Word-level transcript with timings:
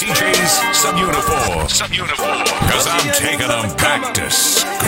DJs 0.00 0.72
Subuniform. 0.72 1.68
Subuniform. 1.68 2.40
Cause 2.72 2.88
I'm 2.88 3.04
taking 3.12 3.52
them 3.52 3.68
back 3.76 4.00
to 4.16 4.30
school. 4.32 4.80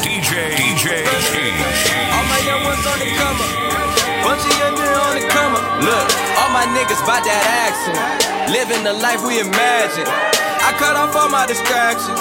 DJ, 0.00 0.56
DJ, 0.56 1.04
All 2.16 2.24
my 2.32 2.40
young 2.48 2.64
ones 2.64 2.80
on 2.88 2.96
the 2.96 3.12
come 3.12 3.36
up. 3.44 4.24
Bunch 4.24 4.40
of 4.48 4.56
young 4.56 4.72
niggas 4.80 5.04
on 5.04 5.14
the 5.20 5.24
come 5.28 5.52
up. 5.52 5.84
Look, 5.84 6.08
all 6.40 6.48
my 6.48 6.64
niggas 6.72 7.04
bout 7.04 7.20
that 7.28 7.44
action. 7.68 7.92
Living 8.48 8.80
the 8.88 8.96
life 8.96 9.20
we 9.20 9.36
imagine. 9.36 10.08
I 10.64 10.72
cut 10.80 10.96
off 10.96 11.12
all 11.12 11.28
my 11.28 11.44
distractions 11.44 12.16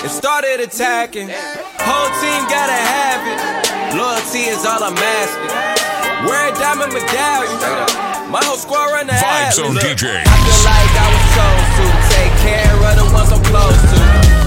and 0.00 0.08
started 0.08 0.64
attacking. 0.64 1.28
Whole 1.76 2.08
team 2.24 2.40
gotta 2.48 2.72
have 2.72 3.20
it. 3.28 4.00
Loyalty 4.00 4.48
is 4.48 4.64
all 4.64 4.80
I'm 4.80 4.96
asking. 4.96 6.24
Wear 6.24 6.48
a 6.48 6.56
diamond 6.56 6.94
medallion. 6.96 8.09
My 8.30 8.38
whole 8.44 8.56
squad 8.56 8.86
run 8.94 9.08
the 9.08 9.14
on 9.14 9.74
Look, 9.74 9.82
DJs. 9.82 10.22
I 10.22 10.36
feel 10.46 10.62
like 10.62 10.94
I 10.94 11.06
was 11.10 11.26
told 11.34 11.66
to 11.82 11.84
take 12.14 12.34
care 12.46 12.74
of 12.78 12.94
the 12.94 13.06
ones 13.12 13.32
I'm 13.34 13.42
close 13.42 13.74
to. 13.90 13.98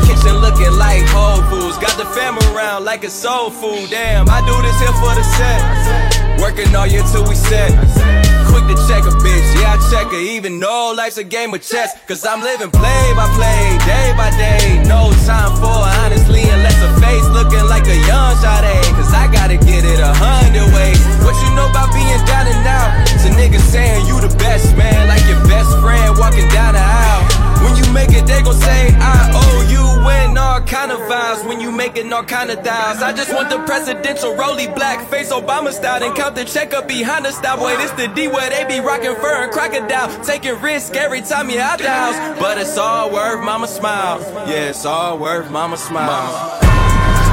Kitchen 0.07 0.39
looking 0.39 0.71
like 0.79 1.03
Whole 1.11 1.43
Foods. 1.51 1.77
Got 1.79 1.97
the 1.97 2.05
fam 2.15 2.39
around 2.55 2.85
like 2.85 3.03
it's 3.03 3.13
soul 3.13 3.51
food. 3.51 3.89
Damn, 3.89 4.29
I 4.29 4.39
do 4.47 4.55
this 4.63 4.79
here 4.79 4.95
for 5.03 5.11
the 5.11 5.23
set. 5.35 6.39
Working 6.39 6.73
all 6.73 6.87
year 6.87 7.03
till 7.11 7.27
we 7.27 7.35
set. 7.35 8.22
Quick 8.53 8.69
to 8.69 8.77
check 8.85 9.01
a 9.01 9.13
bitch, 9.25 9.49
yeah, 9.57 9.73
I 9.73 9.81
check 9.89 10.13
her. 10.13 10.21
Even 10.37 10.59
though 10.59 10.93
life's 10.93 11.17
a 11.17 11.23
game 11.23 11.51
of 11.57 11.65
chess. 11.65 11.97
Cause 12.05 12.21
I'm 12.23 12.45
living 12.45 12.69
play 12.69 13.05
by 13.17 13.25
play, 13.33 13.81
day 13.81 14.13
by 14.13 14.29
day. 14.37 14.77
No 14.85 15.09
time 15.25 15.57
for 15.57 15.73
honestly, 16.05 16.45
unless 16.53 16.77
a 16.85 16.93
face 17.01 17.25
looking 17.33 17.65
like 17.65 17.89
a 17.89 17.97
young 18.05 18.37
Sade. 18.37 18.69
Eh? 18.69 18.85
Cause 18.93 19.09
I 19.09 19.25
gotta 19.33 19.57
get 19.57 19.81
it 19.81 19.97
a 19.97 20.13
hundred 20.13 20.69
ways. 20.69 21.01
What 21.25 21.33
you 21.41 21.49
know 21.57 21.65
about 21.65 21.89
being 21.97 22.21
down 22.29 22.45
and 22.45 22.61
out? 22.69 22.93
To 23.25 23.33
niggas 23.33 23.65
saying 23.73 24.05
you 24.05 24.21
the 24.21 24.29
best 24.37 24.77
man, 24.77 25.07
like 25.09 25.25
your 25.25 25.41
best 25.49 25.73
friend 25.81 26.13
walking 26.21 26.47
down 26.53 26.77
the 26.77 26.85
aisle. 26.85 27.52
When 27.63 27.75
you 27.77 27.91
make 27.93 28.11
it, 28.11 28.25
they 28.25 28.41
gon' 28.41 28.53
say 28.55 28.93
I 28.99 29.31
owe 29.33 29.61
you. 29.71 29.83
Win 30.05 30.37
all 30.37 30.59
kind 30.61 30.91
of 30.91 30.99
vibes 30.99 31.47
when 31.47 31.61
you 31.61 31.71
making 31.71 32.11
all 32.11 32.23
kind 32.23 32.51
of 32.51 32.61
dials. 32.61 33.01
I 33.01 33.13
just 33.13 33.33
want 33.33 33.49
the 33.49 33.59
presidential 33.59 34.35
rolly 34.35 34.67
black 34.67 35.07
face 35.09 35.31
Obama 35.31 35.71
style. 35.71 36.01
Then 36.01 36.13
count 36.13 36.35
the 36.35 36.43
check 36.43 36.73
up 36.73 36.87
behind 36.87 37.23
the 37.25 37.31
style. 37.31 37.57
Boy, 37.57 37.77
this 37.77 37.91
the 37.91 38.07
D 38.09 38.27
where 38.27 38.49
they 38.49 38.65
be 38.65 38.79
rocking 38.81 39.15
fur 39.15 39.43
and 39.43 39.51
crocodile. 39.51 40.09
Taking 40.23 40.59
risk 40.59 40.95
every 40.95 41.21
time 41.21 41.49
you 41.49 41.59
out 41.59 41.79
the 41.79 41.89
house. 41.89 42.17
But 42.39 42.57
it's 42.57 42.77
all 42.77 43.11
worth 43.11 43.43
mama 43.43 43.67
smile. 43.67 44.19
Yeah, 44.49 44.69
it's 44.71 44.85
all 44.85 45.17
worth 45.17 45.49
mama 45.49 45.77
smile. 45.77 46.59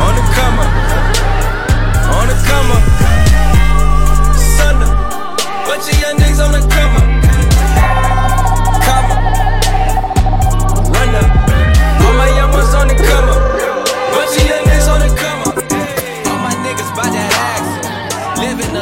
On 0.06 0.14
the 0.14 0.22
come 0.38 0.58
up. 0.64 0.72
On 2.16 2.26
the 2.30 2.36
come 2.46 2.70
up. 2.76 2.84
Sunday. 4.56 4.92
Bunch 5.66 5.92
of 5.92 6.00
young 6.00 6.16
niggas 6.18 6.40
on 6.44 6.52
the 6.52 6.69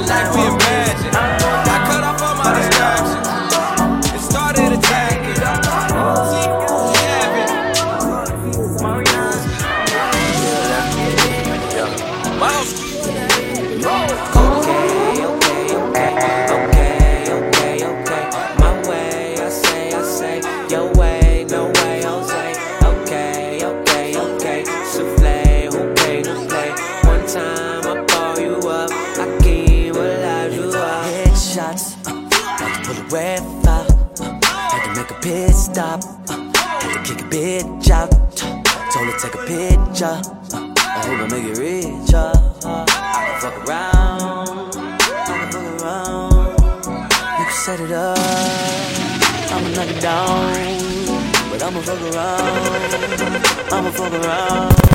life 0.06 0.57
stop, 35.78 36.02
uh, 36.28 36.36
had 36.80 36.92
to 36.92 37.14
kick 37.14 37.20
a 37.20 37.28
bitch 37.30 37.90
out. 37.90 38.10
Told 38.90 39.06
her 39.06 39.18
take 39.20 39.34
a 39.34 39.46
picture. 39.46 40.20
I 40.50 41.04
hope 41.06 41.20
I 41.20 41.28
make 41.30 41.44
it 41.44 41.56
rich. 41.56 42.12
Uh, 42.12 42.32
uh, 42.64 42.84
I 42.88 43.20
can 43.26 43.40
fuck 43.40 43.68
around. 43.68 44.74
I 44.74 45.34
can 45.38 45.52
fuck 45.52 45.80
around. 45.80 46.48
You 47.38 47.44
can 47.44 47.52
set 47.52 47.78
it 47.78 47.92
up. 47.92 48.18
I'ma 49.52 49.68
knock 49.76 49.88
it 49.88 50.00
down. 50.02 50.52
But 51.48 51.62
I'ma 51.62 51.80
fuck 51.80 52.02
around. 52.12 53.72
I'ma 53.72 53.90
fuck 53.92 54.12
around. 54.14 54.87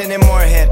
And 0.00 0.24
more 0.26 0.40
head. 0.40 0.70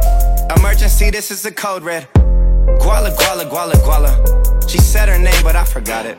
Emergency, 0.57 1.11
this 1.11 1.33
is 1.33 1.43
the 1.43 1.51
code 1.51 1.83
red. 1.83 2.09
Guala, 2.15 3.11
guala, 3.17 3.45
guala, 3.51 3.73
guala. 3.83 4.71
She 4.71 4.79
said 4.79 5.09
her 5.09 5.19
name, 5.19 5.43
but 5.43 5.57
I 5.57 5.65
forgot 5.65 6.07
it. 6.07 6.17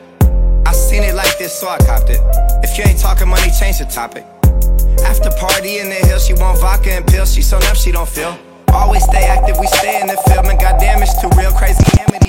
I 0.66 0.72
seen 0.72 1.02
it 1.02 1.14
like 1.14 1.38
this, 1.38 1.58
so 1.58 1.68
I 1.68 1.78
copped 1.78 2.10
it. 2.10 2.20
If 2.62 2.76
you 2.76 2.84
ain't 2.84 2.98
talking 2.98 3.28
money, 3.28 3.50
change 3.58 3.78
the 3.78 3.86
topic. 3.86 4.24
After 5.04 5.30
party 5.38 5.78
in 5.78 5.88
the 5.88 6.06
hill, 6.06 6.18
she 6.18 6.34
want 6.34 6.60
vodka 6.60 6.92
and 6.92 7.06
pills. 7.06 7.34
She 7.34 7.40
so 7.40 7.58
numb, 7.58 7.74
she 7.74 7.92
don't 7.92 8.08
feel. 8.08 8.38
Always 8.72 9.04
stay 9.04 9.24
active, 9.24 9.58
we 9.58 9.66
stay 9.68 10.00
in 10.00 10.06
the 10.06 10.16
field. 10.28 10.44
And 10.44 10.60
goddamn, 10.60 11.02
it's 11.02 11.18
too 11.20 11.30
real. 11.36 11.52
Crazy 11.52 11.82
Amityville. 11.82 12.27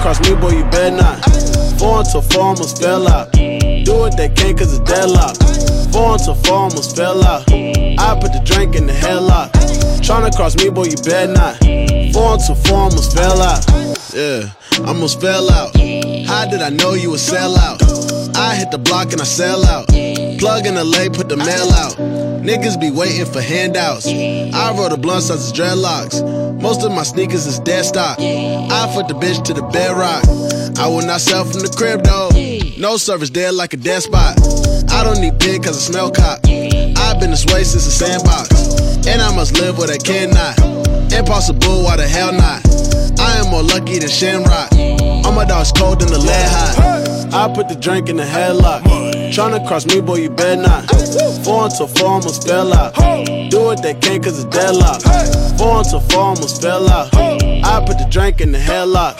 Cross 0.00 0.20
me, 0.28 0.34
boy, 0.34 0.50
you 0.50 0.64
better 0.64 0.96
not. 0.96 1.24
Four 1.78 2.00
until 2.00 2.22
four 2.22 2.42
almost 2.42 2.80
fell 2.80 3.08
out. 3.08 3.32
Do 3.32 4.06
it, 4.06 4.16
they 4.16 4.28
can't 4.28 4.58
cause 4.58 4.78
it's 4.78 4.90
deadlock. 4.90 5.36
Four 5.92 6.18
to 6.18 6.34
four 6.46 6.56
almost 6.56 6.96
fell 6.96 7.22
out. 7.24 7.44
I 7.50 8.18
put 8.20 8.32
the 8.32 8.42
drink 8.44 8.76
in 8.76 8.86
the 8.86 8.92
headlock. 8.92 9.50
Tryna 10.00 10.34
cross 10.34 10.56
me, 10.56 10.70
boy, 10.70 10.84
you 10.84 10.96
better 10.96 11.32
not. 11.32 11.56
Four 12.12 12.38
to 12.38 12.54
four 12.54 12.78
almost 12.78 13.16
fell 13.16 13.40
out. 13.42 13.64
Yeah, 14.14 14.50
almost 14.86 15.20
fell 15.20 15.50
out. 15.50 15.76
How 15.76 16.46
did 16.46 16.62
I 16.62 16.70
know 16.70 16.94
you 16.94 17.10
would 17.10 17.20
sell 17.20 17.56
out? 17.56 17.82
I 18.36 18.54
hit 18.54 18.70
the 18.70 18.78
block 18.78 19.12
and 19.12 19.20
I 19.20 19.24
sell 19.24 19.64
out. 19.66 19.88
Plug 19.88 20.66
in 20.66 20.74
the 20.74 20.84
lay, 20.84 21.08
put 21.08 21.28
the 21.28 21.36
mail 21.36 21.70
out. 21.72 22.19
Niggas 22.40 22.80
be 22.80 22.90
waiting 22.90 23.26
for 23.26 23.40
handouts. 23.40 24.06
I 24.06 24.74
roll 24.74 24.88
the 24.88 24.96
blunt 24.96 25.02
blunts 25.02 25.30
as 25.30 25.52
dreadlocks. 25.52 26.22
Most 26.60 26.82
of 26.82 26.90
my 26.90 27.02
sneakers 27.02 27.46
is 27.46 27.58
dead 27.60 27.84
stock. 27.84 28.18
I 28.18 28.90
put 28.94 29.08
the 29.08 29.14
bitch 29.14 29.44
to 29.44 29.52
the 29.52 29.62
bedrock. 29.62 30.24
I 30.78 30.88
will 30.88 31.06
not 31.06 31.20
sell 31.20 31.44
from 31.44 31.60
the 31.60 31.68
crib 31.68 32.02
though. 32.02 32.30
No 32.80 32.96
service 32.96 33.28
dead 33.28 33.54
like 33.54 33.74
a 33.74 33.76
dead 33.76 34.02
spot. 34.02 34.38
I 34.90 35.04
don't 35.04 35.20
need 35.20 35.38
big 35.38 35.64
cause 35.64 35.76
I 35.76 35.92
smell 35.92 36.10
cop. 36.10 36.40
I've 36.46 37.20
been 37.20 37.30
this 37.30 37.44
way 37.46 37.62
since 37.62 37.84
the 37.84 37.92
sandbox. 37.92 39.06
And 39.06 39.20
I 39.20 39.34
must 39.36 39.60
live 39.60 39.76
what 39.76 39.90
I 39.90 39.98
cannot. 39.98 40.58
Impossible, 41.12 41.84
why 41.84 41.96
the 41.96 42.08
hell 42.08 42.32
not? 42.32 42.64
I 43.20 43.36
am 43.36 43.50
more 43.50 43.62
lucky 43.62 43.98
than 43.98 44.08
Shamrock. 44.08 44.72
All 45.26 45.32
my 45.32 45.44
dogs 45.44 45.72
cold 45.72 46.00
in 46.02 46.08
the 46.08 46.18
lead 46.18 46.48
hot. 46.48 47.34
I 47.34 47.54
put 47.54 47.68
the 47.68 47.74
drink 47.74 48.08
in 48.08 48.16
the 48.16 48.24
headlock. 48.24 49.09
Tryna 49.30 49.64
cross 49.66 49.86
me, 49.86 50.00
boy, 50.00 50.16
you 50.16 50.28
better 50.30 50.60
not. 50.60 50.90
Four 51.44 51.66
until 51.66 51.86
four 51.86 52.08
almost 52.08 52.48
fell 52.48 52.74
out. 52.74 52.94
Do 53.50 53.70
it, 53.70 53.80
they 53.80 53.94
can't 53.94 54.22
cause 54.24 54.44
it's 54.44 54.56
deadlock. 54.56 55.02
Four 55.56 55.78
until 55.78 56.00
four 56.00 56.20
almost 56.20 56.60
fell 56.60 56.88
out. 56.90 57.49
I 57.62 57.84
put 57.84 57.98
the 57.98 58.06
drink 58.10 58.40
in 58.40 58.52
the 58.52 58.58
headlock. 58.58 59.16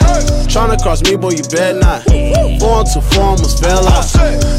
Tryna 0.51 0.81
cross 0.81 1.01
me, 1.03 1.15
boy, 1.15 1.31
you 1.31 1.43
better 1.47 1.79
not. 1.79 2.03
Four 2.59 2.83
until 2.83 3.01
four 3.01 3.23
almost 3.23 3.63
fell 3.63 3.87
out. 3.87 4.05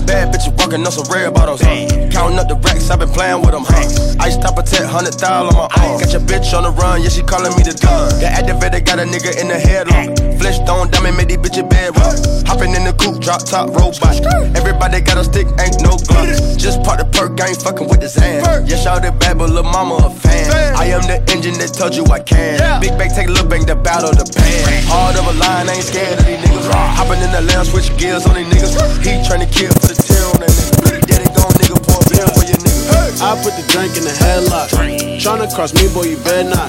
Bad 0.06 0.32
bitches 0.32 0.56
walking 0.58 0.84
on 0.87 0.93
some 0.93 1.06
red 1.12 1.34
bottles, 1.34 1.61
huh? 1.61 1.87
Counting 2.11 2.38
up 2.38 2.49
the 2.49 2.56
racks, 2.64 2.90
i 2.90 2.96
been 2.96 3.08
playing 3.11 3.43
with 3.43 3.52
them, 3.52 3.64
huh? 3.67 4.25
Ice 4.25 4.37
top 4.38 4.56
protect, 4.56 4.88
hundred 4.88 5.14
thousand 5.14 5.52
on 5.52 5.69
my 5.69 5.69
arm. 5.82 6.00
Got 6.00 6.12
your 6.12 6.25
bitch 6.25 6.55
on 6.56 6.64
the 6.64 6.73
run, 6.73 7.02
yeah, 7.02 7.11
she 7.11 7.23
calling 7.23 7.52
me 7.56 7.62
the 7.62 7.76
gun. 7.76 8.08
The 8.19 8.26
activator 8.26 8.81
got 8.84 8.99
a 8.99 9.06
nigga 9.06 9.37
in 9.37 9.49
the 9.49 9.58
headlock. 9.61 10.17
Flesh 10.38 10.56
stone 10.62 10.90
diamond, 10.90 11.17
made 11.17 11.29
these 11.29 11.38
bitches 11.38 11.69
bed 11.69 11.94
rock. 11.99 12.17
Hopping 12.46 12.75
in 12.75 12.84
the 12.84 12.94
coupe, 12.96 13.20
drop 13.20 13.44
top 13.44 13.69
robot. 13.76 14.17
Everybody 14.56 15.00
got 15.00 15.19
a 15.19 15.25
stick, 15.25 15.46
ain't 15.61 15.82
no 15.82 15.99
gun. 16.08 16.32
Just 16.56 16.82
part 16.82 16.99
the 16.99 17.06
perk, 17.12 17.38
I 17.40 17.52
ain't 17.52 17.62
fucking 17.62 17.88
with 17.88 18.02
his 18.02 18.14
hand. 18.14 18.69
Yeah, 18.69 18.76
shout 18.76 19.05
it 19.05 19.19
bad, 19.20 19.38
but 19.38 19.50
lil' 19.50 19.64
mama 19.64 20.00
a 20.06 20.11
fan. 20.11 20.50
I 20.76 20.90
am 20.90 21.02
the 21.06 21.23
engine 21.31 21.55
that 21.62 21.75
told 21.76 21.94
you 21.94 22.05
I 22.11 22.20
can. 22.20 22.81
Big 22.81 22.96
bang, 22.99 23.11
take 23.11 23.29
a 23.29 23.31
little 23.31 23.49
bang, 23.49 23.64
the 23.72 23.80
battle, 23.80 24.12
the 24.12 24.28
pan. 24.28 24.84
Hard 24.84 25.16
of 25.16 25.24
a 25.24 25.34
line, 25.40 25.72
ain't 25.72 25.80
scared 25.80 26.20
of 26.20 26.24
these 26.28 26.36
niggas. 26.44 26.69
Hopping 26.69 27.24
in 27.24 27.32
the 27.32 27.40
lounge, 27.52 27.72
switch 27.72 27.88
gears 27.96 28.28
on 28.28 28.36
these 28.36 28.48
niggas. 28.52 28.76
He 29.00 29.16
tryna 29.24 29.48
kill 29.48 29.72
for 29.80 29.88
the 29.88 29.96
tear 29.96 30.20
on 30.28 30.44
that 30.44 30.52
nigga. 30.52 31.00
Daddy 31.08 31.28
gone, 31.32 31.56
nigga, 31.56 31.80
pour 31.80 31.96
a 31.96 32.04
beer 32.12 32.28
for 32.36 32.44
your 32.44 32.60
nigga. 32.60 33.24
I 33.24 33.32
put 33.40 33.56
the 33.56 33.64
drink 33.72 33.96
in 33.96 34.04
the 34.04 34.12
headlock. 34.12 34.69
Tryna 35.16 35.48
cross 35.56 35.72
me, 35.72 35.88
boy, 35.96 36.12
you 36.12 36.20
better 36.20 36.52
not. 36.52 36.69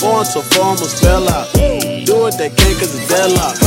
Four 0.00 0.24
until 0.24 0.40
four 0.40 0.64
almost 0.72 1.04
fell 1.04 1.28
out. 1.28 1.52
Do 1.52 2.24
it, 2.24 2.40
they 2.40 2.48
can't 2.48 2.76
cause 2.80 2.96
it's 2.96 3.04
deadlock. 3.04 3.60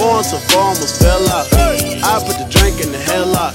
Four 0.00 0.24
until 0.24 0.40
four 0.48 0.72
almost 0.72 0.96
fell 1.04 1.28
out. 1.28 1.44
I 1.52 2.24
put 2.24 2.40
the 2.40 2.48
drink 2.48 2.80
in 2.80 2.88
the 2.88 3.02
headlock. 3.04 3.52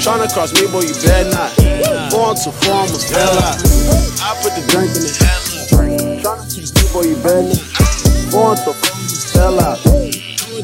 Tryna 0.00 0.32
cross 0.32 0.56
me, 0.56 0.64
boy, 0.72 0.88
you 0.88 0.96
better 1.04 1.28
not. 1.36 1.52
Four 2.08 2.32
until 2.32 2.56
four 2.64 2.80
almost 2.80 3.12
fell 3.12 3.36
out. 3.44 3.60
I 4.24 4.32
put 4.40 4.56
the 4.56 4.64
drink 4.72 4.96
in 4.96 5.04
the 5.04 5.12
headlock. 5.12 5.68
Tryna 6.24 6.48
cross 6.48 6.72
me, 6.72 6.84
boy, 6.96 7.04
you 7.12 7.16
better 7.20 7.44
not. 7.44 7.85
Four 8.30 8.50
until 8.52 8.72
four 8.74 8.92
almost 8.92 9.32
fell 9.32 9.60
out. 9.60 9.78
Do 9.84 9.90
it, 9.94 10.16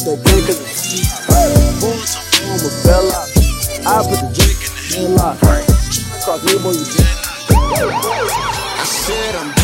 they 0.04 0.16
can't 0.16 0.46
cause 0.46 0.60
it's 0.60 1.26
deadlock. 1.26 1.72
Four 1.80 1.92
until 1.94 2.22
four 2.28 2.74
fell 2.82 3.08
out. 3.12 3.28
I 3.84 4.02
put 4.02 4.18
the 4.20 4.28
drink 4.34 4.60
in 4.98 5.14
the 5.14 5.26
headlock. 5.40 6.24
Cross 6.24 6.42
me, 6.44 6.54
boy, 6.62 6.72
you. 6.72 7.04
I 7.54 8.84
said 8.84 9.34
I'm 9.36 9.61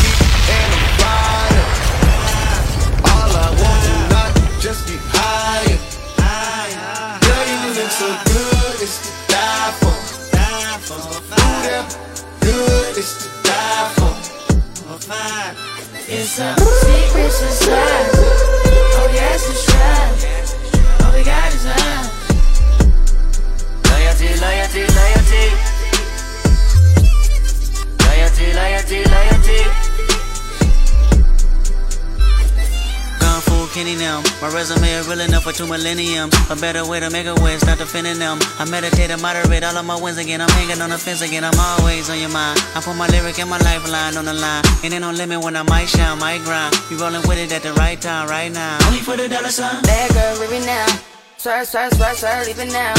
two 35.59 35.67
millenniums. 35.67 36.33
A 36.49 36.55
better 36.55 36.87
way 36.87 37.01
to 37.01 37.09
make 37.09 37.27
a 37.27 37.35
way, 37.43 37.57
start 37.57 37.79
defending 37.79 38.17
them. 38.17 38.39
I 38.57 38.63
meditate 38.63 39.11
and 39.11 39.21
moderate 39.21 39.63
all 39.63 39.75
of 39.75 39.85
my 39.85 39.99
wins 39.99 40.17
again. 40.17 40.39
I'm 40.39 40.49
hanging 40.55 40.81
on 40.81 40.89
the 40.89 40.97
fence 40.97 41.21
again. 41.21 41.43
I'm 41.43 41.59
always 41.59 42.09
on 42.09 42.17
your 42.17 42.29
mind. 42.29 42.63
I 42.75 42.79
put 42.79 42.95
my 42.95 43.07
lyric 43.07 43.37
and 43.39 43.49
my 43.49 43.59
lifeline 43.59 44.15
on 44.15 44.23
the 44.23 44.33
line. 44.33 44.63
And 44.83 44.93
ain't 44.93 45.01
no 45.01 45.11
limit 45.11 45.43
when 45.43 45.57
I 45.57 45.63
might 45.63 45.89
shine, 45.89 46.17
might 46.17 46.41
grind. 46.45 46.73
You 46.89 46.97
rolling 46.97 47.27
with 47.27 47.39
it 47.39 47.51
at 47.51 47.63
the 47.63 47.73
right 47.73 47.99
time, 47.99 48.29
right 48.29 48.51
now. 48.51 48.79
Only 48.87 48.99
for 48.99 49.17
the 49.17 49.27
dollar 49.27 49.49
sign. 49.49 49.83
Bad 49.83 50.13
girl, 50.13 50.39
rip 50.39 50.51
it 50.51 50.65
now. 50.65 50.87
Swerve, 51.35 51.67
swerve, 51.67 51.91
swerve, 51.93 52.15
swerve, 52.15 52.47
leave 52.47 52.59
it 52.59 52.71
now. 52.71 52.95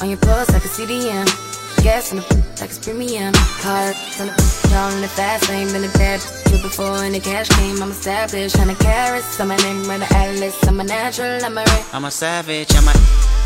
On 0.00 0.08
your 0.08 0.18
pulse 0.18 0.50
like 0.52 0.64
a 0.64 0.68
CDM. 0.68 1.51
Gas 1.82 2.12
in 2.12 2.18
the 2.18 2.24
like 2.60 2.70
it's 2.70 2.78
premium. 2.78 3.34
Hard 3.34 3.96
on 4.20 4.30
the 4.30 4.68
down 4.70 4.92
in 4.94 5.02
the 5.02 5.08
fast 5.08 5.48
lane. 5.50 5.66
Been 5.72 5.82
a 5.82 5.92
bad 5.98 6.20
bitch 6.46 6.62
before 6.62 7.02
and 7.02 7.14
the 7.14 7.18
cash 7.18 7.48
came. 7.48 7.82
I'm 7.82 7.90
established. 7.90 8.56
Hundred 8.56 8.78
carats. 8.78 9.40
I'm 9.40 9.50
a 9.50 9.56
name, 9.56 9.82
run 9.90 9.98
the 9.98 10.06
atlas. 10.14 10.54
I'm 10.68 10.78
a 10.78 10.84
natural, 10.84 11.44
I'm 11.44 11.58
a 11.58 11.64
red. 11.64 11.84
I'm 11.92 12.04
a 12.04 12.10
savage, 12.10 12.70
I'm 12.76 12.86
a 12.86 12.94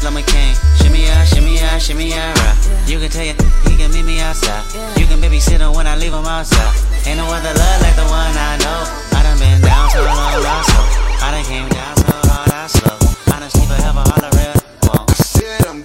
I'm 0.04 0.16
a 0.16 0.22
king. 0.22 0.54
Shimmy 0.76 1.06
ya, 1.08 1.24
shimmy 1.24 1.56
ya, 1.56 1.78
shimmy 1.78 2.10
ya, 2.10 2.28
rock. 2.44 2.56
You 2.86 3.00
can 3.00 3.08
tell 3.08 3.24
you, 3.24 3.32
he 3.64 3.76
can 3.80 3.90
meet 3.90 4.04
me 4.04 4.20
outside. 4.20 4.62
You 5.00 5.06
can 5.06 5.18
babysit 5.18 5.58
him 5.58 5.72
when 5.72 5.86
I 5.86 5.96
leave 5.96 6.12
him 6.12 6.26
outside. 6.26 6.76
Ain't 7.08 7.16
no 7.16 7.24
other 7.24 7.54
love 7.56 7.80
like 7.80 7.96
the 7.96 8.04
one 8.04 8.36
I 8.36 8.60
know. 8.60 8.84
I 9.16 9.22
done 9.24 9.38
been 9.40 9.60
down 9.64 9.88
so 9.88 10.04
long, 10.04 10.42
lost 10.44 10.68
so. 10.68 10.80
I 11.24 11.32
done 11.32 11.44
came 11.48 11.68
down 11.72 11.96
so 11.96 12.12
hard, 12.28 12.52
I 12.52 12.66
slow. 12.68 12.98
Honestly, 13.32 13.64
forever, 13.64 14.04
all 14.04 14.20
the 14.20 14.30
real. 14.36 14.54
Won't. 14.92 15.10
I 15.10 15.14
said 15.24 15.66
I'm 15.66 15.82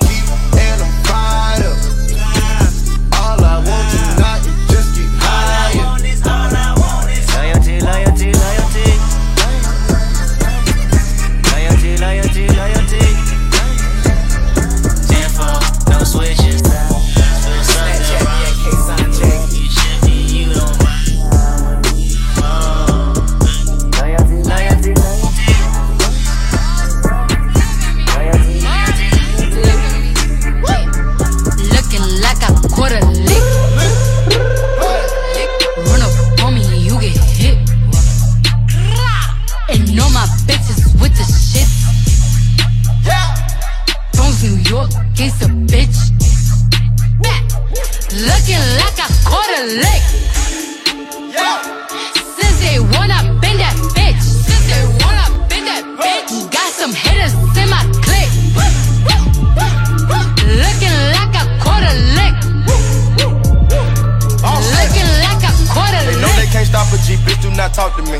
a 66.90 66.98
G, 67.06 67.16
bitch, 67.22 67.42
do 67.42 67.52
not 67.52 67.74
talk 67.74 67.96
to 67.98 68.04
me. 68.04 68.20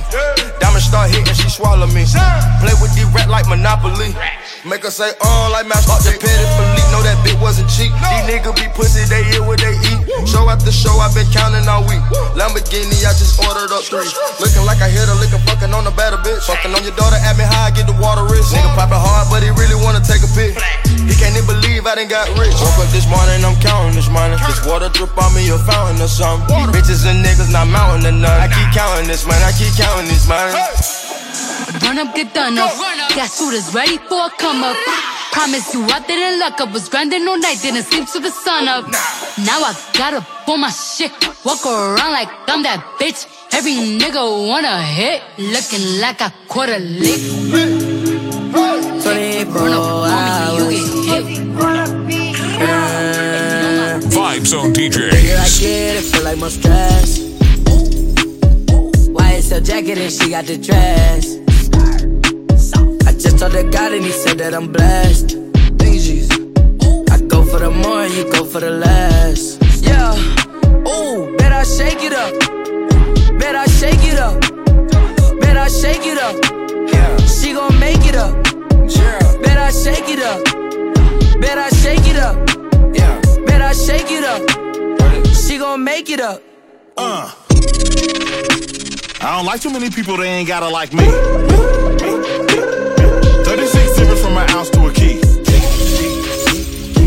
Diamond 0.60 0.84
start 0.84 1.10
hitting, 1.10 1.34
she 1.34 1.50
swallow 1.50 1.88
me. 1.88 2.06
Play 2.62 2.76
with 2.78 2.94
the 2.94 3.10
rat 3.16 3.30
like 3.30 3.48
Monopoly. 3.48 4.14
Make 4.62 4.86
her 4.86 4.94
say, 4.94 5.10
oh, 5.26 5.50
like 5.50 5.66
Master 5.66 5.90
Up 5.90 6.06
the 6.06 6.14
Patek 6.22 6.46
Philippe, 6.46 6.86
know 6.94 7.02
that 7.02 7.18
bitch 7.26 7.34
wasn't 7.42 7.66
cheap. 7.66 7.90
These 7.98 8.26
niggas 8.30 8.54
be 8.62 8.70
pussy, 8.78 9.02
they 9.10 9.26
eat 9.34 9.42
what 9.42 9.58
they 9.58 9.74
eat. 9.74 10.06
Show 10.30 10.46
after 10.54 10.70
show, 10.70 10.94
i 11.02 11.10
been 11.18 11.26
counting 11.34 11.66
all 11.66 11.82
week. 11.90 11.98
Lamborghini, 12.38 13.02
I 13.02 13.10
just 13.18 13.42
ordered 13.42 13.74
up 13.74 13.82
three. 13.90 14.06
Looking 14.38 14.62
like 14.70 14.78
I 14.78 14.90
hit 14.94 15.10
her, 15.10 15.18
looking 15.18 15.42
fucking 15.50 15.74
on 15.74 15.82
the 15.82 15.94
better 15.98 16.22
bitch. 16.22 16.46
Fucking 16.46 16.70
on 16.78 16.86
your 16.86 16.94
daughter, 16.94 17.18
at 17.18 17.42
me 17.42 17.46
high, 17.46 17.74
get 17.74 17.90
the 17.90 17.98
water 17.98 18.22
rich. 18.30 18.46
Nigga 18.54 18.70
popping 18.78 19.02
hard, 19.02 19.34
but 19.34 19.42
he 19.42 19.50
really 19.50 19.74
wanna 19.82 19.98
take 19.98 20.22
a 20.22 20.30
pic. 20.38 20.54
He 21.10 21.18
can't 21.18 21.34
even 21.34 21.50
believe 21.50 21.90
I 21.90 21.98
done 21.98 22.06
got 22.06 22.30
rich. 22.38 22.54
Woke 22.62 22.86
up 22.86 22.90
this 22.94 23.10
morning, 23.10 23.42
I'm 23.42 23.58
counting 23.66 23.98
this 23.98 24.14
money. 24.14 24.38
This 24.46 24.62
water 24.62 24.94
drip 24.94 25.18
on 25.18 25.34
me, 25.34 25.50
a 25.50 25.58
fountain 25.58 25.98
or 25.98 26.06
something. 26.06 26.54
Bitches 26.70 27.10
and 27.10 27.26
niggas 27.26 27.50
not 27.50 27.66
mounting 27.66 28.06
to 28.06 28.14
none. 28.14 28.38
I 28.38 28.46
keep 28.46 28.70
counting 28.78 29.10
this 29.10 29.26
money, 29.26 29.42
I 29.42 29.58
keep 29.58 29.74
counting 29.74 30.06
this 30.06 30.30
money. 30.30 30.54
Run 31.80 32.00
up, 32.00 32.14
get 32.16 32.34
done 32.34 32.58
up. 32.58 32.72
Got 33.16 33.32
shooters 33.32 33.74
ready 33.74 33.98
for 33.98 34.26
a 34.26 34.30
come 34.38 34.64
up. 34.64 34.76
Promise 35.32 35.74
you, 35.74 35.84
I 35.86 36.00
didn't 36.06 36.40
luck 36.40 36.60
up. 36.60 36.74
Was 36.74 36.90
grinding 36.90 37.26
all 37.28 37.40
night, 37.40 37.62
didn't 37.62 37.84
sleep 37.84 38.08
till 38.12 38.22
the 38.22 38.30
sun 38.30 38.68
up. 38.68 38.86
Now 39.46 39.62
I 39.64 39.74
gotta 39.94 40.26
pull 40.46 40.58
my 40.58 40.70
shit. 40.70 41.12
Walk 41.46 41.66
around 41.66 42.12
like 42.12 42.30
I'm 42.48 42.64
that 42.64 42.84
bitch. 43.00 43.26
Every 43.54 43.74
nigga 43.74 44.48
wanna 44.48 44.82
hit. 44.84 45.22
Looking 45.38 46.02
like 46.02 46.22
I 46.22 46.32
caught 46.50 46.70
a 46.70 46.80
lick. 46.80 47.22
24 48.52 49.62
hours. 50.08 51.02
Vibe 54.12 54.46
Zone 54.46 54.76
Here 54.76 54.90
I 54.90 55.46
DJs. 55.46 55.60
get 55.62 55.96
it, 55.96 56.04
feel 56.04 56.24
like 56.24 56.38
more 56.38 56.50
stress. 56.50 57.20
YSL 59.14 59.64
jacket 59.66 59.98
and 59.98 60.12
she 60.12 60.30
got 60.32 60.46
the 60.46 60.58
dress. 60.58 61.38
Told 63.42 63.54
the 63.54 63.64
God 63.64 63.92
and 63.92 64.06
he 64.06 64.12
said 64.12 64.38
that 64.38 64.54
I'm 64.54 64.72
blessed. 64.72 65.32
I 67.10 67.18
go 67.26 67.44
for 67.44 67.58
the 67.58 67.72
more, 67.72 68.06
you 68.06 68.32
go 68.32 68.46
for 68.46 68.60
the 68.60 68.70
less. 68.70 69.58
Yeah. 69.82 70.14
Ooh, 70.88 71.36
bet 71.38 71.52
I 71.52 71.64
shake 71.64 72.04
it 72.04 72.14
up. 72.14 72.38
Bet 73.40 73.56
I 73.56 73.66
shake 73.66 74.06
it 74.06 74.20
up. 74.20 74.40
Bet 75.42 75.58
I 75.58 75.68
shake 75.70 76.06
it 76.06 76.20
up. 76.20 76.36
Yeah. 76.94 77.18
She 77.26 77.54
gon' 77.54 77.80
make 77.80 78.06
it 78.06 78.16
up. 78.16 78.46
Yeah. 78.88 79.18
Bet 79.42 79.58
I 79.58 79.72
shake 79.72 80.08
it 80.08 80.22
up. 80.22 81.42
Bet 81.42 81.58
I 81.58 81.70
shake 81.82 82.06
it 82.06 82.18
up. 82.18 82.38
Yeah. 82.94 83.20
Bet 83.48 83.60
I 83.64 83.74
shake 83.74 84.12
it 84.12 84.24
up. 84.24 85.26
She 85.34 85.58
gon' 85.58 85.84
make 85.84 86.12
it 86.12 86.20
up. 86.20 86.44
Uh. 86.96 87.34
I 89.20 89.36
don't 89.36 89.46
like 89.48 89.62
too 89.62 89.72
many 89.72 89.90
people 89.90 90.16
that 90.18 90.26
ain't 90.26 90.48
gotta 90.48 90.70
like 90.70 90.94
me. 90.94 92.51
36 93.52 94.00
zippers 94.00 94.24
from 94.24 94.38
an 94.38 94.50
ounce 94.52 94.70
to 94.70 94.86
a 94.88 94.94
key. 94.94 95.20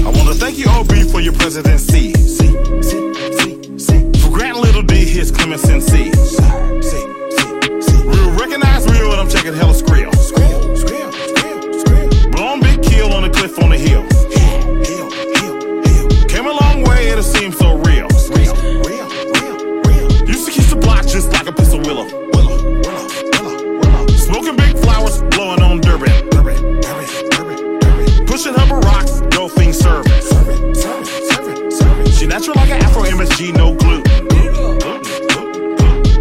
I 0.04 0.10
wanna 0.14 0.34
thank 0.34 0.58
you, 0.58 0.66
OB, 0.68 1.10
for 1.10 1.18
your 1.18 1.32
presidency. 1.32 2.12
For 4.20 4.30
granting 4.30 4.62
little 4.62 4.82
D 4.82 5.06
his 5.06 5.30
clemency. 5.30 6.10
Real 8.04 8.30
recognize 8.36 8.84
real, 8.92 9.12
and 9.12 9.22
I'm 9.22 9.30
checking 9.30 9.54
hella 9.54 9.72
skrill. 9.72 10.12
Blowing 12.32 12.60
big 12.60 12.82
kill 12.82 13.14
on 13.14 13.22
the 13.22 13.30
cliff 13.30 13.58
on 13.62 13.70
the 13.70 13.78
hill. 13.78 14.04
Came 16.28 16.46
a 16.46 16.52
long 16.52 16.84
way, 16.84 17.08
it 17.08 17.22
seems 17.22 17.56
so 17.56 17.78
real. 17.78 18.08
Used 20.28 20.44
to 20.44 20.52
kiss 20.52 20.68
the 20.68 20.76
block 20.78 21.06
just 21.06 21.32
like 21.32 21.46
a 21.46 21.52
pistol 21.52 21.80
willow. 21.80 22.33
Pushing 28.44 28.60
her 28.68 28.78
rocks, 28.80 29.20
Dolphin 29.30 29.72
serving. 29.72 30.12
She 32.12 32.26
natural 32.26 32.54
like 32.56 32.68
an 32.72 32.82
Afro 32.82 33.04
MSG, 33.04 33.56
no 33.56 33.74
gluten. 33.74 34.04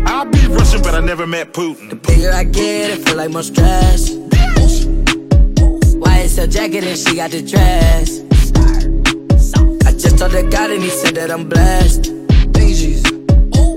I'll 0.08 0.24
be 0.24 0.48
Russian, 0.48 0.82
but 0.82 0.96
I 0.96 1.02
never 1.02 1.28
met 1.28 1.52
Putin. 1.52 1.90
The 1.90 1.98
bigger 1.98 2.32
I 2.32 2.46
get, 2.46 2.92
it 2.92 3.06
feel 3.06 3.18
like 3.18 3.30
more 3.30 3.44
stress. 3.44 4.12
YSL 6.00 6.50
jacket 6.50 6.86
and 6.86 6.98
she 6.98 7.18
got 7.18 7.32
the 7.32 7.42
dress. 7.42 8.22
I 9.86 9.92
just 9.92 10.18
told 10.18 10.32
the 10.32 10.44
God 10.50 10.72
and 10.72 10.82
he 10.82 10.90
said 10.92 11.16
that 11.16 11.30
I'm 11.30 11.50
blessed. 11.50 12.10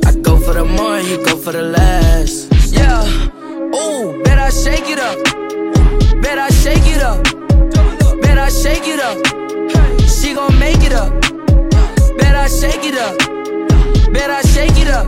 I 0.07 0.13
go 0.23 0.39
for 0.39 0.55
the 0.55 0.65
more, 0.65 1.01
you 1.01 1.17
go 1.25 1.37
for 1.37 1.51
the 1.51 1.63
less. 1.63 2.47
Yeah. 2.71 3.03
Ooh, 3.75 4.23
bet 4.23 4.39
I 4.39 4.51
shake 4.51 4.89
it 4.89 5.01
up. 5.01 5.19
Bet 6.23 6.39
I 6.39 6.49
shake 6.51 6.87
it 6.87 7.03
up. 7.03 7.36
I 8.47 8.49
shake 8.49 8.87
it 8.87 9.01
up. 9.01 9.19
She 10.09 10.33
gon' 10.33 10.57
make 10.61 10.79
it 10.85 10.93
up. 10.93 11.11
Bet 12.17 12.37
I 12.37 12.47
shake 12.47 12.85
it 12.85 12.97
up. 12.97 13.19
Bet 14.13 14.31
I 14.31 14.41
shake 14.43 14.79
it 14.79 14.87
up. 14.87 15.07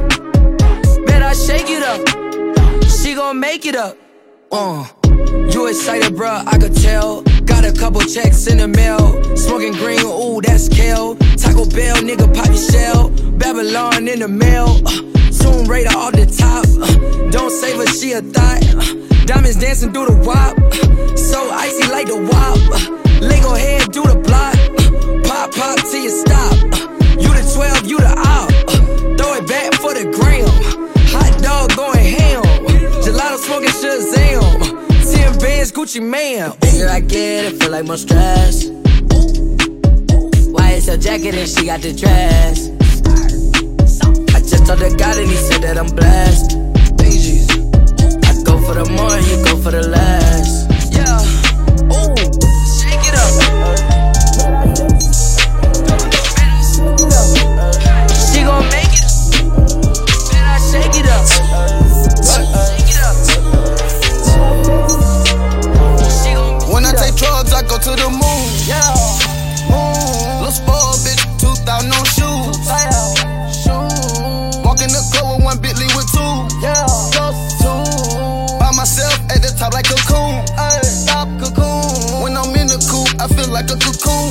Bet 1.07 1.23
I 1.23 1.35
shake 1.35 1.71
it 1.71 1.85
up. 1.85 2.01
She 2.91 3.15
gon' 3.15 3.39
make 3.39 3.65
it 3.65 3.77
up. 3.77 3.97
Uh. 4.51 4.89
You 5.53 5.69
excited, 5.69 6.17
bruh, 6.17 6.49
I 6.49 6.59
could 6.59 6.75
tell. 6.75 7.23
Got 7.45 7.65
a 7.65 7.73
couple 7.73 8.01
checks 8.01 8.49
in 8.49 8.59
the 8.59 8.67
mail. 8.67 9.37
Smoking 9.37 9.75
green, 9.75 10.01
ooh, 10.01 10.41
that's 10.41 10.69
kale. 10.69 11.15
Taco 11.37 11.65
Bell, 11.67 11.99
nigga, 11.99 12.27
pop 12.35 12.47
your 12.47 12.57
shell. 12.57 13.11
Babylon 13.39 14.09
in 14.09 14.19
the 14.19 14.27
mail. 14.27 14.81
Uh, 14.85 15.31
Zoom 15.31 15.69
radar 15.69 15.97
off 15.97 16.13
the 16.13 16.27
top. 16.27 16.67
Uh, 16.75 17.31
don't 17.31 17.53
save 17.53 17.77
her, 17.77 17.87
she 17.87 18.15
a 18.15 18.21
thought. 18.21 18.65
Uh, 18.75 19.27
diamonds 19.27 19.61
dancing 19.61 19.93
through 19.93 20.07
the 20.07 20.17
wop. 20.27 20.59
Uh, 20.59 21.17
so 21.17 21.49
icy 21.53 21.87
like 21.93 22.09
the 22.09 22.19
wop. 22.33 23.08
Lego 23.21 23.55
head, 23.55 23.91
do 23.91 24.03
the 24.03 24.15
block. 24.15 24.55
Pop, 25.25 25.51
pop 25.53 25.79
till 25.91 26.03
you 26.03 26.11
stop. 26.11 26.55
You 27.19 27.31
the 27.35 27.43
12, 27.55 27.87
you 27.87 27.99
the 27.99 28.15
op. 28.15 28.51
Throw 29.19 29.35
it 29.35 29.47
back 29.49 29.75
for 29.75 29.93
the 29.95 30.05
gram. 30.15 30.49
Hot 31.11 31.43
dog 31.43 31.75
going 31.77 32.05
ham. 32.05 32.43
Gelato 33.03 33.39
smoking 33.39 33.75
Shazam. 33.81 34.61
10 35.13 35.39
bands, 35.39 35.73
Gucci 35.73 36.01
man. 36.01 36.53
Bigger 36.61 36.89
I 36.89 37.01
get, 37.01 37.45
it 37.47 37.61
feel 37.61 37.73
like 37.73 37.87
more 37.87 37.97
stress. 37.97 38.67
YSL 40.49 41.03
jacket 41.03 41.35
and 41.35 41.49
she 41.49 41.67
got 41.67 41.81
the 41.81 41.93
dress. 41.93 42.69
I 44.35 44.41
just 44.41 44.67
told 44.67 44.79
the 44.79 44.95
God 44.97 45.19
and 45.19 45.29
he 45.29 45.37
said 45.37 45.63
that 45.63 45.77
I'm 45.77 45.87
blessed. 45.95 46.57
I 48.29 48.43
go 48.45 48.59
for 48.63 48.75
the 48.75 48.85
more, 48.91 49.19
you 49.19 49.45
go 49.45 49.57
for 49.61 49.71
the 49.73 49.89
less. 49.89 50.58
Shake 60.83 61.03
it 61.03 61.09
up. 61.11 61.27
When 66.73 66.85
I 66.85 66.93
take 66.93 67.17
drugs, 67.17 67.53
I 67.53 67.63
go 67.63 67.79
to 67.79 67.93
the 67.99 68.09
moon. 68.09 68.47
Yeah. 68.67 68.95
Moon. 69.71 70.39
Little 70.39 70.55
spoiled 70.55 71.03
bitch, 71.03 71.23
2000 71.41 71.91
no 71.91 71.99
shoes. 72.05 72.59
Walk 74.65 74.81
in 74.81 74.91
the 74.93 75.03
club 75.11 75.37
with 75.37 75.45
one 75.45 75.59
Bentley 75.59 75.89
with 75.97 76.07
two. 76.13 76.35
Yeah. 76.63 76.87
Two. 77.59 77.83
By 78.59 78.71
myself 78.77 79.19
at 79.31 79.43
the 79.43 79.55
top 79.59 79.73
like 79.75 79.91
a 79.91 79.99
cocoon. 80.07 80.45
Ay. 80.57 80.81
Stop 80.83 81.29
cocoon. 81.41 82.23
When 82.23 82.37
I'm 82.37 82.55
in 82.55 82.69
the 82.69 82.79
coop, 82.87 83.09
I 83.21 83.27
feel 83.27 83.51
like 83.51 83.71
a 83.71 83.79
cocoon. 83.79 84.29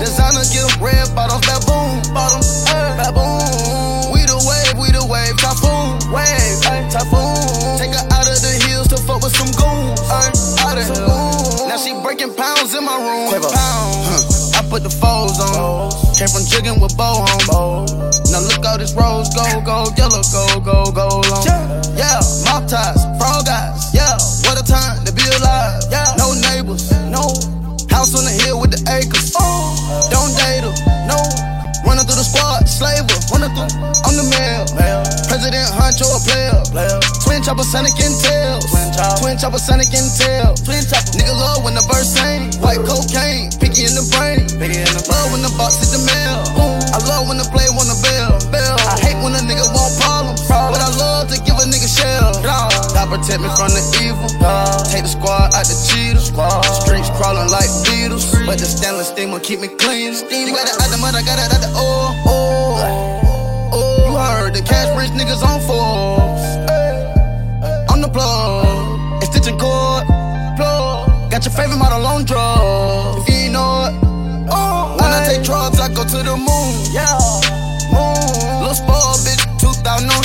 Designer 0.00 0.44
give 0.52 0.68
red 0.82 1.08
bottoms, 1.14 1.46
baboon. 1.46 2.02
Bottoms, 2.12 2.64
eh, 2.68 2.96
baboon. 2.98 3.53
Wave, 6.24 6.88
typhoon. 6.88 7.36
Take 7.76 7.92
her 7.92 8.06
out 8.16 8.24
of 8.24 8.38
the 8.40 8.52
hills 8.64 8.88
to 8.88 8.96
fuck 8.96 9.20
with 9.20 9.36
some 9.36 9.52
goons. 9.60 10.00
Ay, 10.08 10.32
out 10.64 10.78
of 10.80 10.88
here. 10.88 11.68
Now 11.68 11.76
she 11.76 11.92
breaking 12.00 12.32
pounds 12.34 12.74
in 12.74 12.84
my 12.84 12.96
room. 12.96 13.28
Pounds. 13.42 14.56
I 14.56 14.62
put 14.70 14.82
the 14.82 14.90
foes 14.90 15.36
on. 15.40 15.92
Came 16.16 16.28
from 16.28 16.44
jigging 16.46 16.80
with 16.80 16.96
bow 16.96 17.26
home. 17.50 17.86
Now 18.30 18.40
look 18.40 18.64
all 18.64 18.78
this 18.78 18.94
rose 18.94 19.28
gold, 19.34 19.64
gold, 19.64 19.92
yellow, 19.98 20.22
gold, 20.32 20.64
gold, 20.64 20.94
gold 20.94 21.26
on. 21.26 21.44
Yeah, 21.98 22.22
mop 22.46 22.66
ties, 22.66 23.02
frog 23.18 23.46
eyes. 23.48 23.92
Yeah, 23.92 24.16
what 24.46 24.58
a 24.58 24.64
time 24.64 25.04
to 25.04 25.12
be 25.12 25.22
alive. 25.38 25.82
Yeah, 25.90 26.14
no 26.16 26.34
neighbors, 26.34 26.90
no 27.10 27.34
house 27.90 28.14
on 28.14 28.24
the 28.24 28.34
hill 28.42 28.60
with 28.60 28.70
the 28.70 28.80
acres. 28.90 29.13
Squad, 32.24 32.64
slave 32.64 33.04
her. 33.04 33.20
Running 33.28 33.52
through, 33.52 33.76
I'm 34.08 34.16
the 34.16 34.26
mail. 34.32 34.64
President 35.28 35.68
Huncho, 35.76 36.08
a 36.08 36.18
player. 36.24 36.56
Twin 37.20 37.42
chopper, 37.44 37.66
Sonic 37.66 37.96
and 38.00 38.16
tails. 38.24 38.64
Twin 39.20 39.36
chopper, 39.36 39.60
Sonic 39.60 39.92
and 39.92 40.08
tail. 40.16 40.56
Twin 40.64 40.80
chopper, 40.88 41.12
nigga 41.20 41.34
love 41.36 41.60
when 41.64 41.76
the 41.76 41.84
verse 41.92 42.08
sing. 42.08 42.48
White 42.64 42.80
cocaine, 42.88 43.52
picky 43.60 43.84
in 43.84 43.92
the 43.92 44.04
brain. 44.16 44.48
Love 44.56 45.28
when 45.36 45.42
the 45.44 45.52
box 45.60 45.76
hit 45.84 45.92
the 45.92 46.00
mail. 46.08 46.40
I 46.94 46.98
love 47.04 47.28
when 47.28 47.36
the 47.36 47.48
play 47.52 47.68
want 47.76 47.92
the 47.92 47.98
bell. 48.00 48.40
bell. 48.48 48.76
I 48.88 48.96
hate 49.04 49.18
when 49.20 49.36
a 49.36 49.42
nigga 49.44 49.68
want 49.76 49.92
problems. 50.00 50.03
But 50.54 50.80
I 50.80 50.90
love 50.96 51.28
to 51.30 51.38
give 51.42 51.58
a 51.58 51.66
nigga 51.66 51.90
shell. 51.90 52.42
God 52.42 52.70
protect 53.10 53.40
me 53.42 53.48
from 53.58 53.70
the 53.74 53.82
evil. 54.02 54.28
Take 54.90 55.02
the 55.02 55.10
squad 55.10 55.54
out 55.54 55.66
the 55.66 55.76
cheaters. 55.86 56.30
Streets 56.82 57.10
crawling 57.18 57.50
like 57.50 57.70
beetles. 57.84 58.24
But 58.46 58.58
the 58.58 58.66
stainless 58.66 59.08
steamer 59.08 59.40
keep 59.40 59.60
me 59.60 59.68
clean. 59.68 60.14
You 60.14 60.52
got 60.54 60.68
it 60.68 60.80
out 60.80 60.90
the 60.90 60.98
mud, 60.98 61.14
I 61.14 61.22
got 61.22 61.38
it 61.38 61.50
out 61.52 61.60
the 61.60 61.70
oil. 61.74 62.14
Oh, 62.26 63.70
oh. 63.72 64.06
You 64.06 64.16
heard 64.16 64.54
the 64.54 64.62
cash 64.62 64.90
rich 64.96 65.10
niggas 65.10 65.42
on 65.42 65.60
Forbes. 65.66 66.44
On 67.92 68.00
the 68.00 68.08
plug. 68.08 69.22
It's 69.22 69.30
stitching 69.30 69.58
cord. 69.58 70.06
Plug. 70.56 71.30
Got 71.30 71.44
your 71.44 71.54
favorite 71.54 71.78
model 71.78 72.06
on 72.06 72.24
drugs. 72.24 73.22
If 73.22 73.28
you 73.28 73.34
ain't 73.46 73.52
know 73.52 73.90
it. 73.90 73.94
Oh, 74.50 74.96
when 75.00 75.10
I 75.10 75.26
take 75.26 75.42
drugs, 75.42 75.80
I 75.80 75.88
go 75.88 76.04
to 76.04 76.18
the 76.22 76.36
moon. 76.36 76.72
Yeah, 76.92 77.18
moon. 77.90 78.60
Little 78.60 78.74
spoiled 78.74 79.18
bitch, 79.26 79.42
2000 79.58 80.10
on 80.10 80.22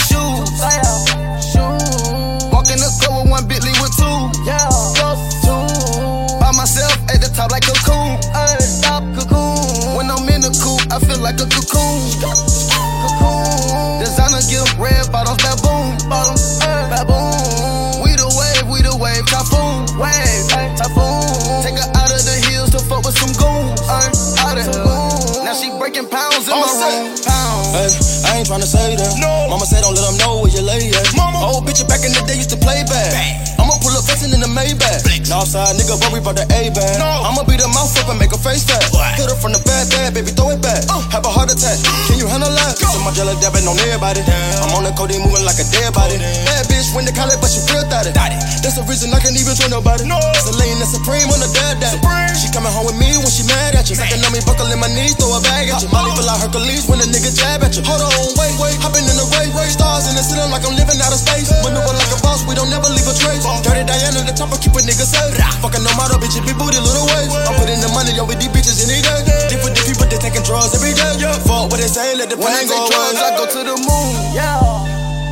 top 7.40 7.52
like 7.52 7.64
a 7.72 7.76
cocoon. 7.88 8.20
Ay, 8.36 8.60
stop 8.60 9.04
cocoon. 9.16 9.96
When 9.96 10.12
I'm 10.12 10.28
in 10.28 10.44
the 10.44 10.52
coop, 10.60 10.84
I 10.92 11.00
feel 11.00 11.24
like 11.24 11.40
a 11.40 11.48
cocoon. 11.48 12.04
Cocoon. 12.20 14.04
Designer 14.04 14.44
gift, 14.52 14.76
red 14.76 15.08
bottoms, 15.08 15.40
baboon. 15.40 15.96
Bottoms, 16.12 16.60
ay, 16.68 16.84
baboon. 16.92 18.04
We 18.04 18.12
the 18.20 18.28
wave, 18.36 18.68
we 18.68 18.84
the 18.84 18.92
wave, 18.92 19.24
typhoon. 19.32 19.88
Wave, 19.96 20.52
typhoon. 20.52 21.64
Take 21.64 21.80
her 21.80 21.88
out 21.96 22.12
of 22.12 22.20
the 22.28 22.36
hills 22.52 22.76
to 22.76 22.80
fuck 22.84 23.08
with 23.08 23.16
some 23.16 23.32
goons. 23.40 23.80
Ay, 23.88 24.12
out 24.44 24.60
of 24.60 24.68
goons. 24.76 25.40
Now 25.40 25.56
she 25.56 25.72
breaking 25.80 26.12
pounds 26.12 26.44
in 26.44 26.60
my 26.60 26.68
room. 26.68 27.16
Pounds. 27.24 27.72
Hey, 27.72 27.88
I 28.28 28.44
ain't 28.44 28.52
tryna 28.52 28.68
say 28.68 29.00
that. 29.00 29.16
No. 29.16 29.48
Mama 29.48 29.64
said 29.64 29.88
don't 29.88 29.96
let 29.96 30.04
them 30.04 30.20
know 30.20 30.44
where 30.44 30.52
you 30.52 30.60
lay 30.60 30.92
at. 30.92 31.09
Old 31.40 31.66
bitch 31.66 31.82
back 31.88 32.04
in 32.04 32.12
the 32.12 32.22
day 32.28 32.36
used 32.36 32.52
to 32.52 32.60
play 32.60 32.84
bad. 32.84 33.12
I'ma 33.60 33.76
pull 33.80 33.96
up 33.96 34.04
flexing 34.08 34.32
in 34.32 34.40
the 34.40 34.52
Maybach. 34.52 35.04
Northside 35.28 35.76
nigga 35.80 35.96
worry 36.04 36.20
about 36.20 36.36
the 36.36 36.46
A-bag. 36.50 37.00
No. 37.00 37.08
I'ma 37.28 37.44
beat 37.48 37.62
her 37.62 37.72
mouth 37.72 37.92
up 38.00 38.10
and 38.10 38.20
make 38.20 38.32
her 38.32 38.42
face 38.42 38.66
fat. 38.66 38.82
Hit 39.16 39.30
her 39.30 39.38
from 39.38 39.54
the 39.56 39.62
bad, 39.64 39.88
bad, 39.92 40.14
baby, 40.14 40.32
throw 40.32 40.52
it 40.52 40.62
back. 40.62 40.84
Uh. 40.90 41.00
Have 41.14 41.26
a 41.26 41.32
heart 41.32 41.52
attack. 41.52 41.78
Uh. 41.86 42.12
Can 42.12 42.18
you 42.20 42.28
handle 42.28 42.52
that? 42.52 42.76
So 42.80 43.00
my 43.04 43.12
jelly 43.12 43.38
dabbing 43.40 43.68
on 43.68 43.78
everybody. 43.84 44.24
I'm 44.64 44.74
on 44.76 44.84
the 44.84 44.92
codeine 44.96 45.24
moving 45.24 45.46
like 45.46 45.60
a 45.62 45.68
dead 45.70 45.94
body. 45.94 46.18
Bad 46.48 46.66
bitch 46.68 46.92
went 46.96 47.08
to 47.08 47.14
college, 47.14 47.40
but 47.40 47.52
she 47.52 47.62
real 47.72 47.86
thotty. 47.88 48.12
That's 48.60 48.76
the 48.76 48.84
reason 48.90 49.14
I 49.16 49.20
can't 49.24 49.38
even 49.38 49.56
trust 49.56 49.72
nobody. 49.72 50.04
No. 50.08 50.20
And 50.20 50.88
Supreme 50.88 51.28
on 51.28 51.44
the 51.44 51.52
dad 51.52 51.84
daddy. 51.84 52.00
She 52.40 52.48
coming 52.56 52.72
home 52.72 52.88
with 52.88 52.96
me 52.96 53.12
when 53.20 53.28
she 53.28 53.44
mad 53.44 53.76
at 53.76 53.92
you. 53.92 54.00
Sucking 54.00 54.24
on 54.24 54.32
me, 54.32 54.40
buckling 54.48 54.80
my 54.80 54.88
knees, 54.88 55.12
throw 55.20 55.28
a 55.36 55.44
bag 55.44 55.68
at 55.68 55.84
you. 55.84 55.92
Molly 55.92 56.16
feel 56.16 56.24
like 56.24 56.40
Hercules 56.40 56.88
when 56.88 57.04
a 57.04 57.08
nigga 57.08 57.36
jab 57.36 57.60
at 57.68 57.76
you. 57.76 57.84
Hold 57.84 58.00
on, 58.00 58.16
wait, 58.40 58.56
wait, 58.64 58.80
hopping 58.80 59.04
in 59.04 59.16
the 59.20 59.28
ray, 59.36 59.52
ray. 59.52 59.68
Stars 59.68 60.08
in 60.08 60.16
the 60.16 60.24
ceiling 60.24 60.48
like 60.56 60.64
I'm 60.64 60.80
living 60.80 60.96
out 61.04 61.12
of 61.12 61.20
space. 61.30 61.50
Maneuver 61.62 61.94
like 61.94 62.10
a 62.10 62.20
boss, 62.26 62.42
we 62.48 62.56
don't 62.58 62.70
never 62.70 62.90
leave 62.90 63.06
a 63.06 63.14
trace. 63.14 63.46
Dirty 63.62 63.86
Diana, 63.86 64.26
the 64.26 64.34
top, 64.34 64.50
I 64.50 64.58
keep 64.58 64.74
a 64.74 64.82
nigga 64.82 65.06
safe. 65.06 65.38
Fucking 65.62 65.84
no 65.86 65.92
matter, 65.96 66.18
bitch, 66.18 66.38
it 66.38 66.46
be 66.46 66.54
booty, 66.58 66.82
little 66.82 67.06
ways. 67.14 67.32
I'm 67.46 67.54
putting 67.62 67.80
the 67.82 67.90
money 67.94 68.14
yo, 68.18 68.26
with 68.26 68.42
these 68.42 68.50
bitches 68.50 68.82
any 68.82 69.02
day. 69.06 69.22
Different 69.50 69.78
the 69.78 69.84
people, 69.86 70.06
they 70.10 70.18
taking 70.18 70.44
drugs 70.44 70.74
every 70.74 70.94
day. 70.98 71.14
Fuck 71.46 71.70
what 71.70 71.78
they 71.80 71.90
say, 71.90 72.18
let 72.18 72.30
the 72.30 72.38
When 72.38 72.50
pain 72.50 72.66
go 72.68 72.78
drugs, 72.90 73.18
away. 73.18 73.30
I 73.30 73.38
go 73.38 73.46
to 73.46 73.62
the 73.62 73.76
moon. 73.78 74.12
Yeah, 74.34 74.58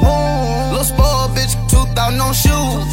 moon. 0.03 0.77
Little 0.77 0.85
spoiled 0.85 1.33
bitch, 1.33 1.57
2000 1.69 2.21
on 2.21 2.33
shoes. 2.33 2.85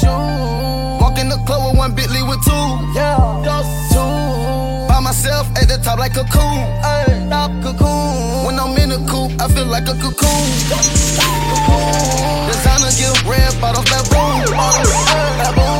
Shoes. 0.00 0.98
Walk 1.00 1.18
in 1.18 1.28
the 1.28 1.38
club 1.46 1.70
with 1.70 1.78
one 1.78 1.94
Bentley 1.94 2.22
with 2.26 2.42
two. 2.42 2.66
Yeah, 2.96 3.18
two. 3.92 4.88
By 4.88 5.00
myself 5.00 5.46
at 5.56 5.68
the 5.68 5.78
top 5.82 5.98
like 5.98 6.16
a 6.16 6.24
cocoon. 6.24 6.64
Ay, 6.82 7.06
stop 7.26 7.50
cocoon. 7.62 8.29
Like 9.70 9.88
a 9.88 9.94
cocoon. 9.94 10.50
Designer 12.48 12.90
gift, 12.98 13.24
red 13.24 13.60
bottoms, 13.60 13.88
baboon. 13.88 14.56
Bottoms, 14.56 14.90
ay, 15.14 15.44
baboon. 15.44 15.79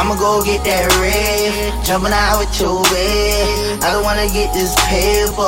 I'ma 0.00 0.16
go 0.16 0.42
get 0.42 0.64
that 0.64 0.88
red, 0.96 1.84
jumping 1.84 2.08
out 2.10 2.40
with 2.40 2.48
your 2.58 2.82
bed. 2.88 3.84
I 3.84 3.92
don't 3.92 4.02
wanna 4.02 4.32
get 4.32 4.48
this 4.54 4.72
paper. 4.88 5.44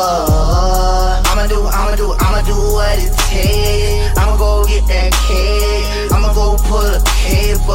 I'ma 1.24 1.48
do, 1.48 1.64
I'ma 1.72 1.96
do, 1.96 2.12
I'ma 2.20 2.44
do 2.44 2.52
what 2.52 2.98
it 3.00 3.16
takes. 3.32 4.12
I'ma 4.18 4.36
go 4.36 4.62
get 4.68 4.84
that 4.92 5.16
cake. 5.24 6.12
I'ma 6.12 6.34
go 6.34 6.60
pull 6.68 6.84
a 6.84 7.00
paper. 7.24 7.72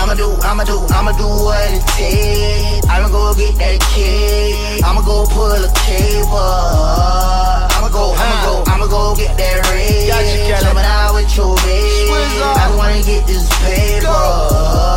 I'ma 0.00 0.14
do, 0.16 0.32
I'ma 0.40 0.64
do, 0.64 0.80
I'ma 0.88 1.12
do 1.12 1.28
what 1.28 1.60
it 1.76 1.84
takes. 1.92 2.88
I'ma 2.88 3.10
go 3.12 3.34
get 3.34 3.54
that 3.60 3.84
cake. 3.92 4.82
I'ma 4.82 5.02
go 5.02 5.26
pull 5.28 5.52
a 5.52 5.68
paper. 5.84 7.73
I'ma 7.94 8.02
go, 8.02 8.14
I'ma 8.18 8.44
go, 8.44 8.54
I'ma 8.72 8.86
go 8.86 9.14
get 9.14 9.36
that 9.38 9.70
red. 9.70 10.60
Jumping 10.60 10.82
out 10.82 11.14
with 11.14 11.36
your 11.36 11.54
bed. 11.62 12.42
I 12.42 12.66
don't 12.68 12.76
wanna 12.76 13.02
get 13.02 13.24
this 13.26 13.46
paper. 13.62 14.10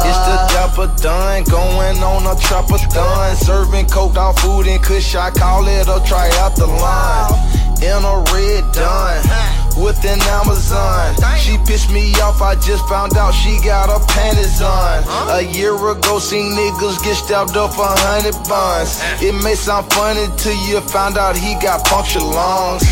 It's 0.01 0.21
the 0.25 0.37
dapper 0.49 0.89
done, 1.01 1.43
going 1.43 2.01
on 2.01 2.25
a 2.25 2.39
trapper 2.39 2.79
done. 2.89 3.35
Serving 3.37 3.85
coke 3.87 4.15
down 4.15 4.33
food 4.35 4.65
and 4.65 4.81
kush, 4.81 5.15
I 5.15 5.29
call 5.29 5.67
it 5.67 5.87
a 5.87 5.99
triathlon. 6.09 7.37
In 7.83 8.03
a 8.03 8.23
red 8.33 8.65
done. 8.73 9.56
With 9.77 10.03
an 10.05 10.19
Amazon, 10.41 11.15
she 11.37 11.57
pissed 11.65 11.91
me 11.91 12.11
off. 12.19 12.41
I 12.41 12.55
just 12.55 12.87
found 12.89 13.15
out 13.15 13.31
she 13.31 13.59
got 13.63 13.89
her 13.89 14.03
panties 14.07 14.61
on. 14.61 15.05
A 15.29 15.41
year 15.41 15.75
ago, 15.75 16.17
seen 16.17 16.51
niggas 16.57 17.01
get 17.03 17.15
stabbed 17.15 17.55
up 17.55 17.77
a 17.77 17.93
hundred 18.01 18.33
buns. 18.49 18.99
It 19.21 19.33
may 19.43 19.53
sound 19.53 19.93
funny 19.93 20.25
till 20.37 20.57
you 20.67 20.81
found 20.81 21.17
out 21.17 21.37
he 21.37 21.53
got 21.61 21.85
punctured 21.85 22.23
lungs. 22.23 22.83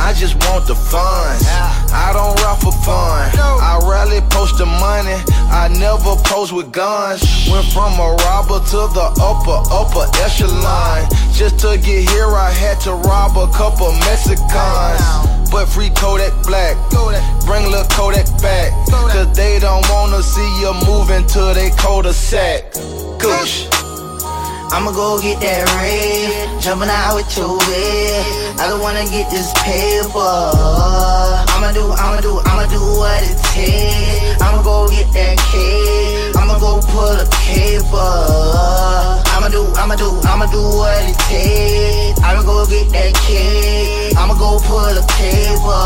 I 0.00 0.14
just 0.16 0.34
want 0.48 0.66
the 0.66 0.74
funds. 0.74 1.44
I 1.92 2.10
don't 2.16 2.34
rap 2.40 2.58
for 2.58 2.72
fun. 2.72 3.28
I 3.36 3.78
rarely 3.84 4.20
post 4.32 4.56
the 4.56 4.66
money. 4.66 5.20
I 5.52 5.68
never 5.68 6.16
post 6.24 6.52
with 6.52 6.72
guns. 6.72 7.20
Went 7.50 7.66
from 7.68 8.00
a 8.00 8.16
robber 8.24 8.64
to 8.72 8.80
the 8.96 9.12
upper, 9.20 9.60
upper 9.68 10.08
echelon. 10.24 11.04
Just 11.36 11.60
to 11.60 11.76
get 11.76 12.08
here, 12.08 12.32
I 12.32 12.50
had 12.50 12.80
to 12.88 12.94
rob 12.94 13.36
a 13.36 13.46
couple 13.52 13.92
Mexicans. 14.08 15.29
But 15.50 15.66
free 15.66 15.90
Kodak 15.90 16.32
Black. 16.46 16.76
Bring 17.44 17.66
lil 17.70 17.84
Kodak 17.90 18.26
back. 18.40 18.72
Cause 18.88 19.36
they 19.36 19.58
don't 19.58 19.88
wanna 19.90 20.22
see 20.22 20.60
you 20.60 20.72
moving 20.86 21.26
to 21.26 21.52
they 21.54 21.70
cul-de-sac. 21.70 22.72
Goosh. 23.18 23.66
I'ma 24.72 24.92
go 24.92 25.20
get 25.20 25.40
that 25.40 25.66
red, 25.82 26.60
jumping 26.62 26.88
out 26.88 27.16
with 27.16 27.26
your 27.36 27.58
bed. 27.58 28.60
I 28.60 28.68
don't 28.68 28.80
wanna 28.80 29.02
get 29.10 29.28
this 29.28 29.50
paper. 29.66 30.14
I'ma 31.50 31.72
do, 31.72 31.90
I'ma 31.90 32.20
do, 32.20 32.38
I'ma 32.46 32.70
do 32.70 32.78
what 32.78 33.18
it 33.20 33.34
takes. 33.50 34.40
I'ma 34.40 34.62
go 34.62 34.86
get 34.88 35.10
that 35.12 35.38
cake. 35.50 36.36
I'ma 36.36 36.58
go 36.60 36.78
pull 36.86 37.18
a 37.18 37.26
paper. 37.50 38.10
I'ma 39.34 39.48
do, 39.48 39.66
I'ma 39.74 39.96
do, 39.96 40.20
I'ma 40.22 40.46
do 40.46 40.62
what 40.62 41.02
it 41.02 41.18
takes. 41.26 42.20
I'ma 42.22 42.42
go 42.42 42.64
get 42.66 42.88
that 42.94 43.12
cake. 43.26 44.09
I'ma 44.16 44.34
go 44.34 44.58
pull 44.64 44.80
a 44.80 45.04
paper. 45.18 45.82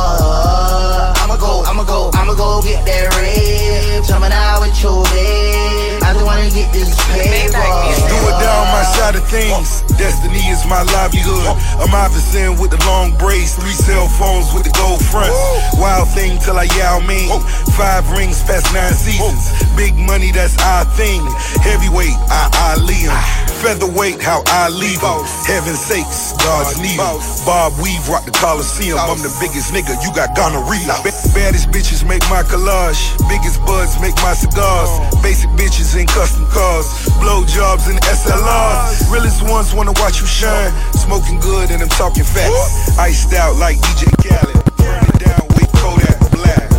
I'ma 1.21 1.37
go, 1.37 1.65
I'ma 1.67 1.85
go, 1.85 2.11
I'ma 2.15 2.35
go 2.35 2.63
get 2.63 2.85
that 2.85 3.15
red, 3.17 4.05
jumping 4.05 4.33
out 4.33 4.61
with 4.61 4.77
your 4.83 5.03
bed. 5.05 6.03
I 6.03 6.13
just 6.13 6.25
wanna 6.25 6.51
get 6.51 6.73
this 6.73 6.95
paper. 7.11 7.65
Do 8.09 8.17
it 8.29 8.37
down 8.41 8.69
my 8.71 8.85
side 8.97 9.17
of 9.17 9.25
things. 9.29 9.83
Destiny 9.97 10.45
is 10.53 10.65
my 10.67 10.83
livelihood. 10.95 11.57
I'm 11.81 11.95
Iverson 11.95 12.59
with 12.61 12.71
the 12.71 12.81
long 12.87 13.17
braids, 13.17 13.55
three 13.55 13.73
cell 13.73 14.09
phones 14.09 14.53
with 14.53 14.65
the 14.65 14.75
gold 14.79 15.05
fronts. 15.05 15.37
Wild 15.79 16.09
thing 16.11 16.39
till 16.39 16.59
I 16.59 16.69
Yao 16.77 17.01
Ming. 17.01 17.31
Five 17.75 18.11
rings 18.11 18.43
past 18.43 18.73
nine 18.75 18.93
seasons. 18.95 19.51
Big 19.77 19.97
money, 19.97 20.31
that's 20.31 20.57
our 20.63 20.85
thing. 20.97 21.25
Heavyweight, 21.63 22.15
I 22.31 22.45
I 22.53 22.75
Ali 22.75 23.07
'em. 23.09 23.17
Featherweight, 23.63 24.21
how 24.21 24.43
I 24.47 24.69
leave 24.69 25.03
'em. 25.03 25.25
Heaven 25.47 25.77
sakes, 25.77 26.35
God's 26.45 26.79
need 26.79 27.01
'em. 27.01 27.19
Bob 27.47 27.73
Weave 27.81 28.09
rock 28.15 28.25
the 28.25 28.31
Coliseum. 28.39 28.95
I'm 28.95 29.19
the 29.19 29.35
biggest 29.43 29.75
nigga, 29.75 29.99
you 29.99 30.15
got 30.15 30.39
gonorrhea. 30.39 30.95
Ba- 31.03 31.11
Baddest 31.35 31.67
bitches 31.75 32.07
make 32.07 32.23
my 32.31 32.47
collage. 32.47 33.03
Biggest 33.27 33.59
buds 33.67 33.99
make 33.99 34.15
my 34.23 34.35
cigars. 34.39 34.91
Basic 35.19 35.51
bitches 35.59 35.99
in 35.99 36.07
custom 36.07 36.47
cars. 36.55 36.87
Blow 37.19 37.43
jobs 37.43 37.91
in 37.91 37.99
SLRs. 38.07 39.11
Realest 39.11 39.43
ones 39.51 39.75
wanna 39.75 39.93
watch 39.99 40.23
you 40.23 40.27
shine. 40.31 40.71
Smoking 40.95 41.41
good 41.41 41.75
and 41.75 41.83
I'm 41.83 41.91
talking 41.99 42.23
facts. 42.23 42.95
Iced 42.99 43.35
out 43.35 43.57
like 43.59 43.83
DJ 43.83 44.07
Khaled. 44.23 44.63
Burn 44.79 45.03
it 45.11 45.19
down 45.19 45.45
with 45.59 45.71
Kodak 45.83 46.19
Black. 46.31 46.71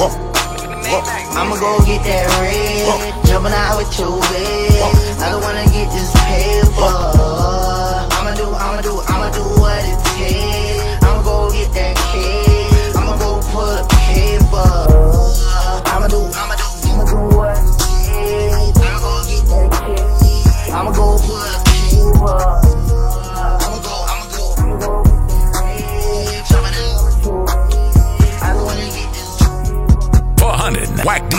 Huh. 0.00 0.08
I'ma 1.36 1.56
go 1.60 1.78
get 1.86 2.02
that 2.04 2.26
red, 2.40 3.26
jumping 3.28 3.52
out 3.52 3.78
with 3.78 3.92
your 3.98 4.20
bed. 4.32 5.20
I 5.20 5.28
don't 5.30 5.42
wanna 5.44 5.64
get 5.76 5.88
this 5.92 6.10
paper. 6.24 6.88
I'ma 8.16 8.34
do, 8.34 8.48
I'ma 8.52 8.80
do 8.82 8.99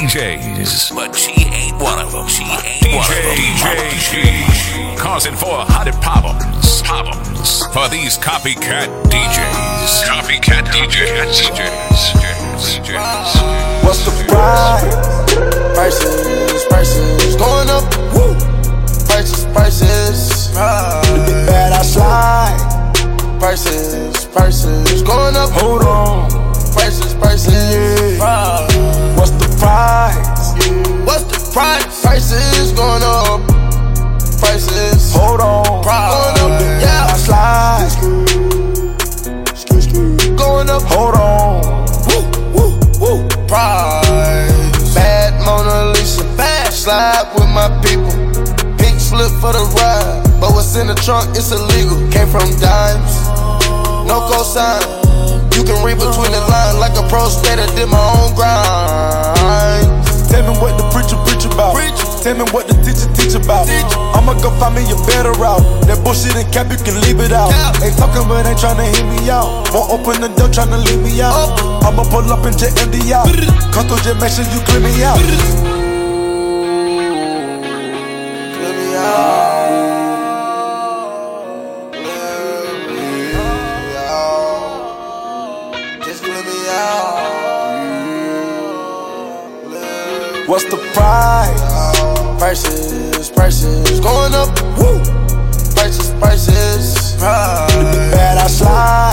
DJs, 0.01 0.95
but 0.95 1.15
she 1.15 1.45
ain't 1.45 1.79
one 1.79 1.99
of 1.99 2.11
them. 2.11 2.27
She 2.27 2.41
ain't 2.41 2.89
one 2.89 3.05
of 3.05 3.21
them. 3.21 3.37
DJ 3.37 4.01
G 4.09 4.97
causing 4.97 5.35
400 5.35 5.93
problems. 6.01 6.81
Problems 6.81 7.67
for 7.67 7.87
these 7.87 8.17
copycat 8.17 8.89
DJs. 9.13 9.21
DJs. 9.21 10.03
Copycat 10.09 10.65
DJs. 10.73 11.53
DJs. 11.53 12.81
DJs. 12.81 13.85
What's 13.85 14.03
the 14.03 14.11
price? 14.25 14.81
Prices, 15.75 16.65
prices 16.65 17.35
going 17.35 17.69
up. 17.69 17.85
Woo. 18.17 18.33
Prices, 19.05 19.45
prices. 19.53 20.51
The 20.51 21.23
big 21.27 21.45
bad 21.45 21.73
I 21.73 21.83
slide. 21.83 22.57
Prices, 23.39 24.25
prices 24.25 25.03
going 25.03 25.35
up. 25.35 25.51
Hold 25.61 25.83
on. 25.83 26.29
Prices, 26.73 27.13
prices. 27.13 28.19
What's 29.15 29.29
the 29.37 29.50
price? 29.61 30.57
What's 31.05 31.25
the 31.29 31.37
price? 31.53 32.01
Prices 32.01 32.73
going 32.73 33.03
up. 33.05 33.45
Prices. 34.41 35.13
Hold 35.13 35.41
on. 35.41 35.85
Going 35.85 36.37
up. 36.41 36.61
Yeah, 36.81 37.13
I 37.13 37.17
slide. 37.25 37.93
Going 40.35 40.69
up. 40.69 40.81
Hold 40.89 41.15
on. 41.15 41.61
Woo, 42.09 42.23
woo, 42.55 42.71
woo. 43.01 43.27
Price. 43.47 44.95
Bad 44.95 45.37
Mona 45.45 45.91
Lisa. 45.93 46.23
Bad. 46.35 46.73
Slide 46.73 47.29
with 47.35 47.49
my 47.53 47.69
people. 47.85 48.11
Pink 48.81 48.99
slip 48.99 49.31
for 49.39 49.53
the 49.53 49.63
ride. 49.77 50.23
But 50.41 50.53
what's 50.53 50.75
in 50.75 50.87
the 50.87 50.95
trunk, 50.95 51.29
it's 51.37 51.51
illegal. 51.51 51.97
Came 52.09 52.27
from 52.27 52.49
dimes. 52.59 53.13
No 54.09 54.25
cosign. 54.29 55.00
You 55.61 55.69
can 55.69 55.85
read 55.85 56.01
between 56.01 56.33
the 56.33 56.41
lines 56.49 56.81
like 56.81 56.97
a 56.97 57.05
pro 57.05 57.29
skater. 57.29 57.69
Did 57.77 57.85
my 57.85 58.01
own 58.17 58.33
grind. 58.33 59.85
Tell 60.25 60.41
me 60.41 60.57
what 60.57 60.73
the 60.73 60.89
preacher 60.89 61.21
preach 61.21 61.45
about. 61.45 61.77
Tell 62.25 62.33
me 62.33 62.49
what 62.49 62.65
the 62.65 62.73
teacher 62.81 63.05
teach 63.13 63.37
about. 63.37 63.69
I'ma 64.17 64.33
go 64.41 64.49
find 64.57 64.73
me 64.73 64.81
a 64.89 64.97
better 65.05 65.37
route. 65.37 65.61
That 65.85 66.01
bullshit 66.01 66.33
and 66.33 66.49
cap, 66.49 66.73
you 66.73 66.81
can 66.81 66.97
leave 67.05 67.21
it 67.21 67.29
out. 67.29 67.53
Ain't 67.85 67.93
talking, 67.93 68.25
but 68.25 68.49
ain't 68.49 68.57
tryna 68.57 68.89
hear 68.89 69.05
me 69.05 69.29
out. 69.29 69.69
Won't 69.69 70.01
open 70.01 70.25
the 70.25 70.33
door, 70.33 70.49
tryna 70.49 70.81
leave 70.81 70.97
me 71.05 71.21
out. 71.21 71.53
I'ma 71.85 72.09
pull 72.09 72.25
up 72.25 72.41
and 72.41 72.57
jet 72.57 72.73
empty 72.81 73.13
out. 73.13 73.29
Come 73.69 73.85
through, 73.85 74.01
just 74.01 74.17
make 74.17 74.33
sure 74.33 74.49
you 74.49 74.65
clear 74.65 74.81
me 74.81 74.97
out. 75.05 75.21
Clear 78.49 78.73
me 78.81 78.97
out. 78.97 79.40
What's 90.51 90.65
the 90.65 90.75
price? 90.91 91.61
Prices, 92.37 93.29
prices 93.31 94.01
going 94.01 94.33
up. 94.33 94.49
Woo. 94.77 94.99
Prices, 95.73 96.11
prices. 96.19 97.15
The 97.15 98.11
bad 98.11 98.37
I 98.37 98.47
slide. 98.47 99.10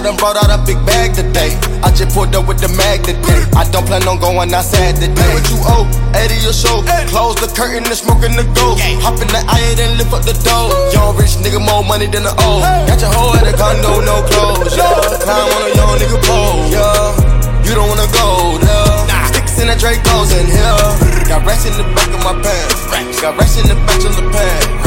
I 0.00 0.02
done 0.02 0.16
brought 0.16 0.40
out 0.40 0.48
a 0.48 0.56
big 0.64 0.80
bag 0.88 1.12
today. 1.12 1.52
I 1.84 1.92
just 1.92 2.16
pulled 2.16 2.32
up 2.32 2.48
with 2.48 2.56
the 2.56 2.72
mag 2.72 3.04
today. 3.04 3.44
I 3.52 3.68
don't 3.68 3.84
plan 3.84 4.00
on 4.08 4.16
going 4.16 4.48
outside 4.48 4.96
today. 4.96 5.28
What 5.28 5.44
you 5.52 5.60
owe? 5.60 5.84
80 6.16 6.40
your 6.40 6.56
show. 6.56 6.80
Close 7.12 7.36
the 7.36 7.52
curtain 7.52 7.84
and 7.84 7.92
smoking 7.92 8.32
the 8.32 8.48
ghost. 8.56 8.80
Hop 9.04 9.20
in 9.20 9.28
the 9.28 9.44
eye 9.44 9.76
and 9.76 10.00
lift 10.00 10.08
up 10.16 10.24
the 10.24 10.32
dough. 10.40 10.72
Young 10.88 11.12
rich 11.20 11.36
nigga, 11.44 11.60
more 11.60 11.84
money 11.84 12.08
than 12.08 12.24
the 12.24 12.32
old. 12.32 12.64
Got 12.88 12.96
your 12.96 13.12
hoe 13.12 13.36
at 13.36 13.44
a 13.44 13.52
condo, 13.52 14.00
no 14.00 14.24
clothes. 14.24 14.72
Yeah, 14.72 15.20
climb 15.20 15.52
on 15.52 15.68
a 15.68 15.70
young 15.76 15.92
nigga 16.00 16.16
pole. 16.24 16.64
Yeah, 16.72 17.68
you 17.68 17.76
don't 17.76 17.92
wanna 17.92 18.08
go 18.16 18.56
there. 18.56 19.04
Sticks 19.28 19.60
in 19.60 19.68
the 19.68 19.76
Dracos 19.76 20.32
in 20.32 20.48
here. 20.48 21.28
Got 21.28 21.44
racks 21.44 21.68
in 21.68 21.76
the 21.76 21.84
back 21.92 22.08
of 22.08 22.24
my 22.24 22.32
pants. 22.40 23.20
Got 23.20 23.36
racks 23.36 23.60
in 23.60 23.68
the 23.68 23.76
back 23.84 24.00
of 24.00 24.16
the 24.16 24.24
pants. 24.32 24.79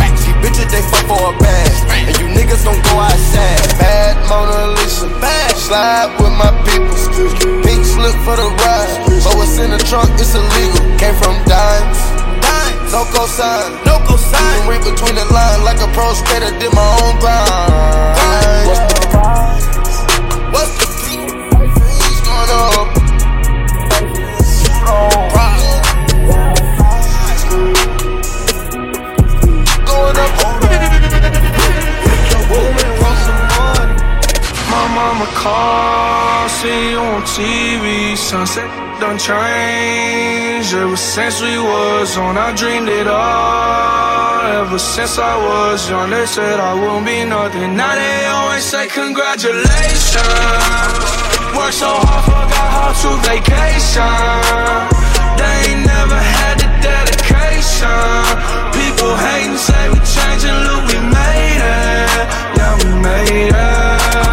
Bitches, 0.43 0.67
they 0.67 0.83
fuck 0.91 1.07
for 1.07 1.31
a 1.31 1.39
bag. 1.39 1.71
And 2.11 2.19
you 2.19 2.27
niggas 2.35 2.67
don't 2.67 2.83
go 2.83 2.99
outside. 2.99 3.63
Bad 3.79 4.19
Mona 4.27 4.75
Lisa. 4.75 5.07
Bad. 5.23 5.55
Slide 5.55 6.11
with 6.19 6.35
my 6.35 6.51
people. 6.67 6.91
Pink 7.63 7.87
slip 7.87 8.11
for 8.27 8.35
the 8.35 8.51
ride. 8.59 9.07
But 9.23 9.39
what's 9.39 9.55
in 9.57 9.71
the 9.71 9.79
trunk, 9.79 10.11
it's 10.19 10.35
illegal. 10.35 10.83
Came 10.99 11.15
from 11.15 11.39
dimes. 11.47 11.99
No 12.91 13.07
cosign. 13.09 13.71
No 13.87 13.97
cosign. 14.05 14.67
You 14.67 14.69
read 14.69 14.83
between 14.83 15.15
the 15.15 15.25
lines 15.33 15.63
like 15.63 15.79
a 15.79 15.87
pro 15.95 16.13
skater. 16.13 16.51
Did 16.59 16.75
my 16.75 16.85
own 17.01 17.17
grind. 17.23 18.67
What's 18.67 18.83
the 18.83 18.99
price? 19.15 19.65
What's 20.53 20.75
the 20.77 20.92
called, 35.43 36.49
see 36.49 36.91
you 36.91 36.99
on 36.99 37.21
TV. 37.35 38.15
Sunset 38.15 38.69
done 39.01 39.19
changed. 39.19 40.73
Ever 40.73 40.95
since 40.95 41.41
we 41.41 41.55
was 41.59 42.17
on, 42.17 42.37
I 42.37 42.49
dreamed 42.55 42.87
it 42.87 43.07
all. 43.07 44.63
Ever 44.63 44.79
since 44.79 45.19
I 45.19 45.35
was 45.47 45.89
young, 45.89 46.09
they 46.09 46.25
said 46.25 46.59
I 46.59 46.73
won't 46.73 47.05
be 47.05 47.25
nothing. 47.25 47.75
Now 47.75 47.93
they 48.01 48.19
always 48.37 48.63
say 48.63 48.87
congratulations. 48.87 50.23
Worked 51.57 51.79
so 51.83 51.91
hard, 52.07 52.23
forgot 52.31 52.69
how 52.77 52.91
to 53.03 53.11
vacation. 53.27 54.15
They 55.39 55.55
ain't 55.67 55.83
never 55.93 56.19
had 56.37 56.55
the 56.63 56.69
dedication. 56.87 58.23
People 58.77 59.11
hating, 59.25 59.59
say 59.67 59.83
we 59.91 59.99
changing, 60.15 60.59
look, 60.67 60.83
we 60.89 60.97
made 61.19 61.61
it. 61.75 62.25
Yeah, 62.57 62.73
we 62.79 62.89
made 63.07 63.51
it. 63.51 64.32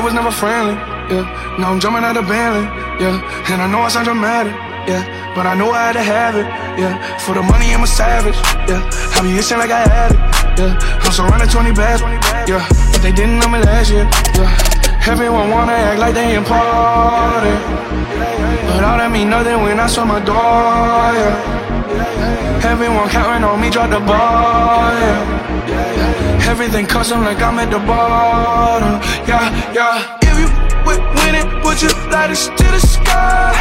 That 0.00 0.08
was 0.08 0.16
never 0.16 0.32
friendly, 0.32 0.80
yeah. 1.12 1.28
Now 1.60 1.68
I'm 1.68 1.78
jumping 1.78 2.00
out 2.00 2.16
of 2.16 2.24
Bentley, 2.24 2.64
yeah. 3.04 3.20
And 3.52 3.60
I 3.60 3.68
know 3.68 3.84
I 3.84 3.92
sound 3.92 4.08
dramatic, 4.08 4.56
yeah. 4.88 5.04
But 5.36 5.44
I 5.44 5.52
know 5.52 5.76
I 5.76 5.92
had 5.92 5.92
to 5.92 6.00
have 6.00 6.40
it, 6.40 6.48
yeah. 6.80 6.96
For 7.20 7.34
the 7.36 7.42
money, 7.44 7.68
I'm 7.68 7.84
a 7.84 7.86
savage, 7.86 8.40
yeah. 8.64 8.80
I 8.80 9.20
be 9.20 9.36
itching 9.36 9.60
like 9.60 9.68
I 9.68 9.84
had 9.84 10.16
it, 10.16 10.20
yeah. 10.56 11.04
I'm 11.04 11.12
surrounded 11.12 11.52
20 11.52 11.76
bags, 11.76 12.00
yeah. 12.48 12.64
But 12.96 13.04
they 13.04 13.12
didn't 13.12 13.44
know 13.44 13.52
me 13.52 13.60
last 13.60 13.92
year, 13.92 14.08
yeah. 14.40 14.48
Everyone 15.04 15.50
wanna 15.50 15.76
act 15.76 16.00
like 16.00 16.14
they 16.14 16.32
important, 16.32 17.60
but 18.72 18.80
all 18.80 18.96
that 18.96 19.10
mean 19.12 19.28
nothing 19.28 19.60
when 19.60 19.78
I 19.78 19.86
saw 19.86 20.06
my 20.06 20.24
door, 20.24 21.12
yeah. 21.12 21.59
Everyone 22.64 23.08
counting 23.08 23.44
on 23.44 23.60
me, 23.60 23.70
drop 23.70 23.90
the 23.90 24.00
ball, 24.00 24.92
yeah. 24.94 26.48
Everything 26.50 26.86
custom 26.86 27.22
like 27.22 27.40
I'm 27.42 27.58
at 27.58 27.70
the 27.70 27.78
bottom, 27.78 29.00
yeah, 29.26 29.72
yeah. 29.72 30.18
If 30.22 30.38
you 30.38 30.48
with 30.86 31.00
winning, 31.18 31.46
would 31.64 31.80
you 31.82 31.90
light 32.10 32.30
us 32.30 32.48
to 32.48 32.64
the 32.64 32.80
sky? 32.80 33.52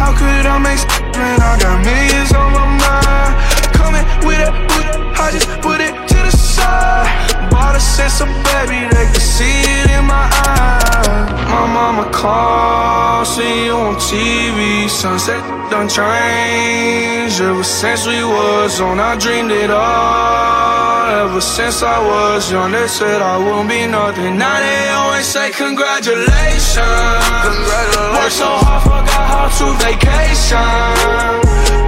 How 0.00 0.12
could 0.12 0.46
I 0.46 0.58
make 0.58 0.80
man? 1.16 1.40
I 1.40 1.58
got 1.60 1.84
millions 1.84 2.32
on 2.32 2.52
my 2.52 2.66
mind. 2.82 3.32
Coming 3.74 4.04
with 4.26 4.40
it, 4.40 4.52
with 4.72 4.88
it, 4.92 5.20
I 5.20 5.30
just 5.32 5.48
put 5.60 5.80
it 5.80 5.94
to 6.08 6.14
the 6.14 6.30
side. 6.36 7.33
Bought 7.54 7.76
a 7.76 7.80
sense 7.96 8.20
of 8.20 8.28
baby, 8.50 8.80
they 8.94 9.06
can 9.12 9.24
see 9.34 9.62
it 9.78 9.86
in 9.96 10.04
my 10.14 10.26
eyes. 10.50 11.30
My 11.54 11.66
mama 11.78 12.04
called, 12.10 13.28
see 13.28 13.66
you 13.66 13.76
on 13.86 13.94
TV. 13.94 14.90
Sunset 14.90 15.40
done 15.70 15.88
changed. 15.88 17.40
Ever 17.40 17.62
since 17.62 18.06
we 18.10 18.20
was 18.24 18.80
on, 18.80 18.98
I 18.98 19.14
dreamed 19.16 19.52
it 19.52 19.70
all. 19.70 20.84
Ever 21.22 21.40
since 21.40 21.82
I 21.82 21.98
was 22.10 22.50
young, 22.50 22.72
they 22.72 22.88
said 22.88 23.22
I 23.22 23.36
won't 23.38 23.68
be 23.68 23.86
nothing. 23.86 24.36
Now 24.36 24.58
they 24.58 24.88
always 24.98 25.26
say 25.26 25.52
congratulations. 25.52 27.22
Congratulations. 27.48 28.18
Worked 28.18 28.38
so 28.42 28.50
hard, 28.66 28.82
forgot 28.82 29.26
how 29.32 29.46
to 29.58 29.66
vacation. 29.86 30.74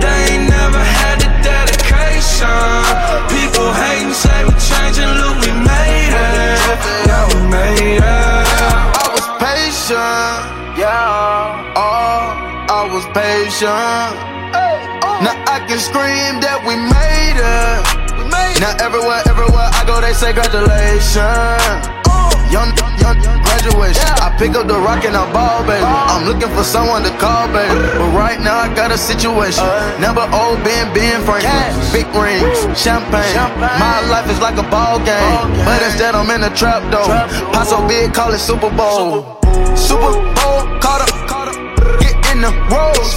They 0.03 0.19
ain't 0.31 0.47
never 0.49 0.83
had 0.99 1.17
the 1.27 1.31
dedication. 2.47 3.29
People 3.29 3.73
hating, 3.73 4.15
say 4.15 4.45
we 4.45 4.55
changing, 4.61 5.13
look, 5.21 5.37
we 5.43 5.51
made 5.53 6.15
it. 6.15 6.79
Yeah, 7.07 7.25
we 7.33 7.41
made 7.51 7.99
it. 7.99 8.03
I 8.03 9.07
was 9.13 9.27
patient, 9.43 10.79
yeah. 10.79 11.75
Oh, 11.77 12.23
I 12.69 12.83
was 12.93 13.05
patient. 13.15 14.15
Now 15.25 15.37
I 15.49 15.65
can 15.67 15.79
scream 15.79 16.41
that 16.41 16.61
we 16.67 16.77
made 16.77 17.39
it. 17.41 18.61
Now 18.61 18.75
everywhere, 18.85 19.23
everywhere 19.29 19.69
I 19.73 19.85
go, 19.87 20.01
they 20.01 20.13
say 20.13 20.33
congratulations. 20.33 22.06
Young, 22.51 22.71
young 22.99 23.19
graduation. 23.43 24.07
I 24.23 24.35
pick 24.39 24.55
up 24.55 24.67
the 24.67 24.79
rock 24.79 25.05
and 25.05 25.17
I 25.17 25.25
ball, 25.33 25.63
baby. 25.65 25.83
Uh-huh. 25.83 26.13
I'm 26.13 26.23
looking 26.27 26.51
for 26.55 26.65
someone 26.65 27.03
to 27.03 27.13
call, 27.19 27.49
baby. 27.51 27.75
But 27.99 28.11
right 28.15 28.41
now 28.41 28.59
I 28.59 28.69
got 28.75 28.91
a 28.91 28.99
situation. 28.99 29.65
Uh-huh. 29.65 30.03
Number 30.03 30.25
old 30.35 30.63
Ben, 30.63 30.93
Ben 30.95 31.23
Franklin. 31.25 31.73
Big 31.93 32.07
rings, 32.15 32.59
champagne. 32.79 33.37
My 33.59 34.03
life 34.09 34.29
is 34.31 34.41
like 34.41 34.59
a 34.59 34.67
ball 34.69 34.99
game. 35.03 35.47
But 35.65 35.83
instead 35.83 36.15
I'm 36.15 36.31
in 36.31 36.45
a 36.45 36.53
trap 36.55 36.83
though. 36.91 37.09
Pot 37.53 37.67
so 37.67 37.81
big, 37.87 38.13
call 38.15 38.33
it 38.33 38.43
Super 38.43 38.71
Bowl. 38.71 39.39
Super 39.77 40.13
Bowl, 40.37 40.61
caught 40.81 41.03
up, 41.03 41.15
caught 41.29 41.49
up. 41.51 41.59
get 42.01 42.17
in 42.33 42.41
the 42.43 42.53
rolls. 42.71 43.17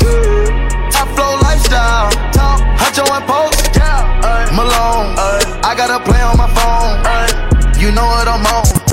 Top 0.94 1.08
flow 1.16 1.38
lifestyle, 1.46 2.10
Huncho 2.80 3.06
and 3.10 3.26
post. 3.26 3.70
Malone, 4.56 5.14
I 5.64 5.74
got 5.78 5.90
a 5.90 6.04
play 6.04 6.22
on 6.22 6.38
my 6.38 6.50
phone. 6.58 7.80
You 7.80 7.92
know 7.92 8.04
what 8.04 8.28
I'm 8.28 8.46
on. 8.46 8.89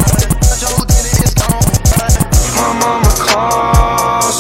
My 2.56 2.72
mama 2.80 3.12
call, 3.18 4.32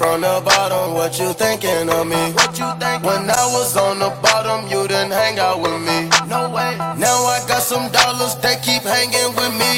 from 0.00 0.22
the 0.22 0.40
bottom, 0.46 0.94
what 0.94 1.12
you 1.20 1.30
thinking 1.34 1.90
of 1.92 2.06
me? 2.08 2.32
What 2.32 2.56
you 2.58 2.72
thinking? 2.80 3.04
When 3.04 3.28
I 3.28 3.44
was 3.52 3.76
on 3.76 3.98
the 3.98 4.08
bottom, 4.24 4.64
you 4.72 4.88
didn't 4.88 5.12
hang 5.12 5.38
out 5.38 5.60
with 5.60 5.76
me. 5.76 6.08
No 6.24 6.48
way. 6.48 6.72
Now 6.96 7.28
I 7.28 7.44
got 7.46 7.60
some 7.60 7.92
dollars, 7.92 8.34
they 8.40 8.56
keep 8.64 8.80
hanging 8.80 9.36
with 9.36 9.52
me. 9.60 9.69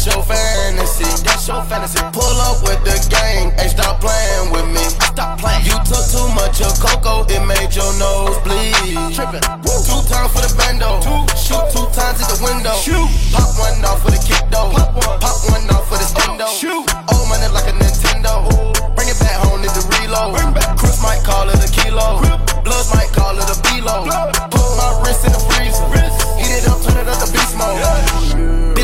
That's 0.00 0.16
your 0.16 0.24
fantasy. 0.24 1.04
That's 1.28 1.44
your 1.44 1.60
fantasy. 1.68 2.00
Pull 2.16 2.40
up 2.40 2.64
with 2.64 2.80
the 2.88 2.96
gang, 3.12 3.52
hey, 3.60 3.68
stop 3.68 4.00
playing 4.00 4.48
with 4.48 4.64
me. 4.72 4.80
Stop 5.12 5.36
playing. 5.36 5.60
You 5.68 5.76
took 5.84 6.00
too 6.08 6.24
much 6.32 6.56
of 6.64 6.72
cocoa, 6.80 7.28
it 7.28 7.44
made 7.44 7.68
your 7.76 7.92
nose 8.00 8.40
bleed. 8.40 9.12
Tripping. 9.12 9.44
Two 9.60 10.00
times 10.08 10.32
for 10.32 10.40
the 10.40 10.48
bando. 10.56 11.04
Shoot 11.36 11.68
two 11.68 11.84
times 11.92 12.16
at 12.16 12.32
the 12.32 12.40
window. 12.40 12.72
Shoot. 12.80 13.04
Pop 13.28 13.52
one 13.60 13.76
off 13.84 14.00
for 14.00 14.08
the 14.08 14.16
kick 14.24 14.40
though. 14.48 14.72
Pop 14.72 14.96
one, 14.96 15.20
Pop 15.20 15.36
one 15.52 15.68
off 15.68 15.84
for 15.84 16.00
the 16.00 16.08
stendo. 16.08 16.48
Shoot. 16.48 16.80
Old 17.12 17.28
money 17.28 17.52
like 17.52 17.68
a 17.68 17.76
Nintendo. 17.76 18.48
Bring 18.96 19.12
it 19.12 19.20
back 19.20 19.36
home, 19.44 19.60
need 19.60 19.76
to 19.76 19.84
reload. 19.84 20.32
Bring 20.32 20.56
back. 20.56 20.80
Crips 20.80 21.04
might 21.04 21.20
call 21.28 21.44
it 21.44 21.60
a 21.60 21.68
kilo. 21.76 22.24
Bloods 22.64 22.88
might 22.96 23.12
call 23.12 23.36
it 23.36 23.52
a 23.52 23.56
below. 23.68 24.08
Put 24.48 24.64
my 24.80 24.96
wrist 25.04 25.28
in 25.28 25.32
the 25.36 25.42
freezer. 25.44 25.84
Heat 26.40 26.56
it 26.56 26.72
up, 26.72 26.80
turn 26.88 26.96
it 26.96 27.04
up 27.04 27.20
to 27.20 27.28
beast 27.28 27.52
mode. 27.52 27.99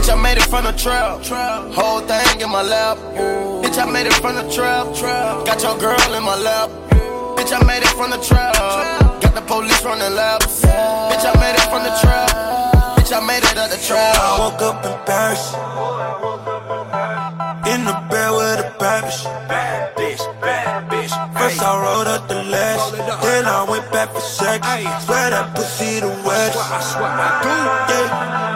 Bitch, 0.07 0.15
I 0.17 0.23
made 0.23 0.39
it 0.39 0.45
from 0.45 0.63
the 0.63 0.71
trap. 0.71 1.19
Whole 1.75 1.99
thing 1.99 2.41
in 2.41 2.49
my 2.49 2.63
lap. 2.63 2.97
Bitch, 3.59 3.77
I 3.77 3.91
made 3.91 4.07
it 4.07 4.15
from 4.15 4.37
the 4.37 4.47
trap. 4.55 4.87
Got 4.95 5.61
your 5.61 5.77
girl 5.81 6.15
in 6.15 6.23
my 6.23 6.37
lap. 6.37 6.71
Bitch, 7.35 7.51
I 7.51 7.59
made 7.67 7.83
it 7.83 7.91
from 7.99 8.11
the 8.13 8.19
trap. 8.19 8.55
Got 8.55 9.35
the 9.35 9.41
police 9.41 9.83
running 9.83 10.15
laps. 10.15 10.63
Bitch, 10.63 11.27
I 11.27 11.35
made 11.43 11.59
it 11.59 11.67
from 11.67 11.83
the 11.83 11.91
trap. 11.99 12.31
Bitch, 12.95 13.11
I 13.11 13.27
made 13.27 13.43
it 13.43 13.59
out 13.59 13.69
the 13.69 13.83
trap. 13.83 14.15
I 14.15 14.39
woke 14.39 14.63
up 14.63 14.87
in 14.87 14.95
Paris. 15.11 15.43
In 17.67 17.85
the 17.85 17.99
bed 18.07 18.31
with 18.31 18.63
a 18.63 18.79
bad 18.79 19.11
bitch. 19.11 19.25
Bad 19.49 19.97
bitch, 19.97 20.41
bad 20.41 20.89
bitch. 20.89 21.11
First 21.37 21.61
I 21.61 21.83
rolled 21.83 22.07
up 22.07 22.29
the 22.29 22.45
lash, 22.45 22.93
then 22.93 23.45
I 23.45 23.67
went 23.69 23.91
back 23.91 24.13
for 24.15 24.21
sex. 24.21 24.65
Swear 25.05 25.31
that 25.31 25.53
pussy 25.57 25.99
the 25.99 26.15
west. 26.23 26.57
I 26.63 26.81
swear 26.81 27.11
I 27.11 27.43
do. 27.43 27.93
Yeah. 27.93 28.56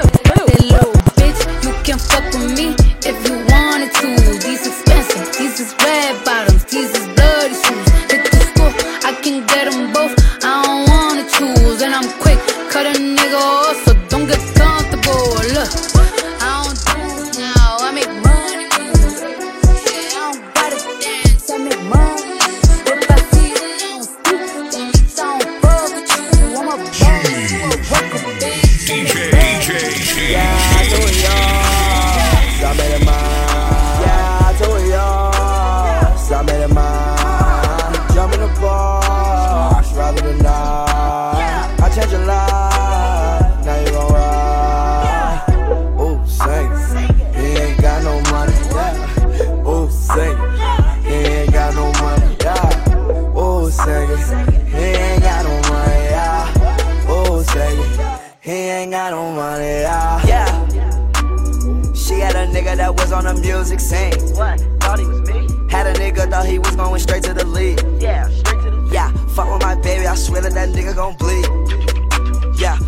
That 0.00 0.46
little 0.62 0.92
bitch, 1.18 1.64
you 1.64 1.72
can 1.82 1.98
fuck 1.98 2.24
with 2.32 2.56
me 2.56 2.77
on 63.18 63.24
the 63.24 63.40
music 63.40 63.80
scene. 63.80 64.12
What? 64.36 64.60
Thought 64.80 65.00
he 65.00 65.06
was 65.06 65.20
me? 65.28 65.48
Had 65.68 65.86
a 65.86 65.94
nigga 65.94 66.30
thought 66.30 66.46
he 66.46 66.58
was 66.58 66.76
going 66.76 67.00
straight 67.00 67.24
to 67.24 67.34
the 67.34 67.44
lead. 67.44 67.82
Yeah, 68.00 68.28
straight 68.28 68.62
to 68.62 68.70
the 68.70 68.88
Yeah, 68.92 69.10
fuck 69.34 69.52
with 69.52 69.62
my 69.62 69.74
baby, 69.74 70.06
I 70.06 70.14
swear 70.14 70.40
that 70.42 70.54
that 70.54 70.68
nigga 70.68 70.94
gon' 70.94 71.16
bleed. 71.18 71.46
Yeah, 72.60 72.78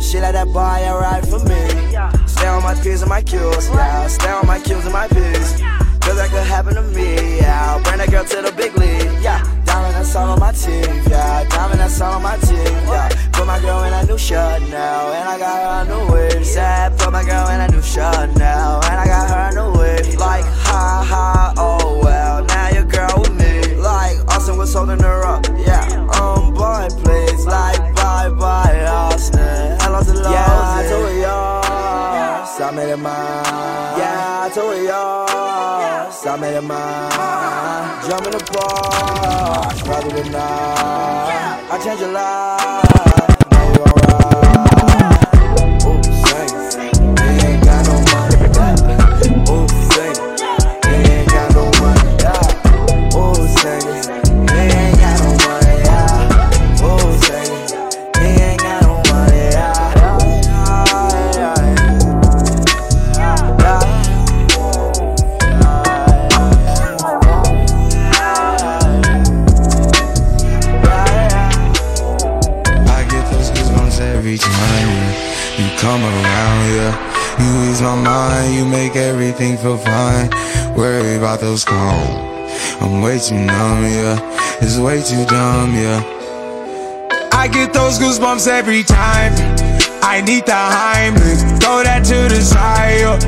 shit 0.00 0.22
like 0.22 0.34
that 0.34 0.48
boy, 0.48 0.60
I 0.60 0.90
ride 0.98 1.28
for 1.28 1.38
me. 1.38 1.62
Stay 2.26 2.48
on 2.48 2.62
my 2.62 2.74
P's 2.74 3.02
and 3.02 3.08
my 3.08 3.22
Q's, 3.22 3.68
yeah. 3.68 4.08
Stay 4.08 4.30
on 4.30 4.46
my 4.46 4.58
Q's 4.58 4.84
and 4.84 4.92
my 4.92 5.06
P's. 5.06 5.60
Cause 6.02 6.16
that 6.16 6.30
could 6.30 6.46
happen 6.46 6.74
to 6.74 6.82
me, 6.82 7.38
yeah. 7.38 7.80
Bring 7.82 7.98
that 7.98 8.10
girl 8.10 8.24
to 8.24 8.42
the 8.42 8.52
big 8.52 8.76
league, 8.76 9.22
yeah. 9.22 9.42
Diamond 9.64 9.94
that's 9.94 10.16
all 10.16 10.30
on 10.30 10.40
my 10.40 10.52
teeth, 10.52 11.08
yeah. 11.08 11.44
Diamond 11.50 11.80
that's 11.80 12.00
all 12.00 12.14
on 12.14 12.22
my 12.22 12.36
teeth, 12.38 12.66
yeah. 12.88 13.27
My 13.48 13.58
girl 13.60 13.82
in 13.84 13.94
a 13.94 14.04
new 14.04 14.18
shirt 14.18 14.60
now, 14.68 15.10
and 15.10 15.26
I 15.26 15.38
got 15.38 15.86
her 15.86 15.90
a 15.90 15.96
new 15.96 16.12
wig. 16.12 16.44
Said, 16.44 16.98
put 16.98 17.10
my 17.10 17.24
girl 17.24 17.48
in 17.48 17.60
a 17.62 17.68
new 17.68 17.80
shirt 17.80 18.36
now, 18.36 18.78
and 18.84 19.00
I 19.00 19.06
got 19.06 19.30
her 19.30 19.48
a 19.48 19.54
new 19.58 19.72
wig. 19.78 20.18
Like, 20.18 20.44
ha 20.44 21.02
ha, 21.02 21.54
oh 21.56 21.98
well, 22.04 22.44
now 22.44 22.68
your 22.68 22.84
girl 22.84 23.08
with 23.16 23.32
me. 23.40 23.74
Like, 23.76 24.18
Austin 24.28 24.58
was 24.58 24.74
holding 24.74 25.00
her 25.00 25.24
up, 25.24 25.46
yeah. 25.56 25.88
Um, 26.20 26.52
boy, 26.52 26.88
please, 27.02 27.46
like, 27.46 27.94
bye 27.94 28.28
bye, 28.28 28.84
Austin. 28.84 29.78
Hello 29.80 30.02
to 30.02 30.12
Lowe's. 30.12 30.30
Yeah, 30.30 30.76
I 30.78 30.86
told 30.90 31.08
her 31.08 31.14
yours, 31.16 32.60
I 32.60 32.70
made 32.76 32.92
it 32.92 32.98
mine. 32.98 33.98
Yeah, 33.98 34.44
I 34.44 34.50
told 34.54 34.76
her 34.76 34.82
yours, 34.82 36.26
I 36.26 36.36
made 36.38 36.54
it 36.54 36.62
mine. 36.62 38.08
Jump 38.08 38.26
in 38.26 38.32
the 38.32 38.44
park, 38.52 39.74
probably 39.86 40.22
tonight. 40.22 41.64
I 41.70 41.78
changed 41.84 42.00
your 42.00 42.12
life, 42.12 42.87
make 78.78 78.94
everything 78.94 79.56
feel 79.56 79.76
fine. 79.76 80.30
Worry 80.76 81.16
about 81.16 81.40
those 81.40 81.64
calls. 81.64 82.08
I'm 82.80 83.02
way 83.02 83.18
too 83.18 83.34
numb, 83.34 83.82
yeah. 83.82 84.16
It's 84.62 84.78
way 84.78 85.02
too 85.02 85.24
dumb, 85.26 85.74
yeah. 85.74 86.00
I 87.32 87.48
get 87.48 87.72
those 87.72 87.98
goosebumps 87.98 88.46
every 88.46 88.84
time. 88.84 89.32
I 90.14 90.20
need 90.20 90.46
the 90.46 90.60
Heimlich, 90.76 91.42
throw 91.60 91.82
that 91.82 92.02
to 92.10 92.18
the 92.32 92.40
side. 92.40 93.18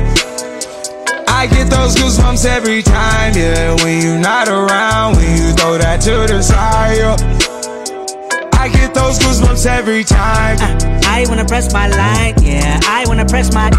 I 1.27 1.47
get 1.47 1.69
those 1.69 1.95
goosebumps 1.95 2.45
every 2.45 2.81
time, 2.81 3.33
yeah. 3.35 3.75
When 3.83 4.01
you're 4.03 4.23
not 4.31 4.47
around, 4.47 5.17
when 5.17 5.31
you 5.37 5.51
throw 5.51 5.77
that 5.77 5.99
to 6.07 6.15
the 6.31 6.41
side. 6.41 7.19
I 8.53 8.69
get 8.69 8.93
those 8.93 9.19
goosebumps 9.19 9.65
every 9.65 10.05
time. 10.05 10.57
I 11.03 11.25
wanna 11.27 11.45
press 11.45 11.73
my 11.73 11.87
line, 11.89 12.35
yeah. 12.41 12.79
I 12.83 13.03
wanna 13.05 13.25
press 13.25 13.53
my. 13.53 13.69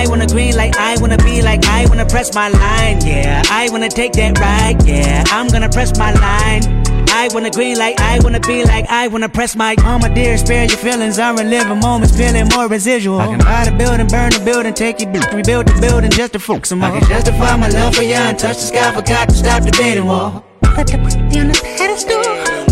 I 0.00 0.06
wanna 0.08 0.26
green 0.26 0.56
like 0.56 0.78
I 0.78 0.96
wanna 0.98 1.18
be 1.18 1.42
like 1.42 1.66
I 1.66 1.84
wanna 1.86 2.06
press 2.06 2.34
my 2.34 2.48
line, 2.48 3.04
yeah. 3.04 3.42
I 3.50 3.68
wanna 3.70 3.90
take 3.90 4.12
that 4.12 4.38
ride, 4.38 4.82
yeah. 4.86 5.22
I'm 5.26 5.48
gonna 5.48 5.68
press 5.68 5.98
my 5.98 6.10
line. 6.14 6.62
I 7.10 7.28
wanna 7.34 7.50
green 7.50 7.76
like 7.76 8.00
I 8.00 8.18
wanna 8.20 8.40
be 8.40 8.64
like 8.64 8.86
I 8.88 9.08
wanna 9.08 9.28
press 9.28 9.54
my. 9.54 9.76
Oh 9.80 9.98
my 9.98 10.08
dear, 10.08 10.38
spare 10.38 10.64
your 10.64 10.78
feelings. 10.78 11.18
I'm 11.18 11.36
reliving 11.36 11.80
moments, 11.80 12.16
feeling 12.16 12.48
more 12.48 12.66
residual. 12.66 13.20
I 13.20 13.26
can 13.26 13.40
buy 13.40 13.66
the 13.66 13.76
building, 13.76 14.06
burn 14.06 14.30
the 14.30 14.40
building, 14.42 14.72
take 14.72 15.02
it, 15.02 15.08
rebuild 15.34 15.66
the 15.68 15.78
building 15.82 16.10
just 16.10 16.32
to 16.32 16.38
focus 16.38 16.70
some 16.70 16.78
more. 16.78 16.88
I 16.88 16.98
can 16.98 17.06
justify 17.06 17.56
my 17.56 17.68
love 17.68 17.94
for 17.94 18.02
you 18.02 18.14
and 18.14 18.38
touch 18.38 18.56
the 18.56 18.62
sky, 18.72 18.94
forgot 18.94 19.28
to 19.28 19.34
stop 19.34 19.64
the 19.64 19.70
dating 19.70 20.06
wall. 20.06 20.42
Put 20.62 20.86
the 20.86 20.96
pussy 20.96 21.40
on 21.40 21.48
the 21.48 21.60
pedestal, 21.76 22.22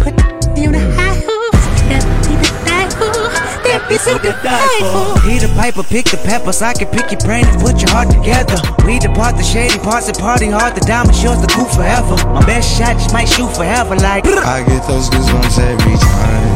put 0.02 0.16
the 0.16 0.24
pussy 0.40 0.66
on 0.66 0.72
the 0.72 0.87
be 3.88 3.96
so 3.96 4.18
to 4.18 4.32
die 4.44 4.80
for. 4.92 5.16
He 5.24 5.38
the 5.40 5.48
piper, 5.56 5.82
pick 5.82 6.06
the 6.12 6.18
peppers, 6.18 6.60
I 6.60 6.74
can 6.74 6.88
pick 6.88 7.10
your 7.10 7.20
brain 7.24 7.46
and 7.48 7.60
put 7.60 7.80
your 7.80 7.90
heart 7.90 8.12
together. 8.12 8.60
We 8.84 8.98
depart 9.00 9.36
the 9.36 9.42
shady 9.42 9.78
parts 9.80 10.08
and 10.08 10.18
party 10.18 10.52
hard, 10.52 10.76
the 10.76 10.84
diamond 10.84 11.16
shows 11.16 11.40
the 11.40 11.48
cool 11.48 11.64
forever. 11.64 12.16
My 12.28 12.44
best 12.44 12.68
shot 12.68 13.00
just 13.00 13.12
might 13.12 13.28
shoot 13.28 13.48
forever, 13.56 13.96
like. 13.96 14.28
I 14.28 14.62
get 14.62 14.84
those 14.86 15.08
goosebumps 15.08 15.56
every 15.56 15.96
time 15.96 16.52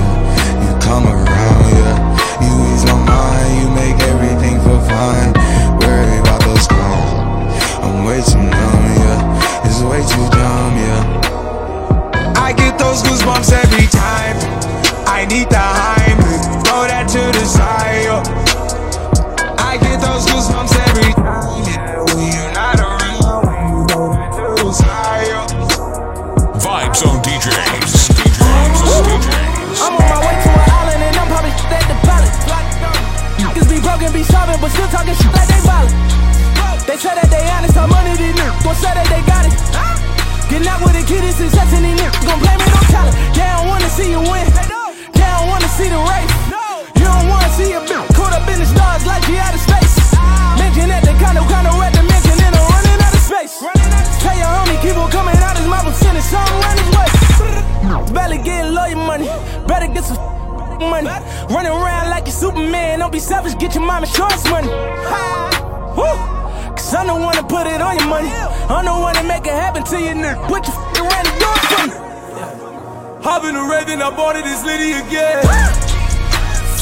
you 0.60 0.72
come 0.84 1.08
around, 1.08 1.64
yeah. 1.72 1.96
You 2.44 2.52
ease 2.72 2.84
my 2.84 3.00
mind, 3.00 3.50
you 3.60 3.68
make 3.72 3.98
everything 4.12 4.60
feel 4.60 4.82
fine. 4.84 5.32
Worry 5.80 6.18
about 6.20 6.44
those 6.44 6.68
calls. 6.68 7.10
I'm 7.80 8.04
way 8.04 8.20
too 8.20 8.44
numb, 8.44 8.84
yeah. 9.00 9.64
It's 9.64 9.80
way 9.80 10.04
too 10.04 10.26
dumb, 10.36 10.74
yeah. 10.76 12.36
I 12.36 12.52
get 12.52 12.78
those 12.78 13.02
goosebumps 13.02 13.52
every 13.52 13.88
time. 13.88 14.36
I 15.06 15.26
need 15.26 15.48
the 15.50 15.56
Heimlich, 15.56 16.44
throw 16.66 16.86
that 16.88 17.06
to 17.14 17.22
the 17.32 17.44
side. 17.44 18.04
yeah. 18.06 18.22
I 19.58 19.76
get 19.78 20.00
those 20.00 20.26
goosebumps 20.26 20.74
every 20.88 21.12
time, 21.14 21.62
yeah. 21.68 22.02
When 22.14 22.28
you're 22.32 22.52
not 22.52 22.78
around, 22.80 23.46
when 23.46 23.60
you 23.70 23.80
throw 23.88 24.12
that 24.12 24.30
to 24.36 24.44
the 24.58 24.72
side. 24.72 25.28
yeah. 25.28 25.46
Vibe 26.58 26.94
Zone 26.96 27.20
DJs. 27.22 28.12
DJs. 28.16 29.22
I'm 29.82 29.94
on 29.96 30.04
my 30.06 30.18
way 30.22 30.36
to 30.42 30.50
an 30.50 30.70
island 30.70 31.02
and 31.02 31.16
I'm 31.16 31.28
probably 31.28 31.52
at 31.52 31.84
the 31.90 31.96
pilot. 32.06 32.32
Niggas 33.42 33.68
be 33.68 33.78
broken, 33.80 34.12
be 34.12 34.22
starving, 34.22 34.60
but 34.60 34.70
still 34.70 34.88
talking 34.88 35.14
shit 35.14 35.32
like 35.34 35.48
they 35.48 35.60
violent. 35.66 35.94
They 36.86 36.96
say 36.96 37.14
that 37.14 37.28
they 37.30 37.42
honest, 37.50 37.74
how 37.74 37.86
money 37.86 38.14
these 38.16 38.34
niggas 38.34 38.64
gon' 38.64 38.76
say 38.76 38.92
that 38.94 39.06
they 39.10 39.22
got 39.26 39.46
it. 39.46 39.54
Getting 40.50 40.68
out 40.68 40.80
with 40.84 40.94
the 40.94 41.04
kid 41.06 41.24
is 41.24 41.36
success 41.36 41.70
and 41.72 41.84
these 41.84 41.96
niggas 41.98 42.26
gon' 42.26 42.38
blame 42.40 42.60
it 42.60 42.70
on 42.74 42.84
talent. 42.92 43.14
They 43.34 43.46
don't 43.46 43.68
wanna 43.68 43.88
see 43.90 44.10
you 44.10 44.20
win. 44.20 44.81
They 45.22 45.30
don't 45.38 45.46
wanna 45.46 45.70
see 45.78 45.88
the 45.88 46.02
race. 46.10 46.34
You 46.98 47.06
don't 47.06 47.26
wanna 47.30 47.50
see 47.54 47.70
a 47.78 47.80
bitch 47.86 48.06
caught 48.18 48.34
up 48.34 48.46
in 48.50 48.58
the 48.58 48.66
stars 48.66 49.06
like 49.06 49.22
you 49.30 49.38
out 49.38 49.54
of 49.54 49.62
space. 49.62 49.94
Mention 50.58 50.90
that 50.90 51.02
they 51.06 51.14
kinda 51.14 51.42
kinda 51.46 51.70
red 51.78 51.92
dimension 51.94 52.36
and 52.42 52.54
I'm 52.58 52.66
running 52.74 52.98
out 53.06 53.14
of 53.14 53.22
space. 53.22 53.54
Tell 54.22 54.36
your 54.42 54.50
homie 54.56 54.78
keep 54.82 54.96
on 54.98 55.10
coming 55.14 55.38
out 55.46 55.56
his 55.56 55.68
mouth 55.70 55.86
and 55.86 55.94
sending 55.94 56.26
something 56.26 56.58
around 56.58 56.78
his 56.82 56.90
way. 56.96 57.08
Barely 58.14 58.38
getting 58.38 58.74
lawyer 58.74 58.96
money. 58.96 59.28
Better 59.70 59.86
get 59.86 60.04
some 60.04 60.18
money. 60.92 61.08
Running 61.54 61.72
around 61.72 62.10
like 62.10 62.26
you 62.26 62.32
Superman. 62.32 62.98
Don't 62.98 63.12
be 63.12 63.20
selfish, 63.20 63.54
get 63.58 63.74
your 63.74 63.84
mom 63.84 64.02
insurance 64.04 64.44
money. 64.50 64.68
Woo! 65.96 66.16
Cause 66.76 66.94
I'm 66.94 67.06
the 67.06 67.14
one 67.14 67.36
to 67.36 67.44
put 67.44 67.66
it 67.66 67.80
on 67.80 67.96
your 67.98 68.08
money. 68.08 68.30
I'm 68.74 68.84
the 68.84 68.92
one 68.92 69.14
to 69.14 69.22
make 69.22 69.46
it 69.46 69.54
happen 69.64 69.84
to 69.84 69.96
you, 70.00 70.14
nigga. 70.22 70.48
Put 70.48 70.66
your 70.66 70.76
f 70.76 71.00
around 71.02 71.24
the 71.26 71.34
door 71.40 71.56
for 71.70 72.08
me. 72.08 72.11
Hop 73.22 73.44
in 73.44 73.54
the 73.54 73.62
then 73.86 74.02
I 74.02 74.10
bought 74.10 74.34
it, 74.34 74.42
it's 74.42 74.66
Liddy 74.66 74.98
again. 74.98 75.46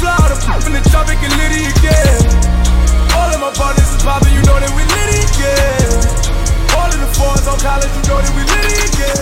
Fly 0.01 0.17
the 0.25 0.41
f 0.41 0.65
in 0.65 0.73
the 0.73 0.81
tropic 0.89 1.21
and 1.21 1.37
Liddy 1.37 1.69
again. 1.69 2.17
All 3.13 3.29
of 3.29 3.37
my 3.45 3.53
partners 3.53 3.85
is 3.93 4.01
poppin', 4.01 4.33
you 4.33 4.41
know 4.49 4.57
that 4.57 4.73
we 4.73 4.81
Liddy 4.89 5.21
again. 5.21 6.01
All 6.81 6.89
of 6.89 6.97
the 6.97 7.13
fours 7.13 7.45
on 7.45 7.61
college, 7.61 7.93
you 7.93 8.09
know 8.09 8.25
that 8.25 8.33
we 8.33 8.41
Liddy 8.57 8.73
again. 8.89 9.21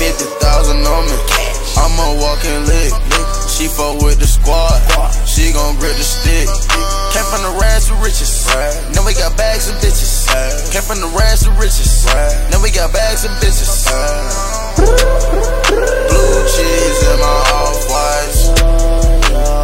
Fifty 0.00 0.24
thousand 0.40 0.86
on 0.86 1.04
me. 1.04 1.51
I'm 1.76 1.94
a 1.96 2.20
walking 2.20 2.64
lick. 2.66 2.92
She 3.48 3.68
fuck 3.68 4.00
with 4.02 4.18
the 4.18 4.26
squad. 4.26 4.80
She 5.26 5.52
gon' 5.52 5.76
grip 5.76 5.96
the 5.96 6.04
stick. 6.04 6.48
Came 7.12 7.24
from 7.28 7.42
the 7.44 7.54
rags 7.60 7.88
to 7.88 7.94
riches. 7.96 8.46
Now 8.94 9.04
we 9.04 9.14
got 9.14 9.36
bags 9.36 9.68
and 9.68 9.78
bitches. 9.78 10.28
Came 10.72 10.82
from 10.82 11.00
the 11.00 11.08
rags 11.16 11.44
to 11.44 11.50
riches. 11.60 12.06
Now 12.50 12.62
we 12.62 12.70
got 12.70 12.92
bags 12.92 13.24
and 13.24 13.34
bitches. 13.40 13.88
Blue 14.76 16.42
cheese 16.48 17.00
in 17.08 17.18
my 17.20 17.38
off 17.56 17.80
whites. 17.88 18.50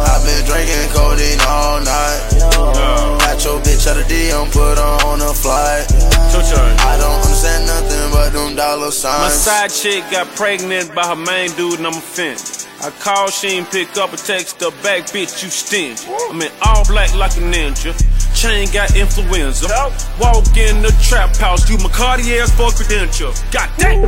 I've 0.09 0.23
been 0.25 0.45
drinking 0.45 0.89
codeine 0.93 1.41
all 1.47 1.81
night. 1.81 3.18
Got 3.39 3.45
your 3.45 3.61
bitch 3.61 3.87
out 3.87 3.95
of 3.95 4.03
DM, 4.07 4.51
put 4.51 4.77
her 4.77 5.07
on 5.07 5.21
a 5.21 5.33
flight. 5.33 5.87
I 5.87 6.97
don't 6.99 7.23
understand 7.23 7.67
nothing 7.67 8.11
but 8.11 8.31
them 8.31 8.57
dollar 8.57 8.91
My 8.91 9.29
side 9.29 9.71
chick 9.71 10.03
got 10.11 10.27
pregnant 10.35 10.93
by 10.93 11.07
her 11.07 11.15
main 11.15 11.49
dude 11.55 11.79
and 11.79 11.87
I'm 11.87 11.95
offended. 11.95 12.43
I 12.83 12.91
call, 12.99 13.29
she 13.29 13.47
ain't 13.47 13.71
pick 13.71 13.95
up 13.95 14.11
a 14.11 14.17
text 14.17 14.59
her 14.59 14.71
back, 14.83 15.07
bitch, 15.15 15.41
you 15.41 15.49
stingy. 15.49 16.03
I'm 16.29 16.41
in 16.41 16.51
all 16.67 16.83
black 16.83 17.15
like 17.15 17.31
a 17.37 17.39
ninja. 17.39 17.95
chain 18.35 18.67
got 18.73 18.93
influenza. 18.97 19.67
Walk 20.19 20.43
in 20.57 20.81
the 20.81 20.91
trap 21.01 21.33
house, 21.37 21.69
you 21.69 21.77
my 21.77 21.87
Cartier's 21.95 22.51
for 22.51 22.71
credentials. 22.71 23.39
God 23.51 23.69
damn, 23.77 24.03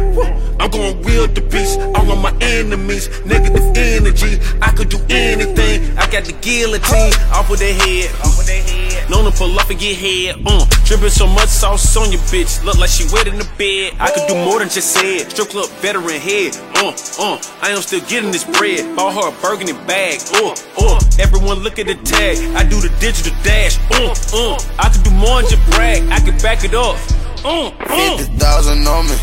I'm 0.59 0.69
gonna 0.69 0.99
wield 1.07 1.35
the 1.35 1.41
beast. 1.47 1.79
All 1.95 2.11
of 2.11 2.19
my 2.19 2.35
enemies, 2.41 3.07
negative 3.23 3.63
energy. 3.77 4.43
I 4.61 4.71
could 4.75 4.89
do 4.89 4.99
anything. 5.07 5.97
I 5.97 6.11
got 6.11 6.25
the 6.25 6.35
guillotine 6.41 7.13
off 7.31 7.49
of 7.49 7.59
their 7.59 7.73
head. 7.73 8.11
Off 8.27 8.37
of 8.37 8.45
their 8.45 8.61
head. 8.61 8.90
Known 9.11 9.29
to 9.29 9.37
pull 9.37 9.59
up 9.59 9.69
and 9.69 9.77
get 9.77 9.97
head. 9.97 10.41
Uh, 10.45 10.65
dripping 10.85 11.09
so 11.09 11.27
much 11.27 11.49
sauce 11.49 11.97
on 11.97 12.13
your 12.13 12.21
bitch. 12.31 12.63
Look 12.63 12.77
like 12.79 12.89
she 12.89 13.03
wet 13.11 13.27
in 13.27 13.37
the 13.37 13.43
bed. 13.57 13.91
I 13.99 14.09
could 14.09 14.25
do 14.25 14.35
more 14.35 14.59
than 14.59 14.69
just 14.69 14.93
say 14.93 15.17
it. 15.17 15.31
Strip 15.31 15.49
club 15.49 15.67
veteran 15.83 16.15
head. 16.15 16.55
Uh, 16.79 16.95
uh, 17.19 17.37
I 17.61 17.71
am 17.71 17.81
still 17.81 17.99
getting 18.07 18.31
this 18.31 18.45
bread. 18.45 18.95
Bought 18.95 19.15
her 19.15 19.27
a 19.27 19.41
burgundy 19.41 19.73
bag. 19.85 20.21
Uh, 20.35 20.55
uh, 20.79 21.01
everyone 21.19 21.59
look 21.59 21.77
at 21.77 21.87
the 21.87 21.95
tag. 22.07 22.37
I 22.55 22.63
do 22.63 22.79
the 22.79 22.87
digital 23.01 23.35
dash. 23.43 23.77
Uh, 23.91 24.15
uh, 24.31 24.57
I 24.79 24.87
could 24.87 25.03
do 25.03 25.11
more 25.11 25.41
than 25.41 25.51
just 25.51 25.71
brag. 25.71 26.07
I 26.07 26.21
could 26.21 26.41
back 26.41 26.63
it 26.63 26.73
up. 26.73 26.95
Uh, 27.43 27.73
uh. 27.89 28.17
50,000 28.21 28.85
on 28.85 29.09
me. 29.09 29.17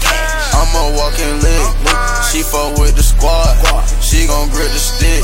I'm 0.51 0.75
a 0.75 0.99
walking 0.99 1.39
lick. 1.39 1.63
She 2.27 2.43
fuck 2.43 2.75
with 2.75 2.99
the 2.99 3.03
squad. 3.03 3.55
She 4.03 4.27
gon' 4.27 4.51
grip 4.51 4.67
the 4.75 4.83
stick. 4.83 5.23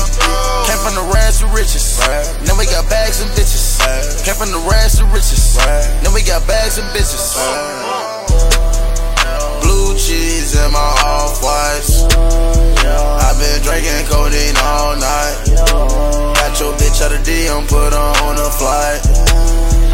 Came 0.63 0.79
from 0.79 0.95
the 0.95 1.03
rags 1.11 1.43
to 1.43 1.47
riches. 1.51 1.99
Now 2.47 2.55
we 2.55 2.63
got 2.71 2.87
bags 2.89 3.19
and 3.19 3.29
bitches. 3.35 3.83
Came 4.23 4.35
from 4.39 4.55
the 4.55 4.63
rags 4.63 4.95
to 4.99 5.05
riches. 5.11 5.59
Now 6.07 6.15
we 6.15 6.23
got 6.23 6.47
bags 6.47 6.79
and 6.79 6.87
bitches. 6.95 7.35
Blue 9.59 9.91
cheese 9.99 10.55
in 10.55 10.71
my 10.71 10.79
off 11.03 11.43
whites. 11.43 12.07
i 12.07 13.29
been 13.35 13.59
drinking 13.59 14.07
codeine 14.07 14.55
all 14.63 14.95
night. 14.95 15.35
Got 16.39 16.55
your 16.63 16.71
bitch 16.79 17.03
out 17.03 17.11
of 17.11 17.19
DM, 17.27 17.67
put 17.67 17.91
her 17.91 18.11
on 18.23 18.39
a 18.39 18.49
flight. 18.55 19.03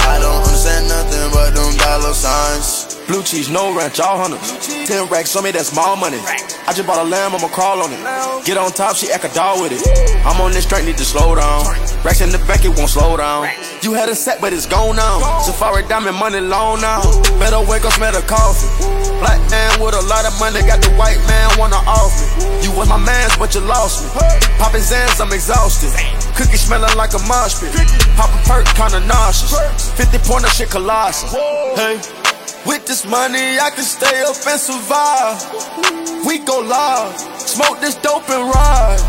I 0.06 0.20
don't 0.22 0.38
understand 0.38 0.88
nothing 0.88 1.32
but 1.34 1.56
them 1.56 1.76
dollar 1.78 2.14
signs. 2.14 2.80
Blue 3.12 3.24
cheese, 3.24 3.49
no 3.51 3.76
ranch, 3.76 3.99
all 3.99 4.24
hunters. 4.24 4.88
Ten 4.88 5.03
racks 5.12 5.36
on 5.36 5.43
me, 5.43 5.51
that's 5.51 5.68
small 5.68 5.99
money. 5.99 6.16
I 6.64 6.72
just 6.72 6.88
bought 6.88 7.03
a 7.03 7.03
lamb, 7.03 7.36
I'ma 7.36 7.51
crawl 7.51 7.84
on 7.84 7.91
it. 7.91 7.99
Get 8.47 8.55
on 8.55 8.72
top, 8.72 8.95
she 8.95 9.12
act 9.12 9.28
a 9.28 9.32
dog 9.36 9.59
with 9.59 9.76
it. 9.76 9.84
I'm 10.24 10.39
on 10.39 10.55
this 10.55 10.64
strength, 10.64 10.88
need 10.88 10.95
to 10.95 11.03
slow 11.03 11.36
down. 11.36 11.68
Racks 12.07 12.24
in 12.24 12.32
the 12.32 12.39
back, 12.47 12.64
it 12.64 12.72
won't 12.72 12.88
slow 12.88 13.20
down. 13.20 13.51
You 13.84 13.91
had 13.91 14.07
a 14.07 14.16
set, 14.16 14.39
but 14.39 14.53
it's 14.53 14.66
gone 14.66 14.95
now. 14.95 15.43
Safari 15.43 15.84
diamond 15.91 16.16
money 16.16 16.39
long 16.39 16.80
now. 16.80 17.03
Better 17.36 17.59
wake 17.68 17.84
up, 17.84 17.91
smell 17.99 18.16
the 18.16 18.24
coffee. 18.24 18.72
Black 19.20 19.43
man 19.51 19.84
with 19.84 19.91
a 19.91 20.03
lot 20.07 20.24
of 20.24 20.32
money, 20.39 20.64
got 20.64 20.80
the 20.80 20.95
white 20.95 21.20
man 21.28 21.51
wanna 21.59 21.84
off 21.84 22.16
me. 22.16 22.64
You 22.64 22.72
was 22.72 22.88
my 22.88 22.95
mans, 22.95 23.36
but 23.36 23.51
you 23.51 23.59
lost 23.59 24.07
me. 24.07 24.24
Popping 24.55 24.88
Zans, 24.88 25.20
I'm 25.20 25.36
exhausted. 25.36 25.91
Cookie 26.39 26.55
smelling 26.55 26.95
like 26.95 27.12
a 27.12 27.20
mosh 27.28 27.59
pit. 27.59 27.76
Pop 28.16 28.32
a 28.32 28.39
perk, 28.47 28.72
kinda 28.80 29.03
nauseous. 29.03 29.51
50 29.99 30.18
pointer 30.24 30.47
shit 30.47 30.72
colossal. 30.72 31.28
Hey. 31.76 31.99
With 32.65 32.85
this 32.85 33.05
money, 33.05 33.59
I 33.59 33.69
can 33.73 33.83
stay 33.83 34.21
up 34.21 34.37
and 34.47 34.59
survive. 34.59 35.41
We 36.25 36.39
go 36.39 36.59
live, 36.61 37.17
smoke 37.39 37.79
this 37.81 37.95
dope 37.95 38.29
and 38.29 38.49
ride. 38.53 39.01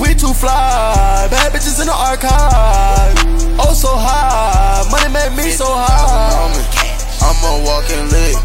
We 0.00 0.14
too 0.14 0.32
fly, 0.32 1.26
bad 1.30 1.52
bitches 1.52 1.80
in 1.80 1.86
the 1.86 1.94
archive. 1.94 3.18
Oh, 3.58 3.74
so 3.74 3.90
high, 3.90 4.86
money 4.90 5.12
made 5.12 5.34
me 5.36 5.50
so 5.50 5.66
high. 5.66 6.78
I'm 7.20 7.36
a 7.44 7.64
walking 7.66 8.08
lick. 8.08 8.36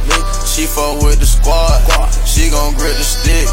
She 0.46 0.66
fuck 0.66 1.02
with 1.02 1.20
the 1.20 1.26
squad. 1.26 1.82
She 2.26 2.50
gon' 2.50 2.74
grip 2.76 2.98
the 2.98 3.04
stick. 3.04 3.48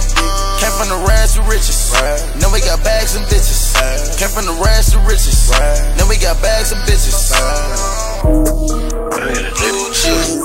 Came 0.61 0.73
from 0.77 0.89
the 0.89 1.01
rags 1.09 1.35
to 1.35 1.43
riches. 1.43 1.93
Now 2.41 2.53
we 2.53 2.61
got 2.61 2.83
bags 2.85 3.17
and 3.17 3.25
bitches. 3.27 3.70
Came 4.19 4.29
from 4.29 4.47
the 4.47 4.53
rags 4.63 4.93
to 4.93 4.99
riches. 5.01 5.51
Now 5.97 6.09
we 6.09 6.17
got 6.17 6.41
bags 6.43 6.73
and 6.73 6.81
bitches. 6.83 7.33
Blue 8.23 9.93
cheese. 9.95 10.45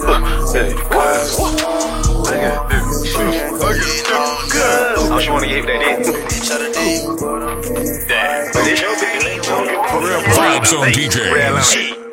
I'm 5.15 5.21
sure 5.21 5.33
wanna 5.33 5.47
give 5.47 5.65
that 5.65 6.05
Vibe 10.35 10.65
Zone 10.65 10.91
DJs. 10.91 12.04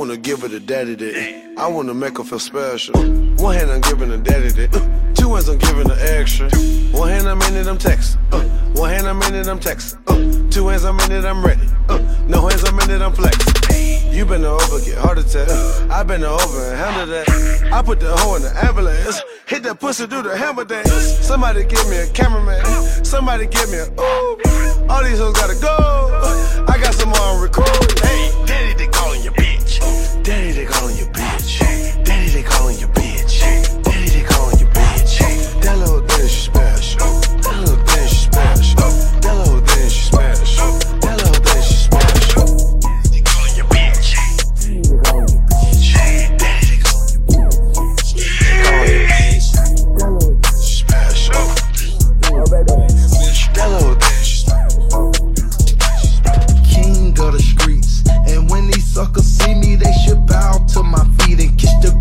Wanna 0.00 0.16
give 0.16 0.40
her 0.40 0.48
the 0.48 0.58
daddy 0.58 0.94
that. 0.94 1.54
I 1.58 1.66
wanna 1.68 1.92
make 1.92 2.16
her 2.16 2.24
feel 2.24 2.38
special. 2.38 2.94
One 3.36 3.54
hand 3.54 3.70
I'm 3.70 3.82
giving 3.82 4.08
her 4.08 4.16
daddy 4.16 4.48
that. 4.48 4.74
Uh, 4.74 5.12
two 5.12 5.34
hands 5.34 5.46
I'm 5.46 5.58
giving 5.58 5.90
her 5.90 5.98
extra. 6.16 6.48
One 6.98 7.10
hand 7.10 7.28
I'm 7.28 7.42
in 7.42 7.56
it, 7.56 7.66
I'm 7.66 7.76
texting. 7.76 8.16
Uh, 8.32 8.40
one 8.80 8.88
hand 8.88 9.06
I'm 9.06 9.20
in 9.24 9.34
it, 9.34 9.46
I'm 9.46 9.60
texting. 9.60 10.00
Uh, 10.08 10.50
two 10.50 10.68
hands 10.68 10.86
I'm 10.86 10.98
in 11.00 11.12
it, 11.12 11.26
I'm 11.26 11.44
ready. 11.44 11.68
Uh, 11.90 11.98
no 12.26 12.48
hands 12.48 12.64
I'm 12.64 12.80
in 12.80 12.90
it, 12.90 13.02
I'm 13.02 13.12
flexing. 13.12 14.10
You 14.10 14.24
been 14.24 14.46
over, 14.46 14.80
get 14.80 14.96
heart 14.96 15.18
attack. 15.18 15.50
I 15.90 16.02
been 16.02 16.24
over 16.24 16.64
and 16.64 16.78
handle 16.80 17.06
that. 17.06 17.70
I 17.70 17.82
put 17.82 18.00
the 18.00 18.16
hoe 18.16 18.36
in 18.36 18.42
the 18.42 18.64
ambulance. 18.64 19.20
Hit 19.44 19.64
that 19.64 19.80
pussy, 19.80 20.06
do 20.06 20.22
the 20.22 20.34
hammer 20.34 20.64
dance. 20.64 20.90
Somebody 21.20 21.66
give 21.66 21.86
me 21.90 21.98
a 21.98 22.08
cameraman. 22.08 22.64
Somebody 23.04 23.48
give 23.48 23.70
me 23.70 23.76
a 23.76 23.86
ooh. 24.00 24.88
All 24.88 25.04
these 25.04 25.18
hoes 25.18 25.34
gotta 25.34 25.60
go. 25.60 25.76
I 26.66 26.78
got 26.80 26.94
some 26.94 27.10
more 27.10 27.20
on 27.20 27.42
record. 27.42 27.68
Hey, 28.00 28.32
daddy, 28.46 28.72
they 28.72 28.86
calling 28.88 29.20
bitch. 29.20 29.39
Daddy, 30.30 30.52
they 30.52 30.64
calling 30.64 30.96
your 30.96 31.09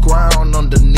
ground 0.10 0.56
underneath. 0.56 0.89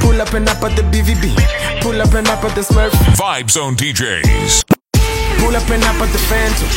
Pull 0.00 0.20
up 0.20 0.32
and 0.32 0.48
hop 0.48 0.62
at 0.64 0.76
the 0.76 0.82
BVB. 0.82 1.34
Pull 1.82 2.00
up 2.00 2.14
and 2.14 2.26
hop 2.26 2.44
at 2.44 2.54
the 2.54 2.62
Smurf. 2.62 2.90
Vibe 3.16 3.50
Zone 3.50 3.76
DJs. 3.76 4.64
Pull 5.38 5.56
up 5.56 5.68
and 5.70 5.82
hop 5.84 6.00
at 6.00 6.12
the 6.12 6.18
Phantom. 6.30 6.68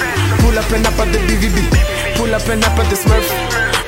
Pull 0.41 0.57
up 0.57 0.69
and 0.71 0.85
hop 0.85 0.99
at 0.99 1.13
the 1.13 1.19
BVB. 1.19 2.17
Pull 2.17 2.33
up 2.33 2.47
and 2.49 2.63
hop 2.63 2.77
at 2.79 2.89
the 2.89 2.95
Smurf. 2.95 3.27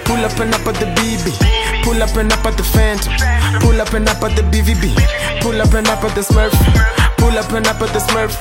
Pull 0.06 0.24
up 0.24 0.40
and 0.40 0.54
up 0.54 0.66
at 0.68 0.76
the 0.76 0.86
BB. 0.96 1.84
Pull 1.84 2.02
up 2.02 2.16
and 2.16 2.32
up 2.32 2.46
at 2.46 2.56
the 2.56 2.64
Phantom. 2.64 3.14
Pull 3.60 3.82
up 3.82 3.94
and 3.94 4.08
up 4.08 4.24
at 4.24 4.36
the 4.36 4.44
BVB. 4.44 4.96
Pull 5.42 5.60
up 5.62 5.74
and 5.74 5.88
up 5.88 6.04
at 6.04 6.16
the 6.16 6.22
Smurf. 6.22 6.54
Pull 7.18 7.38
up 7.38 7.52
and 7.52 7.68
up 7.68 7.82
at 7.82 7.92
the 7.94 8.00
Smurf. 8.00 8.32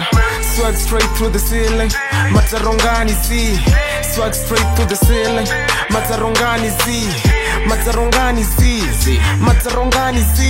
Swag 0.42 0.74
straight 0.74 1.10
through 1.16 1.30
the 1.30 1.38
ceiling. 1.38 1.90
Matarongani 2.30 3.14
Z. 3.26 3.56
Swag 4.02 4.34
straight 4.34 4.68
through 4.76 4.86
the 4.86 4.96
ceiling. 4.96 5.46
Matarongani 5.90 6.70
Z. 6.84 7.35
Matarongani 7.68 8.44
Z. 8.44 9.18
Matarongani 9.40 10.20
Z. 10.20 10.42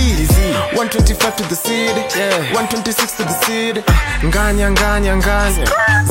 125 0.75 1.35
to 1.35 1.43
the 1.49 1.55
city. 1.55 2.01
126 2.53 3.17
to 3.17 3.23
the 3.23 3.33
city. 3.45 3.81
Nganya 4.25 4.71
nganya 4.71 5.15
nganya. 5.17 5.67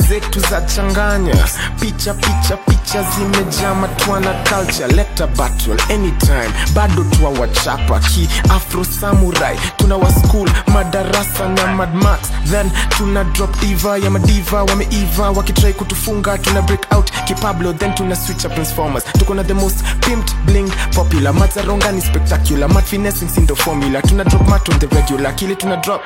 Zetu 0.07 0.39
za 0.39 0.61
changanya. 0.61 1.35
Picha 1.79 2.13
picha 2.13 2.57
picha 2.57 3.03
zimejaa 3.03 3.73
matwana 3.75 4.33
culture. 4.43 4.87
Leta 4.87 5.27
battle 5.27 5.77
anytime. 5.89 6.51
Bado 6.73 7.03
tuwawachapa 7.03 7.99
ki 7.99 8.29
afro 8.49 8.83
samurai. 8.85 9.57
Tunawa 9.77 10.11
school 10.11 10.49
madarasa 10.67 11.49
na 11.49 11.67
Mad 11.67 11.93
Max. 11.95 12.29
Then 12.51 12.71
tuna 12.97 13.23
drop 13.23 13.59
diva 13.59 13.97
ya 13.97 14.09
madiva 14.09 14.63
wameiva 14.63 15.31
wakitrai 15.31 15.73
kutufunga 15.73 16.37
tuna 16.37 16.61
break 16.61 16.93
out 16.93 17.11
kipablo 17.25 17.73
then 17.73 17.95
tuna 17.95 18.15
switch 18.15 18.45
up 18.45 18.53
transformers 18.53 19.03
tuko 19.19 19.33
na 19.35 19.43
the 19.43 19.53
most 19.53 19.83
pimped 20.01 20.33
bling 20.45 20.71
popular. 20.97 21.33
Matsaronga 21.33 21.85
arongani 21.85 22.01
spectacular. 22.01 22.67
Mat 22.67 22.85
finessing 22.85 23.29
sindo 23.29 23.55
formula. 23.55 24.01
Tuna 24.01 24.23
drop 24.23 24.47
mat 24.49 24.69
on 24.69 24.79
the 24.79 24.87
regular. 24.87 25.31
Kile 25.33 25.55
tuna 25.55 25.77
drop. 25.83 26.01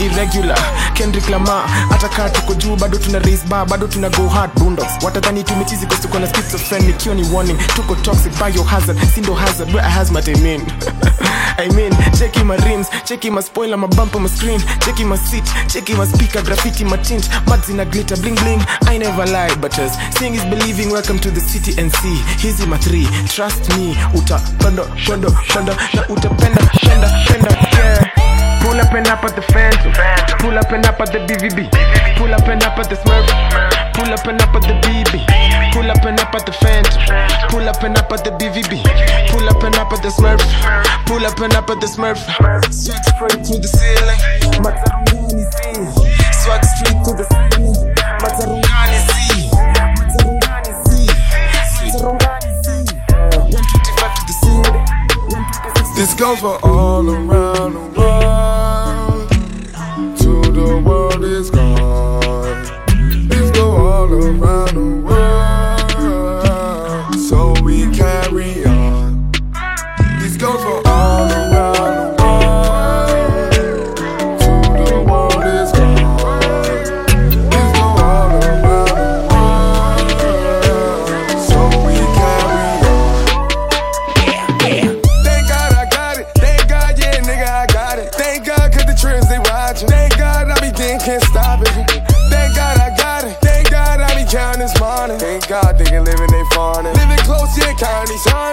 Irregular. 0.00 0.56
Kendrick 0.94 1.28
lama 1.28 1.66
hata 1.90 2.30
tuko 2.30 2.54
juu 2.54 2.76
bado 2.76 2.98
tuna 2.98 3.18
raise 3.18 3.44
bar 3.48 3.66
bado 3.66 3.86
tuna 3.86 4.08
go 4.10 4.28
hard. 4.28 4.50
Bundogs 4.54 5.04
watadhani 5.04 5.44
tumechizi 5.44 5.86
kwa 5.86 5.96
tuko 5.96 6.18
na 6.18 6.26
schizophrenic. 6.26 7.02
Hiyo 7.02 7.14
ni 7.14 7.24
warning. 7.34 7.58
Tuko 7.76 7.94
toxic 7.94 8.32
biohazard. 8.38 8.98
Sindo 9.14 9.34
hazard. 9.34 9.74
Where 9.74 9.86
i 10.28 10.40
mean 10.40 10.60
I 11.58 11.66
mean, 11.74 11.90
cheki 12.14 12.44
my 12.46 12.56
rims, 12.64 12.88
cheki 13.02 13.30
my 13.32 13.40
spoiler, 13.40 13.76
my 13.76 13.88
bumper, 13.88 14.20
my 14.20 14.28
screen, 14.28 14.60
cheki 14.78 15.04
my 15.06 15.16
seat, 15.16 15.42
cheki 15.66 15.96
my 15.96 16.04
speaker, 16.06 16.40
graffiti, 16.42 16.84
my 16.84 16.96
tint, 16.98 17.28
mads 17.48 17.68
in 17.68 17.80
a 17.80 17.84
glitter, 17.84 18.16
bling 18.16 18.36
bling. 18.36 18.60
I 18.82 18.96
never 18.98 19.26
lie, 19.26 19.54
but 19.60 19.76
as 19.78 19.92
seeing 20.16 20.34
is 20.34 20.44
believing. 20.44 20.90
Welcome 20.90 21.18
to 21.18 21.30
the 21.30 21.40
city 21.40 21.74
and 21.80 21.90
see. 21.92 22.16
Hizi 22.38 22.66
my 22.66 22.78
three, 22.78 23.06
trust 23.26 23.68
me. 23.76 23.90
Uta 24.14 24.38
panda, 24.60 24.84
panda, 25.04 25.30
panda, 25.48 25.74
na 25.94 26.02
uta 26.08 26.28
penda, 26.38 26.62
penda. 26.86 27.67
Pull 28.78 28.86
up 28.86 28.94
and 28.94 29.08
up 29.08 29.24
at 29.24 29.34
the 29.34 29.42
Phantom. 29.42 29.92
Pull 30.38 30.56
up 30.56 30.70
and 30.70 30.86
up 30.86 31.00
at 31.00 31.10
the 31.10 31.18
BVB. 31.26 31.66
Pull 32.16 32.32
up 32.32 32.46
and 32.46 32.62
up 32.62 32.78
at 32.78 32.88
the 32.88 32.94
Smurf. 32.94 33.26
Pull 33.92 34.06
up 34.14 34.24
and 34.24 34.40
up 34.40 34.54
at 34.54 34.62
the 34.62 34.78
BB. 34.86 35.26
Pull 35.74 35.90
up 35.90 36.04
and 36.06 36.20
up 36.20 36.32
at 36.32 36.46
the 36.46 36.52
Phantom. 36.52 37.02
Pull 37.50 37.68
up 37.68 37.82
and 37.82 37.98
up 37.98 38.12
at 38.12 38.22
the 38.22 38.30
BVB. 38.38 38.78
Pull 39.30 39.48
up 39.50 39.64
and 39.64 39.74
up 39.74 39.92
at 39.92 40.00
the 40.00 40.10
Smurf. 40.10 40.38
Pull 41.06 41.26
up 41.26 41.40
and 41.40 41.54
up 41.54 41.68
at 41.68 41.80
the 41.80 41.88
Smurf. 41.88 42.22
Swag 42.70 43.02
straight 43.02 43.42
to 43.50 43.58
the 43.58 43.66
ceiling. 43.66 44.20
Matarungani 44.62 45.42
Z. 45.58 45.74
Swag 46.38 46.62
straight 46.62 47.02
to 47.02 47.18
the 47.18 47.26
ceiling. 47.26 47.74
Matarungani 48.22 48.98
Z. 49.10 49.50
Matarungani 49.98 50.70
Z. 50.86 51.10
Matarungani 51.82 52.50
Z. 52.62 52.94
125 53.42 54.14
to 54.14 54.22
the 54.22 54.34
ceiling. 54.38 54.86
This 55.96 56.14
goes 56.14 56.38
for 56.38 56.64
all 56.64 57.02
around 57.10 57.74
the 57.74 57.98
world. 57.98 58.27
The 60.78 60.84
world 60.84 61.24
is 61.24 61.50
gone. 61.50 62.62
This 63.28 63.50
go 63.50 63.68
all 63.68 64.12
around 64.12 64.74
the 64.76 64.97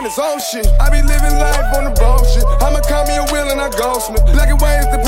signs, 0.10 0.20
oh 0.20 0.40
shit. 0.40 0.68
I 0.80 0.90
be 0.90 1.02
living 1.02 1.38
life 1.40 1.78
on 1.78 1.86
the 1.86 1.94
bullshit. 1.98 2.44
I'ma 2.62 2.82
call 2.82 3.06
me 3.08 3.16
a 3.18 3.26
wheel 3.32 3.50
and 3.50 3.62
I 3.62 3.70
ghost 3.70 4.12
me. 4.12 4.18
Black 4.34 4.50
and 4.50 4.62
white 4.62 4.80
is 4.80 4.90
the 4.92 5.02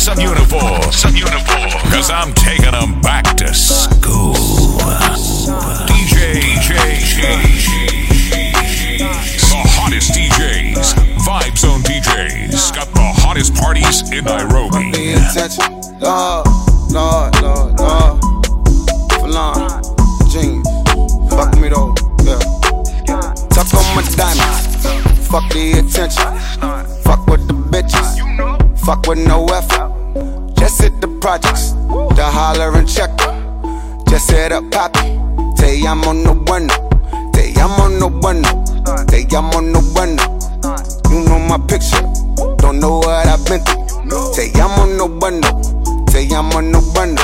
DJs 0.00 0.16
some 0.16 0.20
uniform. 0.20 0.92
Some 0.92 1.16
uniform. 1.16 1.70
Cause 1.92 2.10
I'm 2.10 2.32
taking 2.34 2.72
them 2.72 3.00
back 3.00 3.36
to 3.36 3.52
school. 3.52 4.34
DJ 5.86 6.40
G. 6.62 7.20
The 8.98 9.60
hottest 9.76 10.12
DJs. 10.12 10.94
Vibe 11.24 11.56
Zone 11.56 11.82
DJs. 11.82 12.74
Got 12.74 12.88
the 12.94 13.12
hottest 13.20 13.54
parties 13.54 14.10
in 14.10 14.24
Nairobi. 14.24 14.92
Lord, 16.00 16.46
Lord, 16.90 17.42
Lord, 17.42 17.80
Lord. 17.80 18.20
Falon, 19.20 19.82
jeans. 20.30 20.66
Fuck 21.30 21.58
me 21.58 21.68
though, 21.68 21.94
yeah. 22.24 22.38
Tuck 23.50 23.74
on 23.74 23.96
diamonds. 24.16 25.28
Fuck 25.28 25.48
the 25.52 25.72
attention. 25.78 26.32
Fuck 27.02 27.26
with 27.26 27.46
the 27.46 27.54
bitches. 27.54 28.80
Fuck 28.84 29.06
with 29.06 29.18
no 29.18 29.44
effort. 29.46 29.89
The 31.00 31.08
projects. 31.20 31.72
The 32.16 32.24
holler 32.24 32.76
and 32.76 32.86
check. 32.86 33.10
Just 34.08 34.30
hit 34.30 34.52
up 34.52 34.70
Poppy. 34.70 35.18
Te 35.56 35.80
no 35.82 36.34
bueno. 36.34 36.74
Te 37.32 37.58
amo 37.58 37.88
no. 37.88 38.08
Te 39.06 39.26
amo 39.34 39.60
no 39.60 39.80
bueno. 39.94 40.22
You 41.10 41.24
know 41.24 41.38
my 41.38 41.56
picture. 41.66 42.02
Don't 42.58 42.80
know 42.80 42.98
what 42.98 43.26
I've 43.26 43.44
been 43.46 43.64
through. 43.64 44.34
Te 44.34 44.52
amo 44.60 44.84
no. 44.84 46.04
Te 46.06 46.34
amo 46.34 46.60
no 46.60 46.80
bueno. 46.92 47.16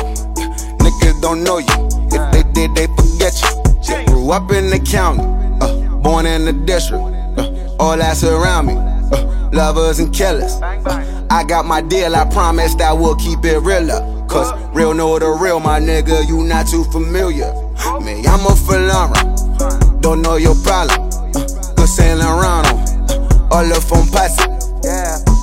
Niggas 0.78 1.20
don't 1.20 1.44
know 1.44 1.58
you. 1.58 1.88
If 2.12 2.32
they 2.32 2.44
did, 2.52 2.74
they 2.74 2.86
forget 2.96 3.34
you. 3.42 4.06
Grew 4.06 4.30
up 4.30 4.50
in 4.52 4.70
the 4.70 4.78
county. 4.78 5.22
Uh, 5.60 5.96
born 5.98 6.24
in 6.24 6.46
the 6.46 6.52
district. 6.52 7.04
Uh, 7.36 7.76
all 7.78 7.96
that's 7.98 8.24
around 8.24 8.66
me. 8.66 8.74
Uh, 8.74 9.50
lovers 9.52 9.98
and 9.98 10.14
killers. 10.14 10.54
Uh, 10.62 11.15
I 11.30 11.44
got 11.44 11.66
my 11.66 11.80
deal. 11.80 12.14
I 12.14 12.24
promised 12.24 12.80
I 12.80 12.92
will 12.92 13.16
keep 13.16 13.44
it 13.44 13.58
realer. 13.60 14.00
Cause 14.28 14.52
real 14.74 14.94
know 14.94 15.18
the 15.18 15.28
real, 15.30 15.60
my 15.60 15.80
nigga. 15.80 16.26
You 16.26 16.44
not 16.44 16.66
too 16.68 16.84
familiar. 16.84 17.52
Me, 18.00 18.24
I'm 18.26 18.44
a 18.46 18.54
Falana. 18.54 20.00
Don't 20.00 20.22
know 20.22 20.36
your 20.36 20.54
problem. 20.56 21.08
Uh, 21.34 21.46
good 21.74 21.88
sailing 21.88 22.22
around 22.22 22.66
on. 22.66 22.78
Uh, 23.10 23.48
all 23.52 23.72
up 23.72 23.92
on 23.92 24.06
pass 24.08 24.36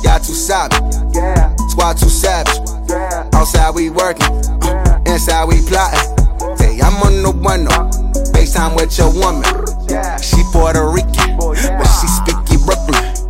Y'all 0.04 0.20
too 0.20 0.34
savage. 0.34 0.80
Yeah. 1.14 1.56
Squad 1.70 1.98
too 1.98 2.10
savage. 2.10 2.60
Outside 3.34 3.76
we 3.76 3.90
working. 3.90 4.26
Uh, 4.64 5.02
inside 5.06 5.46
we 5.46 5.62
plotting. 5.68 6.00
Say 6.58 6.80
I'm 6.80 6.96
on 7.04 7.24
the 7.24 7.32
one 7.32 7.66
FaceTime 8.34 8.76
with 8.76 8.98
your 8.98 9.12
woman. 9.14 9.44
She 10.22 10.44
Puerto 10.52 10.90
Rican, 10.90 11.38
but 11.38 11.56
she 11.56 11.68
speaky 11.68 11.82
Brooklyn. 11.82 11.93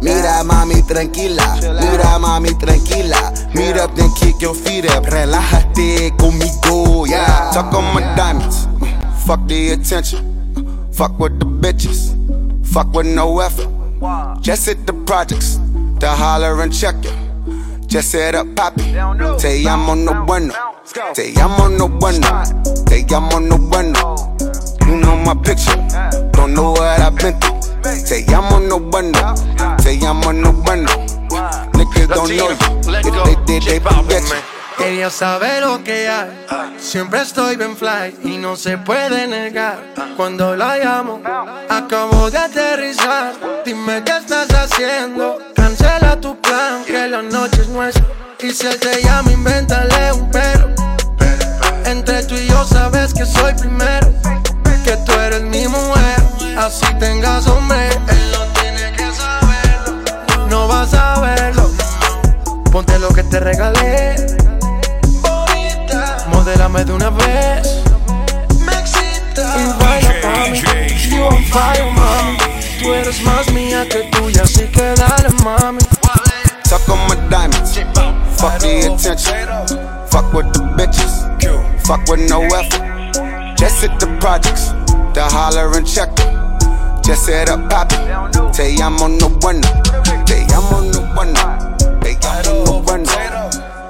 Mira 0.04 0.43
mami 0.43 0.82
tranquila, 0.86 1.56
mira 1.80 2.20
mami 2.20 2.49
tranquila. 2.60 3.32
Meet 3.56 3.78
up 3.78 3.95
then 3.95 4.10
kick 4.20 4.41
your 4.41 4.54
feet 4.54 4.86
up, 4.86 5.06
relájate 5.06 6.12
conmigo, 6.18 7.08
yeah. 7.08 7.51
Talk 7.54 7.74
on 7.74 7.86
my 7.93 8.01
diamonds, 8.14 8.68
fuck 9.26 9.47
the 9.47 9.72
attention, 9.72 10.20
fuck 10.91 11.18
with 11.20 11.39
the 11.39 11.45
bitches, 11.45 12.12
fuck 12.68 12.93
with 12.93 13.06
no 13.06 13.39
effort. 13.39 13.70
Just 14.41 14.66
hit 14.66 14.86
the 14.86 14.93
projects, 15.06 15.58
the 15.99 16.10
holler 16.10 16.62
and 16.62 16.74
check 16.74 16.95
it. 17.06 17.16
Just 17.88 18.12
hit 18.12 18.36
up 18.36 18.47
Poppy, 18.58 18.91
te 19.39 19.66
amo 19.70 19.95
no 19.95 20.26
bueno, 20.26 20.54
te 21.14 21.34
amo 21.39 21.70
no 21.70 21.88
bueno, 21.88 22.28
te 22.86 23.06
amo 23.16 23.39
no 23.39 23.58
bueno. 23.58 24.36
You 24.86 24.97
know 24.99 25.16
my 25.16 25.34
picture, 25.36 25.78
don't 26.34 26.54
know 26.54 26.72
what 26.72 26.99
I've 26.99 27.16
been 27.16 27.39
through. 27.39 27.62
No 27.84 28.80
bueno, 28.80 30.34
no 30.34 30.54
bueno. 30.54 30.90
Niggas 31.74 32.08
don't 32.08 32.30
know 32.30 32.50
you, 32.50 32.52
if 32.52 33.26
they 33.26 33.36
did, 33.46 33.64
they 33.64 33.80
forget 33.80 34.24
you. 34.24 34.36
Quería 34.78 35.10
saber 35.10 35.62
lo 35.62 35.84
que 35.84 36.08
hay. 36.08 36.30
Siempre 36.80 37.22
estoy 37.22 37.56
bien 37.58 37.76
fly 37.76 38.16
y 38.24 38.38
no 38.38 38.56
se 38.56 38.78
puede 38.78 39.28
negar. 39.28 39.94
Cuando 40.16 40.56
la 40.56 40.78
llamo, 40.78 41.22
acabo 41.70 42.30
de 42.32 42.38
aterrizar. 42.38 43.34
Dime 43.66 44.02
qué 44.04 44.18
estás 44.18 44.48
haciendo. 44.50 45.40
Cancela 45.56 46.20
tu 46.20 46.40
plan, 46.40 46.84
que 46.86 47.08
la 47.08 47.22
noche 47.22 47.62
es 47.62 47.68
nuestra. 47.68 48.06
Y 48.40 48.52
si 48.52 48.66
él 48.66 48.80
te 48.80 49.02
llama, 49.02 49.32
invéntale 49.32 50.14
un 50.14 50.32
pero. 50.32 50.74
Entre 51.86 52.24
tú 52.24 52.36
y 52.36 52.48
yo 52.48 52.64
sabes 52.66 53.14
que 53.14 53.26
soy 53.26 53.54
primero. 53.54 54.12
Que 54.84 54.98
tú 55.06 55.12
eres 55.14 55.42
mi 55.44 55.68
mujer. 55.68 56.43
Así 56.58 56.86
tengas 56.99 57.47
hombre, 57.47 57.89
él 57.89 58.32
no 58.32 58.45
tiene 58.60 58.91
que 58.93 59.12
saberlo. 59.12 60.47
No 60.49 60.68
vas 60.68 60.93
a 60.93 61.20
verlo. 61.20 61.70
Ponte 62.72 62.97
lo 62.99 63.10
que 63.10 63.24
te 63.24 63.39
regalé. 63.39 64.16
Modélame 66.28 66.86
de 66.86 66.93
una 66.93 67.10
vez. 67.10 67.84
Me 68.66 68.74
excita. 68.74 69.56
Y 69.58 69.84
baila 69.84 70.14
pa' 70.22 70.49
mí. 70.49 70.62
You 71.10 71.24
on 71.24 71.43
fire, 71.45 71.91
mami. 71.91 72.38
Tú 72.82 72.93
eres 72.93 73.22
más 73.22 73.51
mía 73.51 73.88
que 73.89 74.10
tuya, 74.12 74.43
así 74.43 74.66
que 74.68 74.93
dale, 74.95 75.30
mami. 75.43 75.80
Tuck 76.70 76.89
on 76.89 76.99
my 77.08 77.16
diamonds, 77.30 77.78
fuck 78.38 78.60
the 78.60 78.91
attention. 78.91 79.47
Fuck 80.10 80.34
with 80.34 80.51
the 80.54 80.62
bitches, 80.78 81.86
fuck 81.86 82.08
with 82.08 82.30
no 82.30 82.41
effort. 82.41 83.58
Just 83.58 83.82
hit 83.82 83.99
the 83.99 84.08
projects, 84.20 84.74
the 85.14 85.24
holler 85.24 85.76
and 85.78 85.86
check. 85.88 86.10
Just 87.04 87.28
hit 87.28 87.49
up 87.49 87.70
Poppy, 87.70 87.97
te 88.54 88.82
amo 88.82 89.08
no 89.10 89.30
bueno, 89.41 89.68
te 90.26 90.45
amo 90.54 90.82
no 90.82 91.01
bueno, 91.14 91.39
te 91.99 92.18
amo 92.24 92.64
no 92.66 92.82
bueno. 92.82 93.12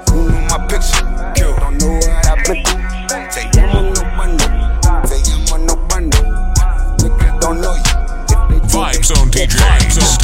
You 0.08 0.28
know 0.28 0.40
my 0.50 0.58
picture, 0.66 1.06
don't 1.60 1.78
know 1.78 1.94
what 1.94 2.26
I've 2.26 2.44
been 2.44 2.64
through. 2.64 2.82
Te 3.30 3.60
amo 3.60 3.80
no 3.82 4.02
bueno, 4.16 4.44
te 5.06 5.16
amo 5.32 5.56
no 5.64 5.76
bueno. 5.88 6.18
Niggas 6.98 7.40
don't 7.40 7.60
know 7.60 7.76
you. 7.76 7.94
Vibe 8.68 9.04
Zone 9.04 9.30
DJs. 9.30 9.54
Vibe 9.54 9.92
Zone 9.92 10.06
DJs. 10.18 10.23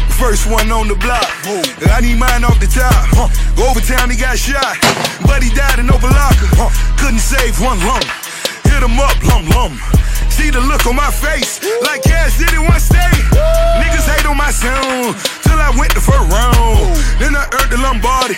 First 0.19 0.45
one 0.45 0.71
on 0.71 0.87
the 0.87 0.95
block. 0.95 1.27
I 1.91 1.99
need 1.99 2.15
mine 2.15 2.43
off 2.45 2.59
the 2.59 2.69
top. 2.69 3.09
Overtime 3.57 4.09
he 4.09 4.15
got 4.15 4.37
shot, 4.37 4.77
but 5.25 5.41
he 5.41 5.49
died 5.49 5.79
in 5.79 5.87
Opa-locka. 5.87 6.69
Couldn't 7.01 7.19
save 7.19 7.59
one 7.59 7.79
lump. 7.83 8.05
Hit 8.63 8.83
him 8.85 8.99
up, 9.01 9.17
lum 9.25 9.49
lum. 9.49 9.73
See 10.29 10.51
the 10.51 10.61
look 10.61 10.85
on 10.85 10.95
my 10.95 11.11
face, 11.11 11.59
like 11.83 12.03
cash 12.03 12.37
did 12.37 12.53
it 12.53 12.61
one 12.61 12.79
stay. 12.79 13.11
Niggas 13.81 14.07
hate 14.07 14.25
on 14.25 14.37
my 14.37 14.51
sound, 14.51 15.17
till 15.43 15.59
I 15.59 15.73
went 15.75 15.93
the 15.93 16.01
first 16.01 16.29
round. 16.29 16.95
Then 17.19 17.35
I 17.35 17.49
earned 17.57 17.71
the 17.71 17.77
Lombardi. 17.81 18.37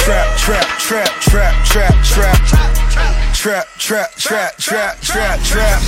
Trap, 0.00 0.36
trap, 0.38 0.66
trap, 0.78 1.20
trap, 1.20 1.64
trap, 1.66 2.04
trap. 2.04 2.36
Trap, 3.34 3.66
trap, 3.78 4.14
trap, 4.16 4.56
trap, 4.56 5.00
trap, 5.00 5.40
trap. 5.40 5.80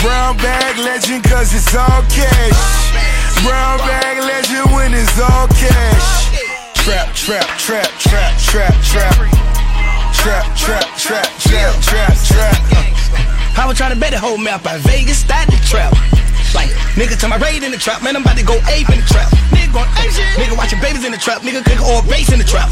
Brown 0.00 0.36
bag 0.36 0.78
legend 0.78 1.24
cause 1.24 1.52
it's 1.52 1.74
all 1.74 2.02
cash. 2.10 3.42
Brown 3.42 3.78
bag 3.78 4.18
legend 4.22 4.72
when 4.72 4.94
it's 4.94 5.18
all 5.20 5.48
cash. 5.48 6.30
Trap, 6.74 7.12
trap, 7.14 7.46
trap, 7.58 7.90
trap, 7.98 8.38
trap, 8.38 8.74
trap. 8.84 9.14
Trap, 10.14 10.56
trap, 10.56 10.96
trap, 10.96 11.26
trap, 11.38 11.82
trap, 11.82 12.16
trap. 12.24 13.58
I 13.58 13.64
was 13.66 13.76
trying 13.76 13.94
to 13.94 14.00
bet 14.00 14.12
the 14.12 14.18
whole 14.18 14.38
map 14.38 14.64
out 14.64 14.80
Vegas, 14.80 15.18
started 15.18 15.52
the 15.52 15.66
trap. 15.66 15.92
Like, 16.54 16.70
nigga 16.96 17.18
to 17.20 17.28
my 17.28 17.36
raid 17.36 17.62
in 17.62 17.70
the 17.70 17.78
trap, 17.78 18.02
man, 18.02 18.16
I'm 18.16 18.22
about 18.22 18.36
to 18.38 18.44
go 18.44 18.56
ape 18.68 18.88
in 18.90 19.00
the 19.00 19.08
trap. 19.08 19.28
Nigga 19.52 19.72
going 19.72 19.90
ape 20.00 20.12
shit. 20.12 20.26
Nigga 20.40 20.56
watching 20.56 20.80
babies 20.80 21.04
in 21.04 21.12
the 21.12 21.18
trap, 21.18 21.42
nigga 21.42 21.64
cook 21.64 21.80
all 21.82 22.02
base 22.08 22.32
in 22.32 22.38
the 22.38 22.44
trap. 22.44 22.70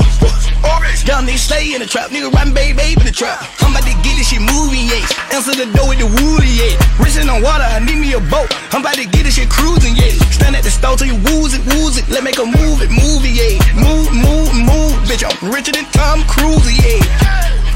Young 1.06 1.22
nigga 1.22 1.38
stay 1.38 1.74
in 1.74 1.78
the 1.78 1.86
trap, 1.86 2.10
nigga 2.10 2.32
riding 2.34 2.52
baby 2.52 2.74
babe 2.74 2.98
in 2.98 3.06
the 3.06 3.14
trap. 3.14 3.38
I'm 3.62 3.70
about 3.70 3.86
to 3.86 3.94
get 4.02 4.18
this 4.18 4.34
shit 4.34 4.42
moving, 4.42 4.90
yeah. 4.90 5.06
Answer 5.30 5.54
the 5.54 5.70
door 5.70 5.86
with 5.94 6.02
the 6.02 6.08
woolly, 6.10 6.50
yeah. 6.50 6.74
Racing 6.98 7.30
on 7.30 7.46
water, 7.46 7.62
I 7.62 7.78
need 7.78 8.02
me 8.02 8.10
a 8.14 8.20
boat. 8.20 8.50
I'm 8.74 8.82
about 8.82 8.98
to 8.98 9.06
get 9.06 9.22
this 9.22 9.38
shit 9.38 9.48
cruising, 9.48 9.94
yeah. 9.94 10.10
Stand 10.34 10.56
at 10.56 10.64
the 10.66 10.70
stove 10.70 10.98
till 10.98 11.06
you 11.06 11.14
wooze 11.30 11.54
it, 11.54 11.62
wooze 11.78 11.96
it. 11.96 12.08
Let 12.10 12.24
make 12.24 12.42
a 12.42 12.44
move 12.44 12.82
it, 12.82 12.90
move 12.90 13.22
it, 13.22 13.38
yeah. 13.38 13.54
Move, 13.78 14.10
move, 14.10 14.50
move, 14.58 14.98
bitch. 15.06 15.22
I'm 15.22 15.38
richer 15.46 15.70
than 15.70 15.86
Tom 15.94 16.26
Cruise, 16.26 16.66
yeah. 16.74 16.98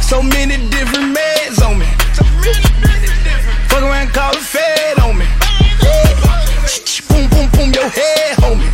So 0.03 0.22
many 0.22 0.59
different 0.74 1.14
meds 1.14 1.62
on 1.62 1.78
me. 1.78 1.86
Fuck 3.70 3.86
around, 3.86 4.11
call 4.11 4.34
the 4.34 4.42
fed 4.42 4.98
on 4.98 5.18
me 5.18 5.26
boom 7.41 7.51
boom 7.57 7.72
your 7.72 7.88
head, 7.88 8.36
homie. 8.36 8.68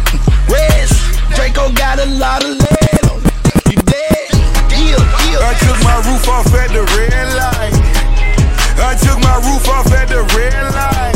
Rest. 0.51 0.99
Draco 1.35 1.71
got 1.73 1.99
a 1.99 2.07
lot 2.19 2.43
of 2.43 2.51
lead 2.59 3.03
on 3.07 3.23
it. 3.23 3.71
You 3.71 3.79
dead? 3.87 4.27
Yeah, 4.75 4.99
yeah. 5.31 5.51
I 5.51 5.55
took 5.63 5.79
my 5.87 5.97
roof 6.03 6.27
off 6.29 6.51
at 6.55 6.71
the 6.75 6.83
red 6.97 7.29
light. 7.39 7.75
I 8.79 8.95
took 8.99 9.19
my 9.23 9.37
roof 9.47 9.69
off 9.69 9.93
at 9.93 10.09
the 10.09 10.23
red 10.35 10.55
light. 10.75 11.15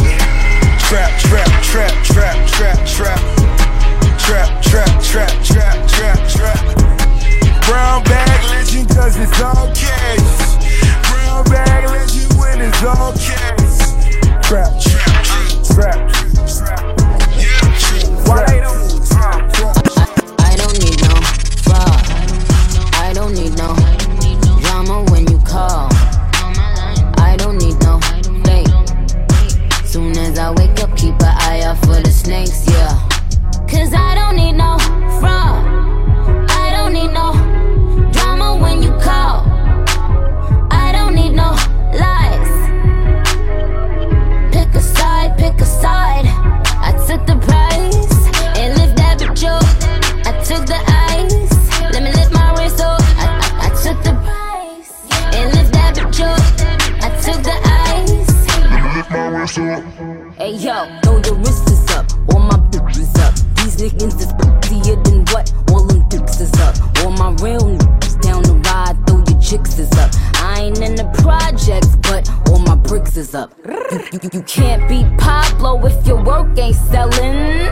Trap, 0.87 1.11
trap, 1.19 1.51
trap, 1.63 1.95
trap, 2.05 2.39
trap, 2.47 2.79
trap. 2.87 3.21
Trap, 4.19 4.63
trap, 4.63 5.03
trap, 5.03 5.33
trap, 5.43 5.89
trap, 5.89 6.19
trap. 6.29 6.65
Brown 7.67 8.03
bag 8.05 8.51
legend, 8.51 8.89
cause 8.91 9.17
it's 9.17 9.41
all 9.41 9.73
cash. 9.75 10.23
Brown 11.11 11.45
bag 11.45 11.91
legend 11.91 12.33
when 12.39 12.61
it's 12.61 12.83
all 12.83 13.13
cash. 13.13 13.91
Trap, 14.47 14.71
trap, 14.81 15.25
trap, 15.65 16.11
trap. 16.47 17.00
Call. 25.51 25.89
I 27.19 27.35
don't 27.37 27.59
need 27.59 27.77
no 27.83 27.99
fake. 28.45 28.69
Soon 29.85 30.17
as 30.17 30.39
I 30.39 30.53
wake 30.53 30.79
up, 30.81 30.97
keep 30.97 31.15
an 31.15 31.35
eye 31.49 31.63
out 31.63 31.79
for 31.79 32.01
the 32.01 32.11
snakes, 32.11 32.65
yeah. 32.69 32.95
Cause 33.69 33.93
I 33.93 34.15
don't 34.15 34.37
need 34.37 34.53
no 34.53 34.79
fraud. 35.19 35.60
Hey 59.41 60.53
yo, 60.53 60.85
throw 61.03 61.17
your 61.25 61.35
wrists 61.37 61.91
up, 61.97 62.05
all 62.31 62.41
my 62.41 62.59
bitches 62.69 63.19
up. 63.21 63.35
These 63.57 63.77
niggas 63.77 64.21
is 64.21 64.33
prettier 64.35 65.03
than 65.03 65.25
what? 65.33 65.51
All 65.71 65.83
them 65.83 66.07
dicks 66.11 66.41
is 66.41 66.53
up. 66.61 66.77
All 66.99 67.13
my 67.13 67.31
real 67.43 67.63
niggas 67.63 68.21
down 68.21 68.43
the 68.43 68.53
ride, 68.69 68.99
throw 69.07 69.25
your 69.27 69.41
chicks 69.41 69.79
is 69.79 69.91
up. 69.93 70.11
I 70.35 70.65
ain't 70.65 70.83
in 70.83 70.95
the 70.95 71.05
projects, 71.23 71.97
but 72.03 72.29
all 72.51 72.59
my 72.59 72.75
bricks 72.75 73.17
is 73.17 73.35
up. 73.35 73.55
You, 73.67 74.03
you, 74.13 74.31
you 74.31 74.43
can't 74.43 74.87
beat 74.87 75.07
Pablo 75.17 75.87
if 75.87 76.07
your 76.07 76.23
work 76.23 76.59
ain't 76.59 76.77
selling. 76.77 77.65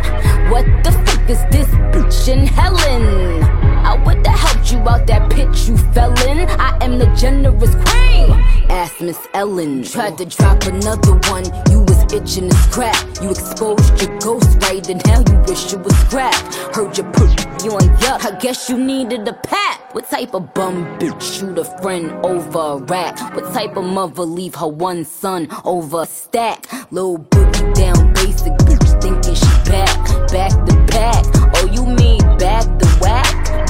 What 0.51 0.65
the 0.85 0.93
fuck 1.05 1.29
is 1.29 1.45
this 1.51 1.69
bitch 1.93 2.29
in 2.33 2.47
Helen? 2.47 3.78
I 3.89 3.97
would've 4.05 4.27
helped 4.27 4.71
you 4.71 4.79
out 4.81 5.07
that 5.07 5.31
pit 5.31 5.49
you 5.67 5.79
fell 5.95 6.13
in. 6.29 6.47
I 6.61 6.77
am 6.85 6.99
the 6.99 7.07
generous 7.17 7.75
queen. 7.87 8.31
Ask 8.69 9.01
Miss 9.01 9.19
Ellen. 9.33 9.83
Tried 9.83 10.19
to 10.19 10.27
drop 10.27 10.63
another 10.65 11.15
one, 11.33 11.47
you 11.71 11.81
was 11.81 12.03
itching 12.13 12.51
to 12.51 12.57
scrap. 12.69 13.03
You 13.23 13.31
exposed 13.31 13.99
your 14.03 14.19
ghost 14.19 14.59
right, 14.65 14.87
and 14.91 15.01
now 15.07 15.21
you 15.27 15.39
wish 15.49 15.73
it 15.73 15.81
was 15.81 15.97
scrap. 16.01 16.35
Heard 16.75 16.99
you 16.99 17.05
put 17.05 17.31
you 17.65 17.73
on 17.73 17.89
yuck. 18.03 18.27
I 18.27 18.39
guess 18.39 18.69
you 18.69 18.77
needed 18.77 19.27
a 19.27 19.33
pat. 19.33 19.81
What 19.93 20.11
type 20.11 20.35
of 20.35 20.53
bum 20.53 20.85
bitch 20.99 21.23
shoot 21.23 21.57
a 21.57 21.65
friend 21.81 22.13
over 22.27 22.59
a 22.59 22.77
rack? 22.77 23.19
What 23.35 23.55
type 23.55 23.75
of 23.79 23.85
mother 23.85 24.25
leave 24.25 24.55
her 24.57 24.69
one 24.69 25.07
son 25.07 25.49
over 25.65 26.03
a 26.03 26.07
stack? 26.07 26.67
Little 26.93 27.21
boogie 27.21 27.75
down 27.75 28.13
basic 28.13 28.53
bitch 28.69 29.01
thinking 29.01 29.35
she 29.35 29.71
back, 29.71 29.97
back 30.29 30.53
to 30.67 30.77
back. 30.93 31.25
Oh, 31.57 31.67
you 31.73 31.87
mean 31.87 32.21
back 32.37 32.65
to 32.81 32.88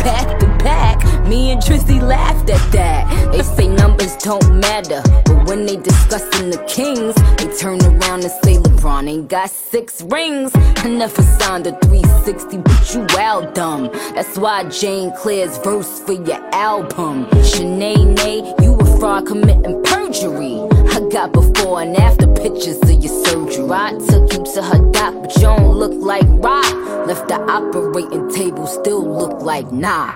Back 0.05 0.39
to 0.41 0.47
back. 0.65 1.27
Me 1.27 1.51
and 1.51 1.61
Drizzy 1.61 2.01
laughed 2.01 2.49
at 2.51 2.73
that. 2.73 3.33
They 3.33 3.43
say 3.43 3.69
numbers 3.69 4.17
don't 4.17 4.59
matter, 4.59 5.03
but 5.25 5.47
when 5.47 5.67
they 5.67 5.77
discussing 5.77 6.51
the 6.51 6.59
Kings, 6.67 7.15
they 7.37 7.55
turn 7.57 7.81
around 7.83 8.25
and 8.25 8.33
say 8.43 8.57
LeBron 8.57 9.09
ain't 9.09 9.29
got 9.29 9.51
six 9.51 10.01
rings. 10.03 10.53
I 10.55 10.89
never 10.89 11.23
signed 11.23 11.67
a 11.67 11.73
360, 11.81 12.59
but 12.59 12.95
you 12.95 13.07
out 13.19 13.55
dumb. 13.55 13.91
That's 14.15 14.39
why 14.39 14.65
Jane 14.65 15.13
Claire's 15.17 15.59
verse 15.59 16.01
for 16.01 16.13
your 16.13 16.43
album. 16.55 17.27
Shanae, 17.51 18.63
you 18.63 18.75
a 18.75 18.99
fraud 18.99 19.27
committing 19.27 19.83
perjury. 19.85 20.78
I 20.99 21.01
got 21.11 21.33
before 21.33 21.81
and 21.81 21.97
after 21.97 22.27
pictures 22.27 22.83
of 22.83 22.91
your 22.91 23.25
surgery. 23.25 23.71
I 23.71 23.93
took 24.09 24.33
you 24.33 24.45
to 24.55 24.63
her 24.65 24.91
doc, 24.91 25.15
but 25.23 25.33
you 25.37 25.43
don't 25.43 25.77
look 25.77 25.93
like 25.93 26.25
rock. 26.27 26.75
Left 27.07 27.29
the 27.29 27.41
operating 27.41 28.29
table, 28.33 28.67
still 28.67 29.07
look 29.07 29.41
like 29.41 29.71
nah. 29.71 30.11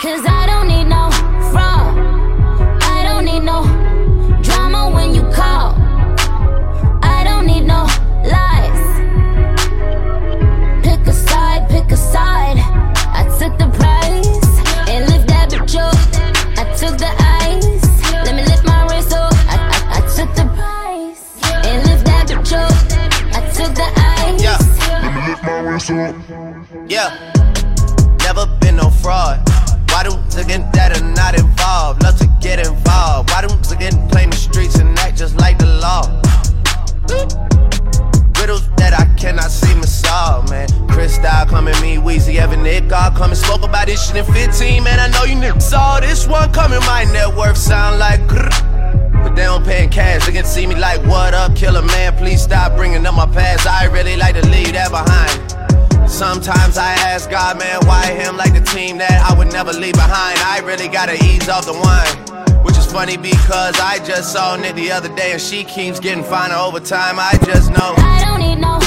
Cause 0.00 0.24
I 0.24 0.46
don't 0.46 0.68
need 0.68 0.84
no 0.84 1.10
fraud. 1.50 1.98
I 2.84 3.02
don't 3.02 3.24
need 3.24 3.42
no 3.42 3.64
drama 4.44 4.94
when 4.94 5.12
you 5.12 5.22
call. 5.32 5.87
Yeah. 26.88 27.32
Never 28.20 28.46
been 28.60 28.76
no 28.76 28.90
fraud. 28.90 29.40
Why 29.90 30.02
do 30.04 30.10
niggas 30.36 30.72
that 30.72 31.00
are 31.00 31.04
not 31.14 31.38
involved 31.38 32.02
love 32.02 32.18
to 32.18 32.26
get 32.40 32.58
involved? 32.58 33.30
Why 33.30 33.40
do 33.42 33.48
niggas 33.48 34.10
play 34.10 34.26
the 34.26 34.36
streets 34.36 34.76
and 34.76 34.98
act 34.98 35.16
just 35.16 35.36
like 35.36 35.58
the 35.58 35.66
law? 35.66 36.02
Riddles 38.40 38.68
that 38.76 38.94
I 38.94 39.04
cannot 39.16 39.50
seem 39.50 39.80
to 39.80 39.86
solve, 39.86 40.50
man. 40.50 40.68
Chris 40.88 41.14
Style 41.14 41.46
coming, 41.46 41.74
me, 41.80 41.96
Weezy, 41.96 42.36
Evan, 42.36 42.62
Nick, 42.62 42.88
God 42.88 43.16
coming. 43.16 43.36
Spoke 43.36 43.62
about 43.62 43.86
this 43.86 44.06
shit 44.06 44.16
in 44.16 44.24
15, 44.32 44.84
man. 44.84 44.98
I 45.00 45.08
know 45.08 45.24
you 45.24 45.34
niggas 45.34 45.62
saw 45.62 46.00
this 46.00 46.26
one 46.26 46.52
coming. 46.52 46.80
My 46.80 47.04
net 47.04 47.34
worth 47.36 47.56
sound 47.56 47.98
like 47.98 48.20
grrr. 48.22 48.50
But 49.22 49.34
they 49.34 49.44
don't 49.44 49.64
pay 49.64 49.84
in 49.84 49.90
cash. 49.90 50.26
They 50.26 50.32
can 50.32 50.44
see 50.44 50.66
me 50.66 50.74
like, 50.74 51.04
what 51.06 51.34
up, 51.34 51.56
killer 51.56 51.82
man? 51.82 52.16
Please 52.16 52.42
stop 52.42 52.76
bringing 52.76 53.04
up 53.04 53.14
my 53.14 53.26
past. 53.26 53.66
I 53.66 53.86
really 53.86 54.16
like 54.16 54.34
to 54.34 54.46
leave 54.48 54.72
that 54.72 54.90
behind. 54.90 56.08
Sometimes 56.08 56.78
I 56.78 56.92
ask 56.94 57.28
God, 57.28 57.58
man, 57.58 57.86
why 57.86 58.06
him 58.06 58.36
like 58.36 58.54
the 58.54 58.62
team 58.62 58.98
that 58.98 59.30
I 59.30 59.36
would 59.36 59.52
never 59.52 59.72
leave 59.72 59.94
behind? 59.94 60.38
I 60.40 60.60
really 60.64 60.88
gotta 60.88 61.14
ease 61.24 61.48
off 61.48 61.66
the 61.66 61.74
wine. 61.74 62.37
Funny 62.92 63.16
because 63.16 63.78
I 63.78 63.98
just 64.04 64.32
saw 64.32 64.56
Nick 64.56 64.74
the 64.74 64.90
other 64.90 65.14
day 65.14 65.32
and 65.32 65.40
she 65.40 65.62
keeps 65.62 66.00
getting 66.00 66.24
finer 66.24 66.54
over 66.54 66.80
time. 66.80 67.16
I 67.18 67.38
just 67.44 67.70
know. 67.70 67.94
I 67.98 68.24
don't 68.24 68.40
need 68.40 68.56
no 68.56 68.78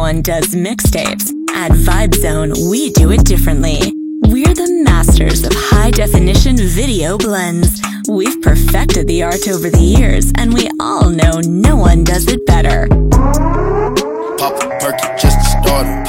Everyone 0.00 0.22
does 0.22 0.54
mixtapes. 0.54 1.30
At 1.50 1.72
Vibe 1.72 2.14
Zone, 2.14 2.70
we 2.70 2.88
do 2.88 3.12
it 3.12 3.22
differently. 3.26 3.92
We're 4.22 4.54
the 4.54 4.82
masters 4.82 5.44
of 5.44 5.52
high 5.54 5.90
definition 5.90 6.56
video 6.56 7.18
blends. 7.18 7.82
We've 8.08 8.40
perfected 8.40 9.08
the 9.08 9.22
art 9.24 9.46
over 9.46 9.68
the 9.68 9.78
years, 9.78 10.32
and 10.38 10.54
we 10.54 10.70
all 10.80 11.10
know 11.10 11.40
no 11.44 11.76
one 11.76 12.02
does 12.02 12.28
it 12.28 12.46
better. 12.46 12.88
Pop 14.38 14.56
a 14.56 14.68
perky 14.80 15.06
just 15.20 15.36
to 15.36 15.44
start 15.60 15.84
it. 15.84 16.08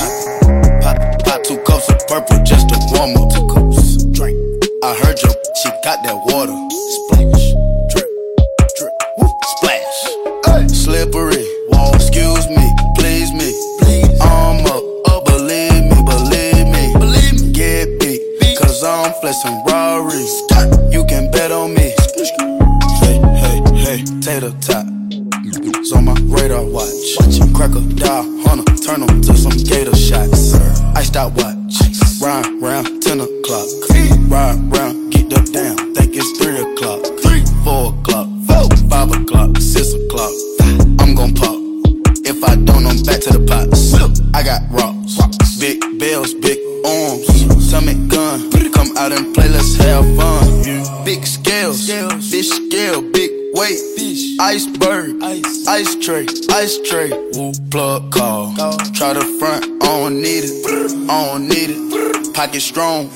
Pop, 0.81 0.95
pop, 0.97 1.25
pop 1.25 1.43
two 1.43 1.57
cups 1.57 1.89
of 1.89 1.99
purple 2.07 2.41
just 2.45 2.69
to 2.69 2.79
warm 2.95 3.17
up. 3.17 3.27
Two 3.35 3.45
cups, 3.51 4.05
drink. 4.05 4.39
I 4.85 4.95
heard 5.03 5.21
your 5.21 5.35
she 5.61 5.69
got 5.83 6.01
that 6.07 6.15
water. 6.31 6.55
Splash, 6.95 7.51
I'm 19.31 19.39
flexing 19.39 19.63
Rari. 19.65 20.91
You 20.91 21.05
can 21.05 21.31
bet 21.31 21.53
on 21.53 21.73
me. 21.73 21.93
Hey, 22.99 23.17
hey, 23.39 23.61
hey, 23.79 24.03
tater 24.19 24.51
tot. 24.59 24.85
It's 25.39 25.93
on 25.93 26.03
my 26.05 26.15
radar 26.23 26.65
watch. 26.65 27.15
Crocodile 27.53 28.23
hunter, 28.43 28.75
turn 28.83 29.03
'em 29.03 29.21
to 29.21 29.37
some 29.37 29.53
gator 29.53 29.95
shots. 29.95 30.55
Iced 30.95 31.15
out 31.15 31.31
watch. 31.35 31.79
Ride 32.19 32.60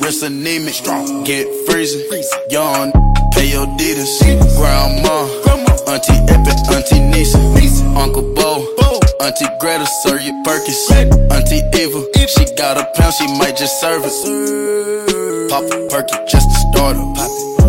wrist 0.06 0.24
anemic. 0.24 0.74
Strong. 0.74 1.24
Get 1.24 1.48
freezing. 1.66 2.06
Yawn. 2.50 2.92
Pay 3.34 3.50
your 3.50 3.66
deeders. 3.78 4.22
Grandma. 4.56 5.26
Auntie 5.90 6.14
Epic. 6.30 6.58
Auntie 6.70 7.00
Nisa. 7.00 7.40
Uncle 7.98 8.34
Bo. 8.36 8.62
Auntie 9.20 9.48
Greta. 9.60 9.86
Sir, 10.04 10.20
you 10.20 10.34
Perkins. 10.46 10.92
Auntie 11.32 11.64
Eva. 11.74 12.06
She 12.28 12.46
got 12.56 12.78
a 12.78 12.86
pound. 12.96 13.14
She 13.16 13.28
might 13.40 13.58
just 13.58 13.82
serve 13.82 14.04
it. 14.06 15.50
Pop 15.50 15.64
a 15.64 15.88
perky 15.90 16.18
just 16.28 16.50
to 16.50 16.58
start 16.72 16.98
up. 16.98 17.65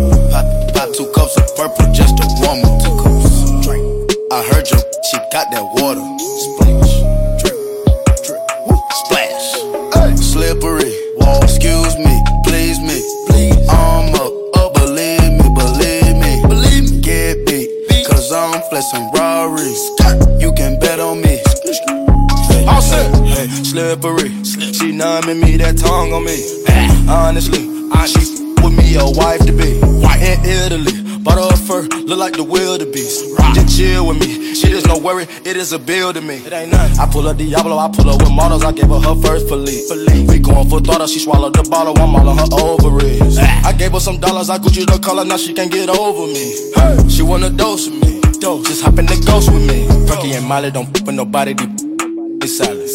worry, 35.07 35.23
it 35.45 35.55
is 35.55 35.71
a 35.71 35.79
bill 35.79 36.11
to 36.11 36.21
me. 36.21 36.35
It 36.35 36.51
ain't 36.51 36.71
nothing. 36.71 36.99
I 36.99 37.05
pull 37.07 37.27
up 37.27 37.37
Diablo, 37.37 37.77
I 37.77 37.87
pull 37.89 38.09
up 38.09 38.21
with 38.21 38.31
models, 38.31 38.63
I 38.63 38.73
gave 38.73 38.89
her 38.89 38.99
her 38.99 39.15
first 39.21 39.47
police. 39.47 39.89
We 40.27 40.39
going 40.39 40.69
for 40.69 40.81
throttle, 40.81 41.07
she 41.07 41.19
swallowed 41.19 41.55
the 41.55 41.63
bottle, 41.63 41.97
I'm 41.97 42.13
all 42.15 42.27
on 42.27 42.37
her 42.37 42.51
ovaries. 42.51 43.37
Ah. 43.39 43.69
I 43.69 43.73
gave 43.73 43.93
her 43.93 43.99
some 43.99 44.19
dollars, 44.19 44.49
I 44.49 44.57
Gucci 44.57 44.85
the 44.85 44.99
color, 44.99 45.23
now 45.23 45.37
she 45.37 45.53
can't 45.53 45.71
get 45.71 45.89
over 45.89 46.27
me. 46.27 46.45
Hey. 46.75 47.07
She 47.07 47.21
wanna 47.23 47.49
dose 47.49 47.87
with 47.89 48.03
me, 48.03 48.19
dose. 48.39 48.67
just 48.67 48.83
hop 48.83 48.99
in 48.99 49.05
the 49.05 49.15
ghost 49.25 49.49
with 49.51 49.65
me. 49.65 49.87
Frankie 50.07 50.33
and 50.33 50.45
Molly 50.45 50.71
don't 50.71 50.91
poop 50.93 51.07
nobody, 51.13 51.53
they 51.53 51.67
be 51.67 52.47
silent. 52.47 52.91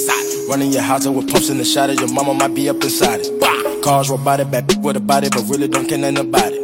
Running 0.48 0.70
your 0.70 0.82
house 0.82 1.06
up 1.06 1.14
with 1.14 1.30
pumps 1.30 1.48
in 1.48 1.56
the 1.56 1.64
shadows, 1.64 1.98
your 1.98 2.12
mama 2.12 2.34
might 2.34 2.54
be 2.54 2.68
up 2.68 2.82
inside 2.82 3.20
it. 3.22 3.82
Cars 3.82 4.10
robotic, 4.10 4.50
bad 4.50 4.70
with 4.84 4.96
a 4.96 5.00
body, 5.00 5.28
but 5.30 5.48
really 5.48 5.66
don't 5.66 5.88
care 5.88 5.98
nothing 5.98 6.18
about 6.18 6.52
it. 6.52 6.61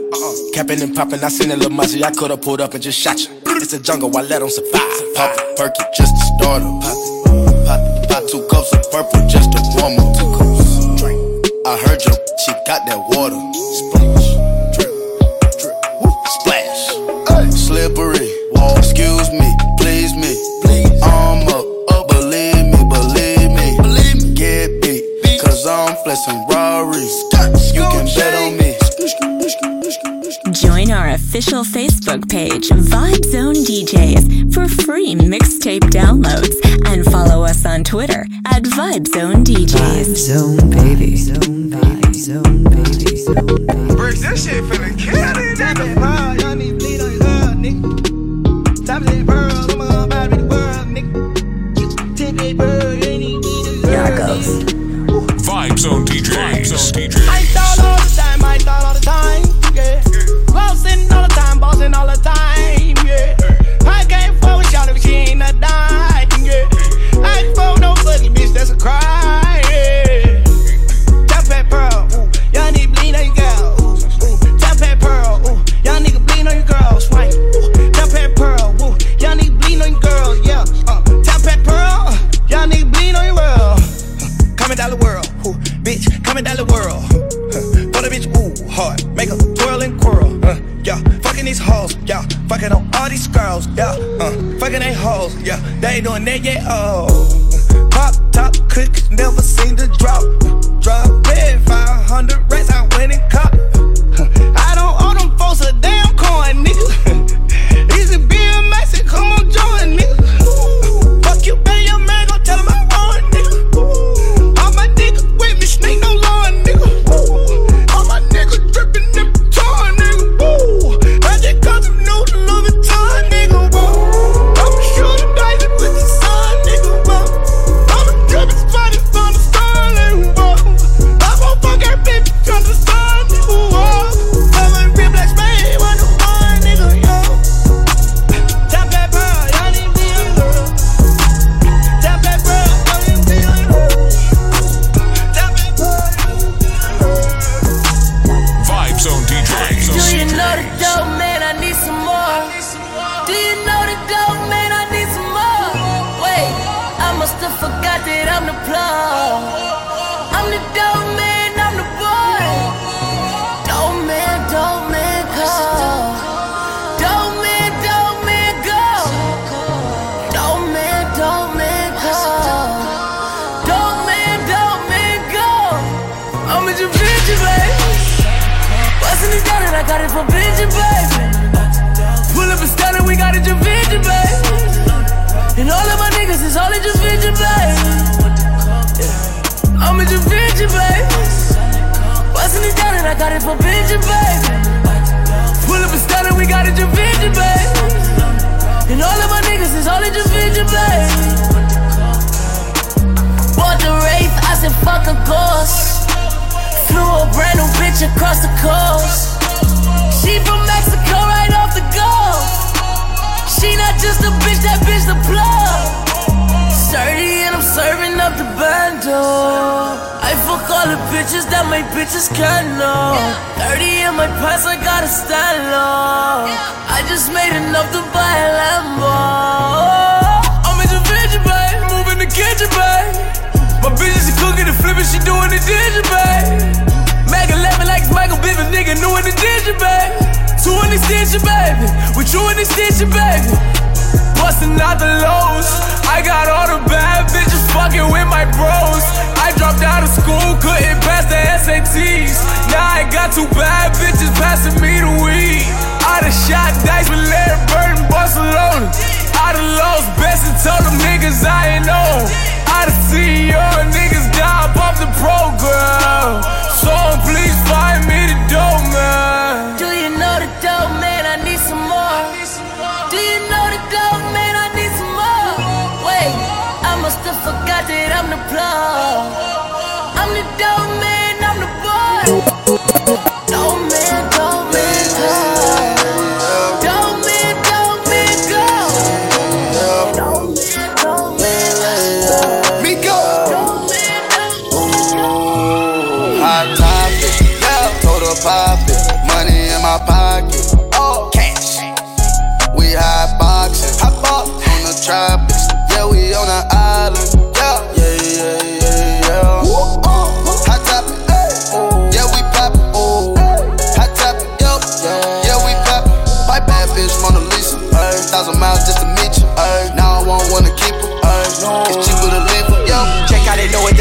Capping 0.59 0.82
and 0.82 0.92
popping, 0.92 1.22
I 1.22 1.28
seen 1.28 1.52
a 1.52 1.56
little 1.56 1.70
muzzy. 1.70 2.02
I 2.02 2.11
could've 2.11 2.42
pulled 2.42 2.61
up 2.61 2.74
and 2.74 2.82
just 2.82 2.98
shot 2.98 3.20
you. 3.20 3.28
It's 3.62 3.74
a 3.74 3.78
jungle, 3.80 4.11
I 4.16 4.22
let 4.22 4.40
them 4.40 4.50
survive. 4.50 5.14
Pop 5.14 5.30
a 5.38 5.54
perky 5.54 5.84
just 5.94 6.16
to 6.16 6.22
start 6.34 6.62
up. 6.62 6.82
Pop, 6.82 8.09
pop, 8.11 8.26
two 8.26 8.42
cups 8.50 8.72
of 8.74 8.82
purple 8.90 9.22
just 9.28 9.52
to 9.52 9.62
warm 9.78 9.94
up. 10.02 10.18
Two 10.18 10.26
cups. 10.34 10.98
I 11.62 11.78
heard 11.78 12.02
your 12.02 12.18
she 12.42 12.50
got 12.66 12.82
that 12.90 12.98
water. 13.06 13.38
Splash, 13.78 14.26
drip, 14.74 14.90
drip, 15.62 15.78
woo. 16.02 16.11
splash. 16.42 16.82
Ay. 17.30 17.50
Slippery, 17.50 18.26
Whoa. 18.50 18.74
excuse 18.78 19.30
me, 19.30 19.46
please 19.78 20.11
me. 20.18 20.34
Please. 20.66 20.90
I'm 21.06 21.46
up, 21.54 21.66
up, 21.94 22.09
believe 22.09 22.66
me, 22.66 22.82
believe 22.82 23.54
me. 23.54 23.78
Believe 23.78 24.24
me. 24.24 24.34
Get 24.34 24.82
beat, 24.82 25.06
beat. 25.22 25.40
cause 25.40 25.68
I'm 25.68 25.94
flexing 26.02 26.42
Rory. 26.50 27.06
You 27.78 27.86
can 27.94 28.06
bet 28.06 28.34
on 28.34 28.56
me 28.59 28.74
official 31.29 31.62
Facebook 31.62 32.26
page, 32.31 32.70
Vibe 32.70 33.24
Zone 33.26 33.55
DJs, 33.55 34.55
for 34.55 34.66
free 34.66 35.14
mixtape 35.14 35.85
downloads. 35.91 36.55
And 36.87 37.05
follow 37.05 37.45
us 37.45 37.66
on 37.66 37.85
Twitter 37.85 38.24
at 38.47 38.62
Vibe 38.62 39.07
Zone 39.07 39.45
DJs. 39.45 39.76
Vibe 39.76 40.16
Zone, 40.16 40.70
baby. 40.70 41.12
Vibe 41.18 42.14
Zone, 42.14 42.64
baby. 42.64 43.09
Shit 44.39 44.64
ain't 95.99 96.07
on 96.07 96.24
that 96.24 96.44
yet. 96.44 96.62
Oh. 96.66 97.18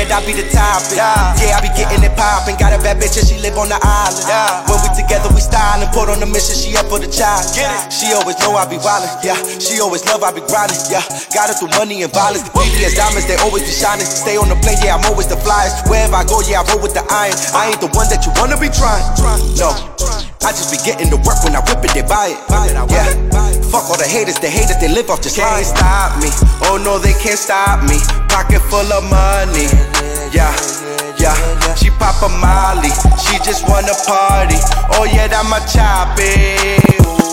it, 0.08 0.16
I 0.16 0.24
be 0.24 0.34
the 0.34 0.48
topic. 0.50 0.96
Yeah, 0.96 1.36
yeah 1.44 1.60
I 1.60 1.62
be 1.62 1.72
getting 1.76 2.00
it 2.00 2.16
poppin'. 2.16 2.56
Got 2.56 2.72
a 2.72 2.80
bad 2.80 2.98
bitch 2.98 3.20
and 3.20 3.28
she 3.28 3.36
live 3.44 3.60
on 3.60 3.68
the 3.68 3.78
island. 3.78 4.26
Yeah. 4.26 4.64
When 4.72 4.80
we 4.80 4.90
together, 4.96 5.28
we 5.36 5.44
stylin'. 5.44 5.92
Put 5.92 6.08
on 6.08 6.24
the 6.24 6.26
mission, 6.26 6.56
she 6.56 6.74
up 6.80 6.88
for 6.88 6.98
the 6.98 7.12
child. 7.12 7.44
Get 7.52 7.68
it. 7.68 7.92
She 7.92 8.16
always 8.16 8.40
know 8.40 8.56
I 8.56 8.64
be 8.66 8.80
wildin'. 8.80 9.12
Yeah, 9.22 9.38
she 9.60 9.84
always 9.84 10.08
love 10.08 10.24
I 10.24 10.32
be 10.32 10.42
grindin'. 10.48 10.80
Yeah, 10.88 11.04
got 11.36 11.52
it 11.52 11.60
through 11.60 11.76
money 11.76 12.02
and 12.02 12.12
violence. 12.12 12.48
Beauty 12.56 12.88
as 12.88 12.96
diamonds, 12.96 13.28
they 13.28 13.38
always 13.44 13.68
be 13.68 13.74
shining. 13.76 14.08
Stay 14.08 14.40
on 14.40 14.48
the 14.48 14.58
plane, 14.64 14.80
yeah, 14.82 14.96
I'm 14.96 15.06
always 15.12 15.28
the 15.28 15.38
flyest. 15.38 15.86
Wherever 15.92 16.16
I 16.16 16.24
go, 16.24 16.40
yeah, 16.48 16.64
I 16.64 16.72
roll 16.72 16.82
with 16.82 16.96
the 16.96 17.04
iron. 17.12 17.36
I 17.52 17.76
ain't 17.76 17.82
the 17.84 17.92
one 17.92 18.08
that 18.10 18.24
you 18.24 18.32
wanna 18.40 18.58
be 18.58 18.72
tryin'. 18.72 19.04
No. 19.60 20.17
I 20.48 20.56
just 20.56 20.72
be 20.72 20.80
getting 20.80 21.10
to 21.12 21.18
work 21.28 21.44
when 21.44 21.60
I 21.60 21.62
whip 21.68 21.84
it, 21.84 21.92
they 21.92 22.08
buy 22.08 22.32
it. 22.32 22.40
Yeah. 22.88 23.12
Fuck 23.68 23.92
all 23.92 24.00
the 24.00 24.08
haters, 24.08 24.40
they 24.40 24.50
hate 24.50 24.72
it, 24.72 24.80
they 24.80 24.88
live 24.88 25.10
off 25.10 25.22
just 25.22 25.36
Can't 25.36 25.52
lying. 25.52 25.68
stop 25.68 26.16
me. 26.24 26.32
Oh 26.64 26.80
no, 26.80 26.96
they 26.98 27.12
can't 27.20 27.36
stop 27.38 27.84
me. 27.84 28.00
Pocket 28.32 28.64
full 28.72 28.88
of 28.88 29.04
money. 29.12 29.68
Yeah. 30.32 30.56
Yeah, 31.20 31.36
she 31.76 31.90
pop 32.00 32.24
a 32.24 32.30
molly, 32.40 32.96
she 33.20 33.36
just 33.44 33.68
wanna 33.68 33.92
party. 34.08 34.56
Oh 34.96 35.04
yeah, 35.04 35.28
that 35.28 35.44
my 35.52 35.60
choppy. 35.68 36.32
Ooh, 37.04 37.28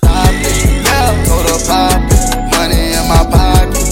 yeah, 0.00 1.12
go 1.28 1.44
pop, 1.68 2.00
money 2.56 2.96
in 2.96 3.04
my 3.04 3.20
pocket. 3.28 3.83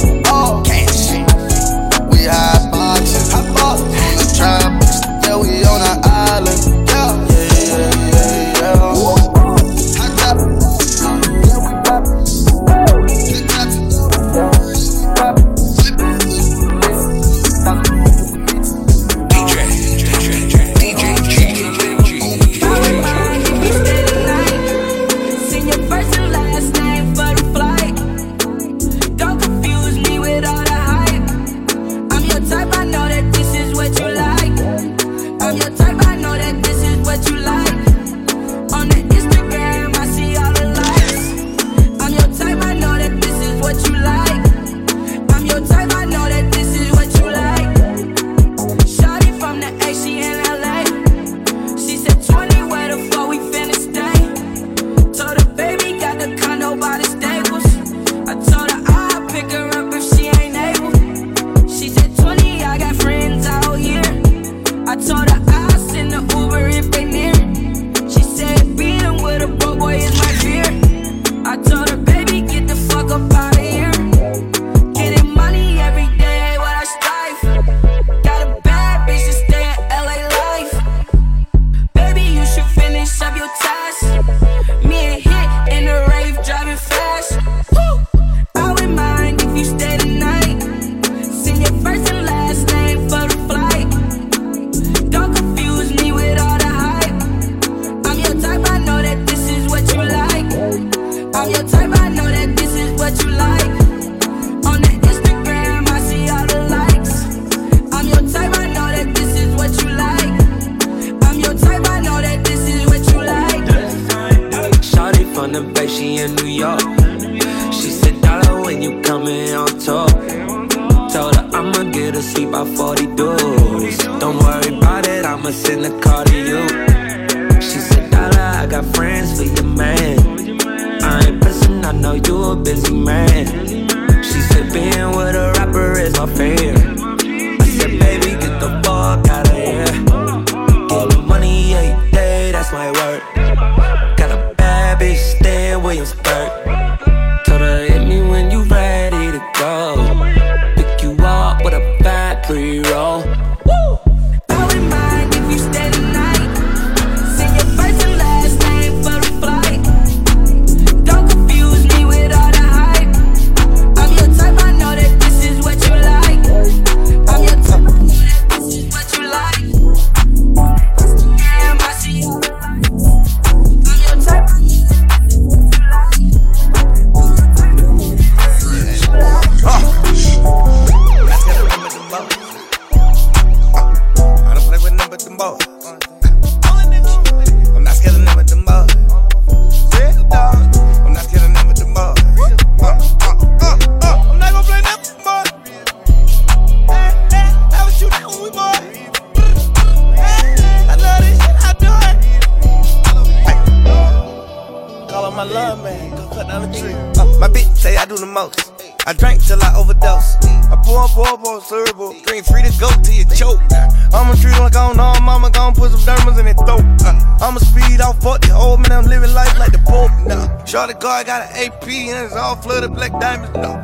And 221.93 222.27
it's 222.27 222.35
all 222.35 222.57
flooded 222.57 222.93
black 222.95 223.13
diamonds. 223.21 223.55
No. 223.57 223.77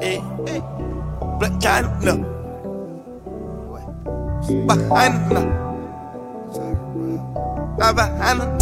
Hey, 0.00 0.20
hey. 0.46 0.60
Black 1.38 1.60
China, 1.60 1.88
no. 2.02 2.14
Behind, 4.66 5.30
no. 5.30 5.42
Not 7.78 7.94
behind, 7.96 8.38
no. 8.38 8.61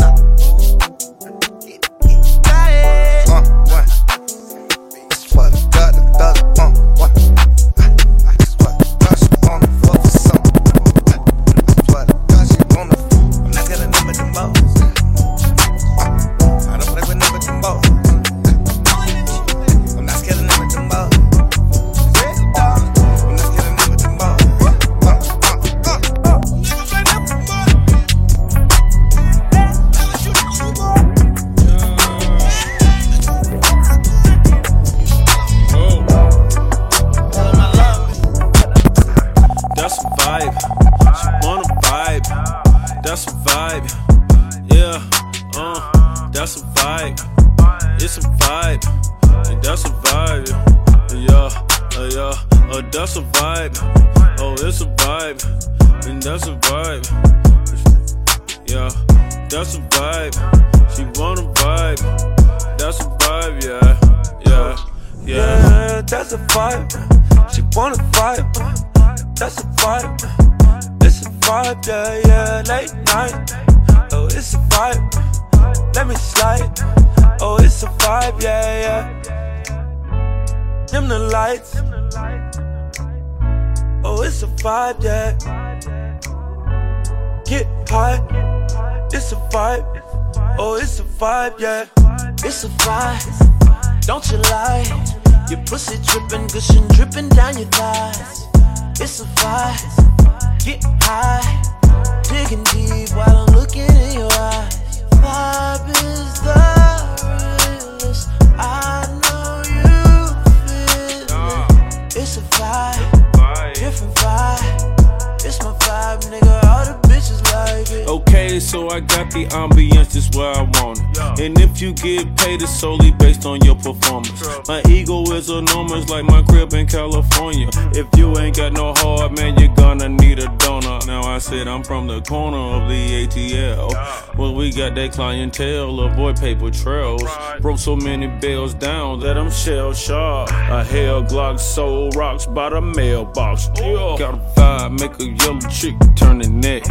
Like 126.08 126.24
my 126.24 126.42
crib 126.42 126.72
in 126.72 126.86
California. 126.86 127.68
If 127.92 128.06
you 128.16 128.36
ain't 128.38 128.56
got 128.56 128.72
no 128.72 128.94
heart, 128.94 129.36
man, 129.36 129.58
you're 129.58 129.74
gonna 129.74 130.08
need 130.08 130.38
a 130.38 130.48
donor. 130.58 130.98
Now 131.06 131.22
I 131.22 131.38
said 131.38 131.68
I'm 131.68 131.82
from 131.82 132.06
the 132.06 132.20
corner 132.22 132.56
of 132.56 132.88
the 132.88 133.26
ATL. 133.26 134.36
Well, 134.36 134.54
we 134.54 134.72
got 134.72 134.94
that 134.94 135.12
clientele, 135.12 136.00
avoid 136.00 136.38
paper 136.38 136.70
trails. 136.70 137.22
Broke 137.60 137.78
so 137.78 137.96
many 137.96 138.26
bells 138.26 138.74
down 138.74 139.20
that 139.20 139.36
I'm 139.36 139.50
shell 139.50 139.92
sharp. 139.92 140.50
A 140.50 140.84
hell 140.84 141.22
Glock 141.24 141.58
soul 141.58 142.10
rocks 142.10 142.46
by 142.46 142.70
the 142.70 142.80
mailbox. 142.80 143.68
Got 143.68 144.34
a 144.34 144.42
vibe, 144.56 145.00
make 145.00 145.18
a 145.20 145.26
yellow 145.44 145.60
chick 145.68 145.94
turn 146.16 146.38
the 146.38 146.48
neck. 146.48 146.84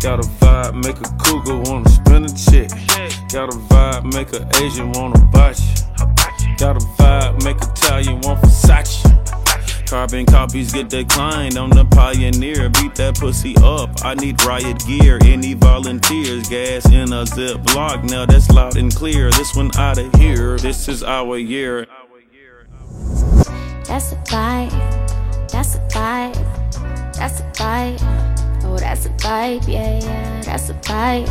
Got 0.00 0.20
a 0.20 0.28
vibe, 0.40 0.84
make 0.84 1.00
a 1.00 1.10
cougar 1.18 1.58
wanna 1.68 1.88
spin 1.88 2.24
a 2.24 2.28
check. 2.28 2.70
Got 3.32 3.52
a 3.52 3.56
vibe, 3.56 4.12
make 4.14 4.32
a 4.32 4.48
Asian 4.62 4.92
wanna 4.92 5.18
you. 5.58 6.54
Got 6.58 6.76
a 6.76 6.86
vibe, 6.96 7.25
make 7.44 7.56
Italian 7.56 8.20
want 8.20 8.40
Versace. 8.42 9.02
Carbon 9.88 10.26
copies 10.26 10.72
get 10.72 10.88
declined. 10.88 11.56
I'm 11.56 11.70
the 11.70 11.84
pioneer. 11.84 12.68
Beat 12.70 12.96
that 12.96 13.16
pussy 13.18 13.54
up. 13.62 14.04
I 14.04 14.14
need 14.14 14.42
riot 14.44 14.84
gear. 14.84 15.18
Any 15.22 15.54
volunteers? 15.54 16.48
Gas 16.48 16.86
in 16.86 17.12
a 17.12 17.22
Ziploc. 17.22 18.10
Now 18.10 18.26
that's 18.26 18.50
loud 18.50 18.76
and 18.76 18.92
clear. 18.94 19.30
This 19.30 19.54
one 19.54 19.70
out 19.76 19.98
of 19.98 20.12
here. 20.14 20.58
This 20.58 20.88
is 20.88 21.04
our 21.04 21.38
year. 21.38 21.86
That's 23.86 24.12
a 24.12 24.16
vibe. 24.26 24.72
That's 25.52 25.76
a 25.76 25.80
vibe. 25.88 26.34
That's 27.14 27.40
a 27.40 27.44
vibe. 27.52 28.64
Oh, 28.64 28.76
that's 28.76 29.06
a 29.06 29.10
vibe. 29.10 29.68
Yeah, 29.68 30.00
yeah. 30.00 30.42
That's 30.42 30.68
a 30.70 30.74
vibe. 30.74 31.28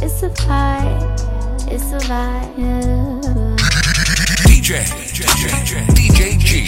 It's 0.00 0.22
a 0.22 0.30
vibe. 0.30 1.72
It's 1.72 1.92
a 1.92 1.98
vibe. 2.06 2.58
Yeah. 2.58 3.56
DJ, 4.46 5.03
DJ, 5.14 6.34
G, 6.42 6.66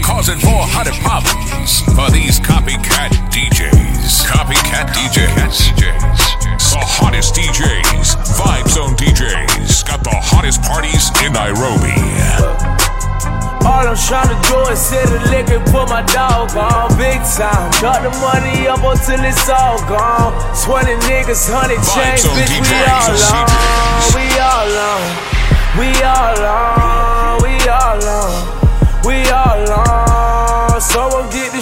causing 0.00 0.40
more 0.40 0.64
hundred 0.64 0.96
problems 1.04 1.84
for 1.92 2.08
these 2.08 2.40
copycat 2.40 3.12
DJs. 3.28 4.24
Copycat 4.24 4.88
DJs. 4.96 5.76
The 6.72 6.80
hottest 6.80 7.36
DJs, 7.36 8.16
Vibe 8.40 8.68
Zone 8.72 8.96
DJs, 8.96 9.84
got 9.84 10.00
the 10.00 10.16
hottest 10.16 10.64
parties 10.64 11.12
in 11.20 11.36
Nairobi. 11.36 11.92
All 13.68 13.84
I'm 13.84 14.00
tryna 14.00 14.40
do 14.48 14.64
is 14.72 14.80
sit 14.80 15.04
a 15.04 15.20
lick 15.28 15.52
and 15.52 15.60
put 15.68 15.84
my 15.92 16.00
dog 16.08 16.56
on 16.56 16.88
big 16.96 17.20
time. 17.36 17.68
Cut 17.84 18.00
the 18.00 18.08
money 18.16 18.64
up 18.64 18.80
until 18.80 19.20
it's 19.28 19.44
all 19.52 19.76
gone. 19.84 20.32
20 20.64 20.88
niggas, 21.04 21.52
100 21.52 21.76
chains, 21.84 22.24
bitch, 22.32 22.48
we 22.48 22.80
all 22.88 23.12
on. 23.28 23.44
We 24.16 24.24
all 24.40 24.72
on. 24.72 25.04
We 25.76 25.88
all 26.00 26.80
on. 26.80 26.83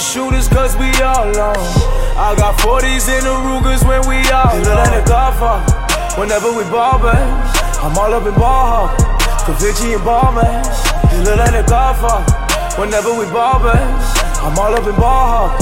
Shooters, 0.02 0.48
cause 0.48 0.76
we 0.76 0.90
all 1.00 1.30
on. 1.30 1.56
I 2.18 2.34
got 2.36 2.58
40s 2.58 3.06
in 3.06 3.22
the 3.22 3.34
Rugers 3.46 3.84
when 3.84 4.02
we 4.10 4.18
all 4.34 4.50
on. 4.50 4.62
Let 4.66 4.98
it 4.98 5.06
go 5.06 5.30
for. 5.38 5.62
Whenever 6.18 6.50
we 6.50 6.64
ball, 6.64 6.98
man. 6.98 7.22
I'm 7.82 7.96
all 7.96 8.12
up 8.12 8.26
in 8.26 8.34
ball 8.34 8.88
hawk. 8.88 8.98
Cavici 9.46 9.94
and 9.94 10.04
ball, 10.04 10.32
man. 10.32 10.62
Look 11.24 11.38
like 11.38 11.54
a 11.54 11.62
godfather. 11.66 12.26
Whenever 12.80 13.14
we 13.14 13.26
ball, 13.26 13.60
man. 13.60 13.86
I'm 14.42 14.58
all 14.58 14.74
up 14.74 14.86
in 14.86 14.96
ball 14.96 15.48
hawk. 15.48 15.60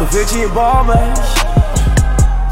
Cavici 0.00 0.44
and 0.44 0.54
ball, 0.54 0.84
man. 0.84 1.12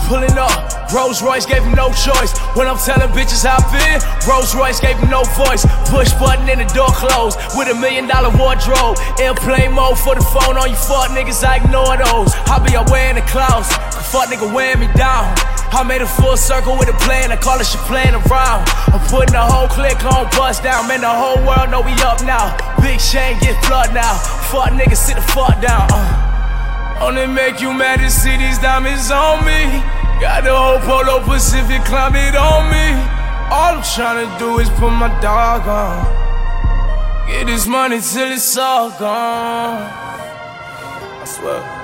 Pulling 0.06 0.36
up. 0.38 0.69
Rolls 0.92 1.22
Royce 1.22 1.46
gave 1.46 1.62
him 1.62 1.74
no 1.78 1.94
choice. 1.94 2.34
When 2.58 2.66
I'm 2.66 2.78
telling 2.78 3.14
bitches 3.14 3.46
how 3.46 3.58
I 3.58 3.64
feel, 3.70 3.98
Rolls 4.26 4.54
Royce 4.54 4.80
gave 4.80 4.98
him 4.98 5.08
no 5.08 5.22
voice. 5.38 5.62
Push 5.86 6.12
button 6.18 6.48
and 6.50 6.60
the 6.60 6.68
door 6.74 6.90
closed 6.90 7.38
with 7.54 7.70
a 7.70 7.74
million 7.78 8.08
dollar 8.08 8.34
wardrobe. 8.34 8.98
Airplane 9.22 9.72
mode 9.72 9.98
for 9.98 10.14
the 10.18 10.24
phone 10.34 10.58
on 10.58 10.68
you 10.68 10.74
fuck 10.74 11.14
niggas, 11.14 11.46
I 11.46 11.62
ignore 11.62 11.94
those. 11.94 12.34
I 12.50 12.58
be 12.58 12.74
out 12.74 12.90
wearing 12.90 13.14
the 13.14 13.26
clouds, 13.30 13.70
fuck 14.10 14.26
nigga 14.34 14.50
wearing 14.50 14.80
me 14.80 14.88
down. 14.98 15.30
I 15.70 15.84
made 15.86 16.02
a 16.02 16.06
full 16.06 16.36
circle 16.36 16.74
with 16.76 16.90
a 16.90 16.98
plan, 17.06 17.30
I 17.30 17.36
call 17.36 17.60
it 17.60 17.66
shit 17.66 17.80
playing 17.86 18.18
around. 18.18 18.66
I'm 18.90 18.98
putting 19.06 19.30
the 19.30 19.46
whole 19.46 19.68
clique 19.68 20.02
on 20.02 20.26
bust 20.34 20.64
down, 20.64 20.88
man. 20.88 21.02
The 21.02 21.08
whole 21.08 21.38
world 21.46 21.70
know 21.70 21.82
we 21.86 21.94
up 22.02 22.18
now. 22.26 22.58
Big 22.82 22.98
Shane 22.98 23.38
get 23.38 23.54
flood 23.64 23.94
now. 23.94 24.18
Fuck 24.50 24.74
niggas 24.74 24.98
sit 24.98 25.14
the 25.14 25.22
fuck 25.22 25.62
down. 25.62 25.86
Uh. 25.94 26.98
Only 27.00 27.26
make 27.28 27.62
you 27.62 27.72
mad 27.72 28.00
to 28.00 28.10
see 28.10 28.36
these 28.36 28.58
diamonds 28.58 29.10
on 29.10 29.46
me. 29.46 29.99
Got 30.20 30.44
the 30.44 30.54
whole 30.54 30.78
Polo 30.80 31.24
Pacific 31.24 31.82
climate 31.84 32.36
on 32.36 32.68
me. 32.70 32.92
All 33.50 33.76
I'm 33.76 33.80
tryna 33.80 34.38
do 34.38 34.58
is 34.58 34.68
put 34.76 34.90
my 34.90 35.08
dog 35.22 35.66
on. 35.66 36.04
Get 37.26 37.46
this 37.46 37.66
money 37.66 38.00
till 38.00 38.30
it's 38.30 38.54
all 38.58 38.90
gone. 38.90 39.80
I 39.80 41.24
swear. 41.24 41.80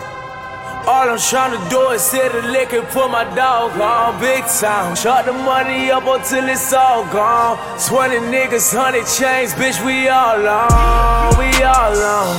All 0.87 1.09
I'm 1.09 1.19
trying 1.19 1.59
to 1.59 1.71
do 1.71 1.89
is 1.91 2.13
hit 2.13 2.35
a 2.35 2.47
lick 2.49 2.75
and 2.75 2.87
put 2.89 3.11
my 3.11 3.25
dog 3.35 3.73
on 3.81 4.21
big 4.21 4.45
time. 4.45 4.95
Shut 4.95 5.25
the 5.25 5.33
money 5.33 5.91
up 5.91 6.05
until 6.07 6.47
it's 6.47 6.75
all 6.75 7.05
gone. 7.07 7.57
20 7.89 8.17
niggas, 8.31 8.75
100 8.75 9.07
chains, 9.17 9.55
bitch, 9.55 9.83
we 9.85 10.09
all 10.09 10.47
on. 10.47 11.39
We 11.39 11.51
all 11.65 11.97
on. 12.15 12.37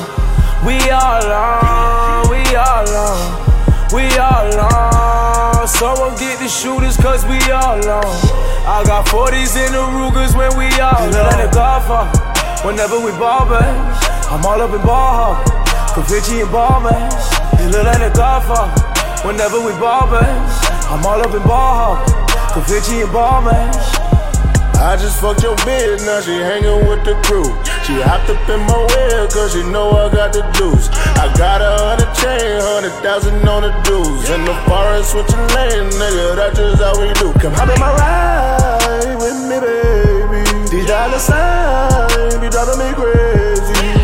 We 0.64 0.78
all 0.92 1.26
on. 1.26 2.30
We 2.30 2.56
all 2.56 2.88
on. 2.88 3.92
We 3.92 4.18
all 4.20 4.60
on. 4.60 4.97
Someone 5.68 6.16
get 6.16 6.40
the 6.40 6.48
shooters, 6.48 6.98
cause 6.98 7.26
we 7.26 7.38
all 7.52 7.78
on. 7.78 8.16
I 8.66 8.84
got 8.88 9.06
40s 9.08 9.54
in 9.60 9.74
the 9.76 9.84
Rugers 9.84 10.36
when 10.36 10.56
we 10.58 10.72
all 10.80 10.96
on. 10.96 11.12
Let 11.12 11.44
it 11.44 11.52
go 11.52 11.84
for 11.84 12.08
whenever 12.66 13.00
we 13.00 13.12
ball, 13.20 13.46
back. 13.46 13.76
I'm 14.32 14.44
all 14.46 14.62
up 14.62 14.72
in 14.74 14.82
ball. 14.82 15.36
Cavici 15.94 16.42
and 16.42 16.52
ball, 16.52 16.82
man. 16.82 17.12
You 17.60 17.70
look 17.70 17.84
like 17.84 18.02
a 18.02 18.12
golfer. 18.16 18.64
Whenever 19.28 19.60
we 19.60 19.72
ball, 19.80 20.08
man. 20.08 20.40
I'm 20.90 21.06
all 21.06 21.22
up 21.22 21.36
in 21.36 21.44
ball. 21.44 21.98
Cavici 22.56 23.04
and 23.04 23.12
ball, 23.12 23.42
man. 23.42 24.17
I 24.78 24.96
just 24.96 25.20
fucked 25.20 25.42
your 25.42 25.56
bitch, 25.66 26.06
now 26.06 26.22
she 26.22 26.38
hanging 26.38 26.88
with 26.88 27.04
the 27.04 27.16
crew. 27.26 27.50
She 27.82 27.98
hopped 27.98 28.30
up 28.30 28.38
in 28.48 28.62
my 28.70 28.78
way, 28.94 29.28
cause 29.34 29.54
she 29.54 29.64
know 29.64 29.90
I 29.90 30.14
got 30.14 30.34
the 30.34 30.46
juice. 30.54 30.88
I 31.18 31.34
got 31.36 31.62
a 31.62 31.74
hundred 31.82 32.14
chain, 32.14 32.62
hundred 32.62 32.94
thousand 33.02 33.42
on 33.48 33.64
the 33.64 33.74
dues. 33.82 34.30
In 34.30 34.46
the 34.46 34.54
forest 34.70 35.12
switching 35.12 35.48
lanes, 35.58 35.96
nigga, 35.98 36.36
that's 36.36 36.58
just 36.58 36.82
how 36.82 36.94
we 37.00 37.12
do. 37.18 37.34
Come 37.40 37.54
hop 37.54 37.74
in 37.74 37.80
my 37.80 37.90
ride 37.90 39.18
with 39.18 39.40
me, 39.50 39.58
baby. 39.58 40.46
These 40.70 40.86
dollar 40.86 41.18
signs 41.18 42.38
be 42.38 42.48
driving 42.50 42.78
me 42.78 42.94
crazy. 42.94 43.47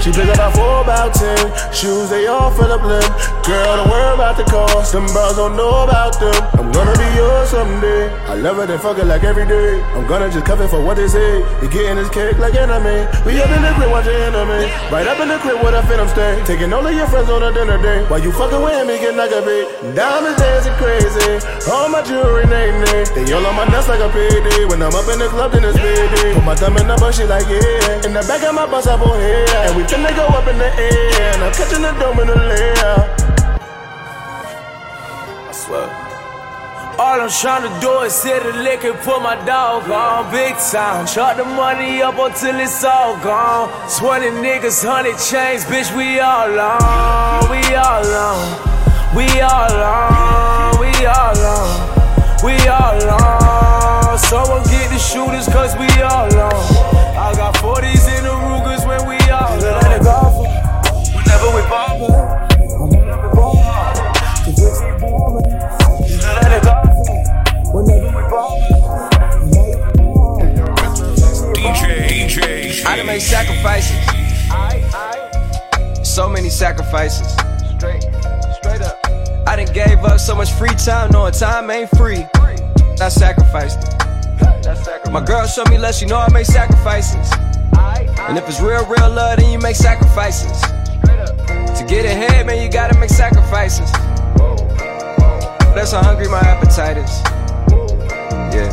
She 0.03 0.11
pick 0.11 0.27
up 0.27 0.35
about 0.35 0.51
four, 0.51 0.83
about 0.83 1.15
ten. 1.15 1.39
Shoes, 1.71 2.09
they 2.09 2.27
all 2.27 2.51
fill 2.51 2.67
up 2.75 2.83
limb. 2.83 3.07
Girl, 3.47 3.79
don't 3.79 3.87
worry 3.87 4.13
about 4.13 4.35
the 4.35 4.43
cost. 4.43 4.91
Them 4.91 5.07
bros 5.15 5.39
don't 5.39 5.55
know 5.55 5.87
about 5.87 6.19
them. 6.19 6.35
I'm 6.59 6.75
gonna 6.75 6.91
be 6.91 7.07
yours 7.15 7.55
someday. 7.55 8.11
I 8.27 8.35
love 8.35 8.59
it 8.59 8.69
and 8.69 8.81
fuck 8.83 8.99
it 8.99 9.07
like 9.07 9.23
every 9.23 9.47
day. 9.47 9.79
I'm 9.95 10.05
gonna 10.05 10.27
just 10.27 10.45
cover 10.45 10.67
for 10.67 10.83
what 10.83 10.97
they 10.99 11.07
say. 11.07 11.39
They 11.63 11.71
getting 11.71 11.95
this 11.95 12.09
cake 12.11 12.35
like 12.37 12.51
enemy. 12.51 13.07
We 13.23 13.39
up 13.39 13.47
in 13.47 13.63
the 13.63 13.71
crib 13.79 13.95
watching 13.95 14.11
anime. 14.11 14.67
Right 14.91 15.07
up 15.07 15.23
in 15.23 15.31
the 15.31 15.39
crib 15.39 15.63
with 15.63 15.71
a 15.71 15.83
phantom 15.87 16.11
stay. 16.11 16.35
Taking 16.43 16.73
all 16.73 16.83
of 16.83 16.91
your 16.91 17.07
friends 17.07 17.31
on 17.31 17.39
a 17.39 17.55
dinner 17.55 17.79
day. 17.79 18.03
While 18.11 18.19
you 18.19 18.35
fucking 18.35 18.59
with 18.59 18.83
me, 18.83 18.99
get 18.99 19.15
like 19.15 19.31
a 19.31 19.39
beat. 19.39 19.95
Diamonds 19.95 20.35
dancing 20.35 20.75
crazy. 20.83 21.39
All 21.71 21.87
my 21.87 22.03
jewelry 22.03 22.43
name 22.51 22.75
name. 22.91 23.07
They 23.15 23.31
all 23.31 23.45
on 23.47 23.55
my 23.55 23.71
nuts 23.71 23.87
like 23.87 24.03
a 24.03 24.11
payday. 24.11 24.67
When 24.67 24.83
I'm 24.83 24.91
up 24.91 25.07
in 25.07 25.23
the 25.23 25.31
club, 25.31 25.55
then 25.55 25.63
it's 25.63 25.79
payday. 25.79 26.35
Put 26.35 26.43
my 26.43 26.55
thumb 26.59 26.75
in 26.75 26.91
the 26.91 26.99
bush, 26.99 27.19
she 27.19 27.23
like 27.23 27.47
yeah. 27.47 28.03
In 28.03 28.11
the 28.11 28.23
back 28.27 28.43
of 28.43 28.51
my 28.51 28.67
bus, 28.67 28.83
I 28.83 28.99
pull 28.99 29.15
hair. 29.15 29.47
And 29.63 29.79
we 29.79 29.87
finna 29.93 30.15
go 30.15 30.25
up 30.25 30.47
in 30.47 30.57
the 30.57 30.65
air. 30.65 31.33
And 31.33 31.43
I'm 31.43 31.53
catching 31.53 31.83
the 31.85 31.93
dome 32.01 32.19
in 32.19 32.27
the 32.27 32.35
layer. 32.35 32.97
I 35.49 35.51
swear. 35.53 35.87
All 36.97 37.21
I'm 37.21 37.29
trying 37.29 37.63
to 37.67 37.73
do 37.81 38.01
is 38.01 38.13
sit 38.13 38.41
and 38.43 38.63
lick 38.63 38.83
and 38.83 38.95
put 38.99 39.21
my 39.21 39.35
dog 39.45 39.89
on 39.89 40.31
big 40.31 40.55
time. 40.57 41.05
Chart 41.05 41.37
the 41.37 41.45
money 41.45 42.01
up 42.01 42.17
until 42.17 42.59
it's 42.59 42.83
all 42.83 43.17
gone. 43.17 43.69
20 43.97 44.41
niggas, 44.45 44.85
100 44.85 45.17
chains, 45.17 45.65
bitch, 45.65 45.89
we 45.97 46.19
all 46.19 46.53
on. 46.53 47.49
We 47.49 47.61
all 47.75 48.05
on. 48.05 48.39
We 49.15 49.25
all 49.41 49.73
on. 49.73 50.79
We 50.81 50.91
all 51.05 51.37
on. 51.57 51.69
We 52.45 52.55
all 52.67 53.09
on. 53.09 54.17
Someone 54.17 54.63
get 54.69 54.89
the 54.89 54.99
shooters, 54.99 55.47
cause 55.47 55.73
we 55.77 55.89
all 56.01 56.29
on. 56.29 57.03
I 57.17 57.33
got 57.35 57.55
40s 57.55 58.05
in 58.17 58.23
the 58.25 58.33
Rugers 58.33 58.52
Whenever 61.73 63.17
we 63.17 63.33
ball, 63.33 63.55
let 66.21 66.51
it 66.53 66.61
go. 66.61 66.73
Whenever 67.73 68.09
we 68.09 68.23
ball, 68.29 68.61
DJ, 71.55 71.81
DJ, 72.07 72.85
I 72.85 72.95
done 72.95 73.07
made 73.07 73.21
sacrifices. 73.21 73.97
So 76.07 76.29
many 76.29 76.51
sacrifices. 76.51 77.33
Straight, 77.75 78.03
straight 78.53 78.81
up. 78.83 78.99
I 79.47 79.55
done 79.55 79.73
gave 79.73 80.03
up 80.03 80.19
so 80.19 80.35
much 80.35 80.51
free 80.51 80.75
time, 80.75 81.09
knowing 81.09 81.33
time 81.33 81.71
ain't 81.71 81.89
free. 81.97 82.23
I 83.01 83.09
sacrificed 83.09 83.79
it. 83.81 85.11
My 85.11 85.25
girl 85.25 85.47
showed 85.47 85.71
me 85.71 85.79
love, 85.79 85.95
she 85.95 86.05
know 86.05 86.19
I 86.19 86.31
make 86.31 86.45
sacrifices. 86.45 87.31
And 88.19 88.37
if 88.37 88.47
it's 88.47 88.61
real, 88.61 88.85
real 88.85 89.09
love, 89.09 89.39
then 89.39 89.51
you 89.51 89.57
make 89.57 89.75
sacrifices. 89.75 90.61
To 91.83 91.89
get 91.89 92.05
ahead, 92.05 92.47
man, 92.47 92.63
you 92.63 92.71
gotta 92.71 92.97
make 92.97 93.09
sacrifices. 93.09 93.91
That's 95.75 95.91
how 95.91 96.01
hungry 96.01 96.29
my 96.29 96.39
appetite 96.39 96.95
is. 96.95 97.11
Yeah. 98.55 98.71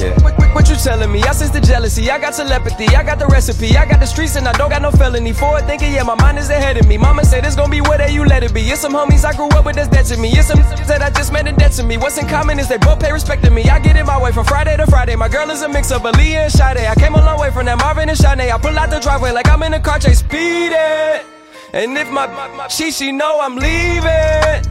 Yeah. 0.00 0.14
What, 0.22 0.38
what, 0.38 0.54
what 0.54 0.70
you 0.70 0.76
telling 0.76 1.12
me? 1.12 1.22
I 1.24 1.32
sense 1.32 1.50
the 1.50 1.60
jealousy. 1.60 2.10
I 2.10 2.18
got 2.18 2.32
telepathy. 2.32 2.86
I 2.96 3.02
got 3.02 3.18
the 3.18 3.26
recipe. 3.26 3.76
I 3.76 3.84
got 3.84 4.00
the 4.00 4.06
streets 4.06 4.36
and 4.36 4.48
I 4.48 4.52
don't 4.52 4.70
got 4.70 4.80
no 4.80 4.90
felony. 4.90 5.32
Forward 5.32 5.66
thinking, 5.66 5.92
yeah, 5.92 6.04
my 6.04 6.14
mind 6.14 6.38
is 6.38 6.48
ahead 6.48 6.78
of 6.78 6.88
me. 6.88 6.96
Mama 6.96 7.22
said 7.24 7.44
it's 7.44 7.56
gonna 7.56 7.70
be 7.70 7.82
where 7.82 8.08
you 8.08 8.24
let 8.24 8.42
it 8.42 8.54
be. 8.54 8.62
It's 8.62 8.80
some 8.80 8.94
homies 8.94 9.26
I 9.26 9.36
grew 9.36 9.48
up 9.48 9.66
with 9.66 9.76
that's 9.76 9.88
dead 9.88 10.06
to 10.06 10.16
me. 10.16 10.30
It's 10.30 10.48
some 10.48 10.58
that 10.88 11.02
I 11.02 11.10
just 11.10 11.32
met 11.32 11.46
and 11.46 11.58
dead 11.58 11.72
to 11.72 11.82
me. 11.82 11.98
What's 11.98 12.16
in 12.16 12.26
common 12.28 12.58
is 12.58 12.68
they 12.68 12.78
both 12.78 13.00
pay 13.00 13.12
respect 13.12 13.44
to 13.44 13.50
me. 13.50 13.64
I 13.64 13.78
get 13.78 13.96
it 13.96 14.06
my 14.06 14.20
way 14.22 14.32
from 14.32 14.46
Friday 14.46 14.74
to 14.76 14.86
Friday. 14.86 15.16
My 15.16 15.28
girl 15.28 15.50
is 15.50 15.60
a 15.60 15.68
mix 15.68 15.90
of 15.90 16.00
Aaliyah 16.00 16.44
and 16.44 16.52
Sade. 16.52 16.78
I 16.78 16.94
came 16.94 17.14
a 17.14 17.22
long 17.22 17.38
way 17.38 17.50
from 17.50 17.66
that 17.66 17.76
Marvin 17.76 18.08
and 18.08 18.16
Shanae. 18.16 18.50
I 18.50 18.56
pull 18.56 18.78
out 18.78 18.88
the 18.88 19.00
driveway 19.00 19.32
like 19.32 19.48
I'm 19.50 19.62
in 19.64 19.74
a 19.74 19.80
car 19.80 19.98
chase, 19.98 20.20
speeding. 20.20 21.37
And 21.72 21.98
if 21.98 22.10
my, 22.10 22.68
she 22.68 22.90
she 22.90 23.12
know 23.12 23.40
I'm 23.40 23.56
leaving. 23.56 24.64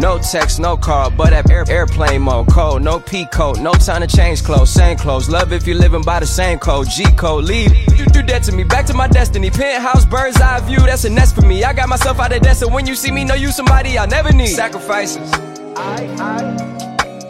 No 0.00 0.18
text, 0.18 0.58
no 0.58 0.76
call, 0.76 1.10
but 1.10 1.32
at 1.32 1.48
air, 1.48 1.64
airplane 1.68 2.22
mode. 2.22 2.48
Code, 2.48 2.82
no 2.82 2.98
P 2.98 3.24
code, 3.26 3.60
no 3.60 3.72
time 3.74 4.00
to 4.00 4.08
change 4.08 4.42
clothes, 4.42 4.70
same 4.70 4.96
clothes. 4.96 5.28
Love 5.28 5.52
if 5.52 5.64
you're 5.64 5.76
living 5.76 6.02
by 6.02 6.18
the 6.18 6.26
same 6.26 6.58
code. 6.58 6.88
G 6.88 7.04
code, 7.12 7.44
leave. 7.44 7.72
You 7.96 8.06
do 8.06 8.22
that 8.24 8.42
to 8.44 8.52
me, 8.52 8.64
back 8.64 8.84
to 8.86 8.94
my 8.94 9.06
destiny. 9.06 9.50
Penthouse, 9.50 10.04
bird's 10.04 10.40
eye 10.40 10.58
view, 10.60 10.78
that's 10.78 11.04
a 11.04 11.10
nest 11.10 11.36
for 11.36 11.42
me. 11.42 11.62
I 11.62 11.72
got 11.72 11.88
myself 11.88 12.18
out 12.18 12.32
of 12.32 12.42
debt, 12.42 12.56
so 12.56 12.68
when 12.68 12.84
you 12.84 12.96
see 12.96 13.12
me, 13.12 13.24
know 13.24 13.34
you 13.34 13.52
somebody 13.52 13.96
I 13.96 14.06
never 14.06 14.32
need. 14.32 14.48
Sacrifices. 14.48 15.30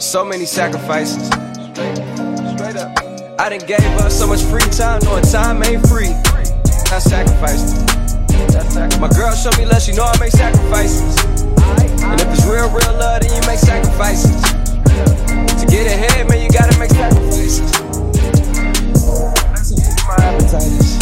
So 0.02 0.24
many 0.24 0.46
sacrifices. 0.46 1.26
Straight 1.26 2.76
up. 2.76 2.98
I 3.38 3.48
done 3.50 3.66
gave 3.66 3.84
up 4.00 4.10
so 4.10 4.26
much 4.26 4.40
free 4.42 4.62
time, 4.70 5.00
knowing 5.04 5.24
time 5.24 5.62
ain't 5.64 5.86
free. 5.88 6.08
I 6.90 6.98
sacrificed. 7.00 8.01
My 9.00 9.08
girl 9.08 9.34
showed 9.34 9.56
me 9.58 9.66
love, 9.66 9.82
she 9.82 9.92
know 9.92 10.04
I 10.04 10.18
make 10.18 10.32
sacrifices. 10.32 11.16
And 12.02 12.20
if 12.20 12.28
it's 12.28 12.46
real, 12.46 12.68
real 12.70 12.94
love, 12.98 13.22
then 13.22 13.30
you 13.30 13.40
make 13.46 13.58
sacrifices. 13.58 14.40
To 15.60 15.66
get 15.66 15.86
ahead, 15.86 16.28
man, 16.28 16.42
you 16.42 16.50
gotta 16.50 16.78
make 16.78 16.90
sacrifices. 16.90 17.70
That's 19.50 19.72
my 20.06 20.14
appetite 20.18 20.62
is. 20.62 20.98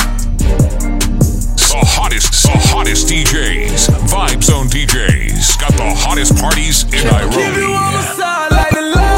The 1.71 1.85
hottest, 1.87 2.43
the 2.43 2.59
hottest 2.73 3.09
DJs. 3.09 3.89
Vibe 4.09 4.43
Zone 4.43 4.69
DJs. 4.69 5.61
Got 5.61 5.73
the 5.75 5.95
hottest 5.95 6.37
parties 6.37 6.85
in 6.85 6.91
Keep 6.91 7.57
you 7.57 7.73
on 7.73 8.19
Nairobi. 8.51 9.10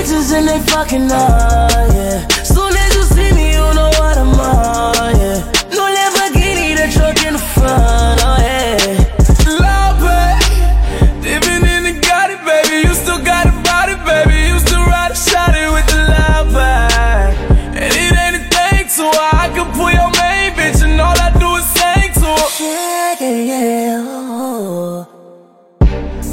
Bitches 0.00 0.32
and 0.32 0.48
they 0.48 0.58
fucking 0.72 1.10
up, 1.12 1.70
yeah. 1.92 2.26
Soon 2.42 2.72
as 2.74 2.94
you 2.96 3.02
see 3.14 3.32
me, 3.34 3.52
you 3.52 3.66
know 3.76 3.90
what 4.00 4.16
I'm 4.16 4.32
on, 4.32 5.16
yeah. 5.20 5.40
No 5.76 5.84
Lamborghini, 5.96 6.74
the 6.76 6.86
truck 6.94 7.20
in 7.26 7.34
the 7.34 7.44
front, 7.54 8.20
oh 8.24 8.38
yeah. 8.40 9.60
Love, 9.60 10.00
babe. 10.00 11.22
Dipping 11.22 11.64
in 11.74 11.82
the 11.84 11.94
Gotti, 12.00 12.36
baby. 12.46 12.88
You 12.88 12.94
still 12.94 13.22
got 13.22 13.46
a 13.46 13.52
body, 13.68 13.96
baby. 14.08 14.48
You 14.48 14.58
still 14.60 14.84
ride 14.86 15.10
a 15.10 15.14
shotty 15.14 15.64
with 15.74 15.86
the 15.92 16.00
love 16.14 16.52
bag. 16.54 17.36
And 17.76 17.92
it 18.02 18.12
ain't 18.24 18.36
a 18.40 18.44
thing 18.54 18.88
to 18.96 19.04
her. 19.18 19.30
I 19.44 19.50
can 19.54 19.68
pull 19.76 19.92
your 19.92 20.10
main 20.20 20.52
bitch, 20.56 20.82
and 20.82 20.98
all 21.00 21.18
I 21.26 21.30
do 21.42 21.48
is 21.60 21.66
sing 21.76 22.10
to 22.20 22.30
her. 22.40 22.50
Yeah, 22.64 23.16
yeah, 23.20 23.50
yeah. 23.52 24.04
Oh. 24.08 25.06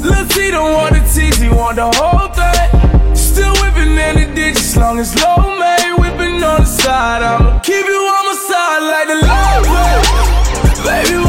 Lil' 0.02 0.26
T 0.28 0.50
don't 0.50 0.72
want 0.72 0.94
the 0.94 1.00
tease, 1.12 1.36
he 1.36 1.48
want 1.50 1.76
the 1.76 1.90
whole 1.96 2.28
thing 2.32 2.77
dipping 3.78 3.98
in 3.98 4.16
the 4.16 4.34
ditch 4.34 4.56
as 4.56 4.76
long 4.76 4.98
as 4.98 5.14
low 5.22 5.36
man 5.58 6.00
whipping 6.00 6.42
on 6.42 6.60
the 6.60 6.66
side. 6.66 7.22
I'ma 7.22 7.60
keep 7.60 7.86
you 7.86 8.00
on 8.16 8.26
my 8.26 8.34
side 8.48 8.82
like 8.92 9.08
the 9.08 9.16
light, 9.26 11.12
baby. 11.12 11.27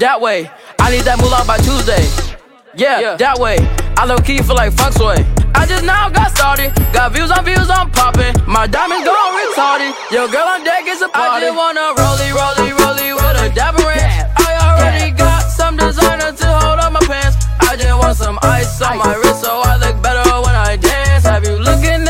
that 0.00 0.20
way. 0.20 0.50
I 0.78 0.90
need 0.90 1.02
that 1.02 1.18
move 1.18 1.32
out 1.32 1.46
by 1.46 1.58
Tuesday. 1.58 2.06
Yeah, 2.74 3.00
yeah. 3.00 3.16
that 3.16 3.38
way. 3.38 3.58
I 3.98 4.06
low 4.06 4.18
key 4.18 4.38
feel 4.38 4.54
like 4.54 4.72
fuck 4.72 4.92
sway. 4.92 5.26
I 5.54 5.66
just 5.66 5.84
now 5.84 6.08
got 6.08 6.30
started. 6.30 6.70
Got 6.94 7.12
views 7.12 7.30
on 7.30 7.44
views, 7.44 7.66
I'm 7.66 7.90
popping. 7.90 8.34
My 8.46 8.66
diamonds 8.66 9.02
going 9.02 9.34
retarded. 9.42 9.90
Yo, 10.14 10.30
girl 10.30 10.46
on 10.46 10.62
deck 10.62 10.86
is 10.86 11.02
a 11.02 11.08
party. 11.08 11.46
I 11.46 11.50
just 11.50 11.56
wanna 11.58 11.86
rolly, 11.98 12.30
rolly, 12.30 12.70
rolly 12.78 13.10
with 13.14 13.42
a 13.42 13.50
dapper 13.54 13.82
yeah. 13.90 14.30
I 14.38 14.50
already 14.70 15.10
got 15.10 15.42
some 15.50 15.76
designer 15.76 16.30
to 16.30 16.46
hold 16.46 16.78
on 16.78 16.92
my 16.92 17.02
pants. 17.02 17.36
I 17.60 17.74
just 17.74 17.98
want 17.98 18.16
some 18.16 18.38
ice 18.42 18.80
on 18.82 18.98
my 18.98 19.14
wrist 19.18 19.42
so 19.42 19.60
I 19.64 19.76
look 19.82 20.00
better 20.02 20.22
when 20.46 20.54
I 20.54 20.76
dance. 20.76 21.24
Have 21.24 21.44
you 21.44 21.58
looking? 21.58 22.07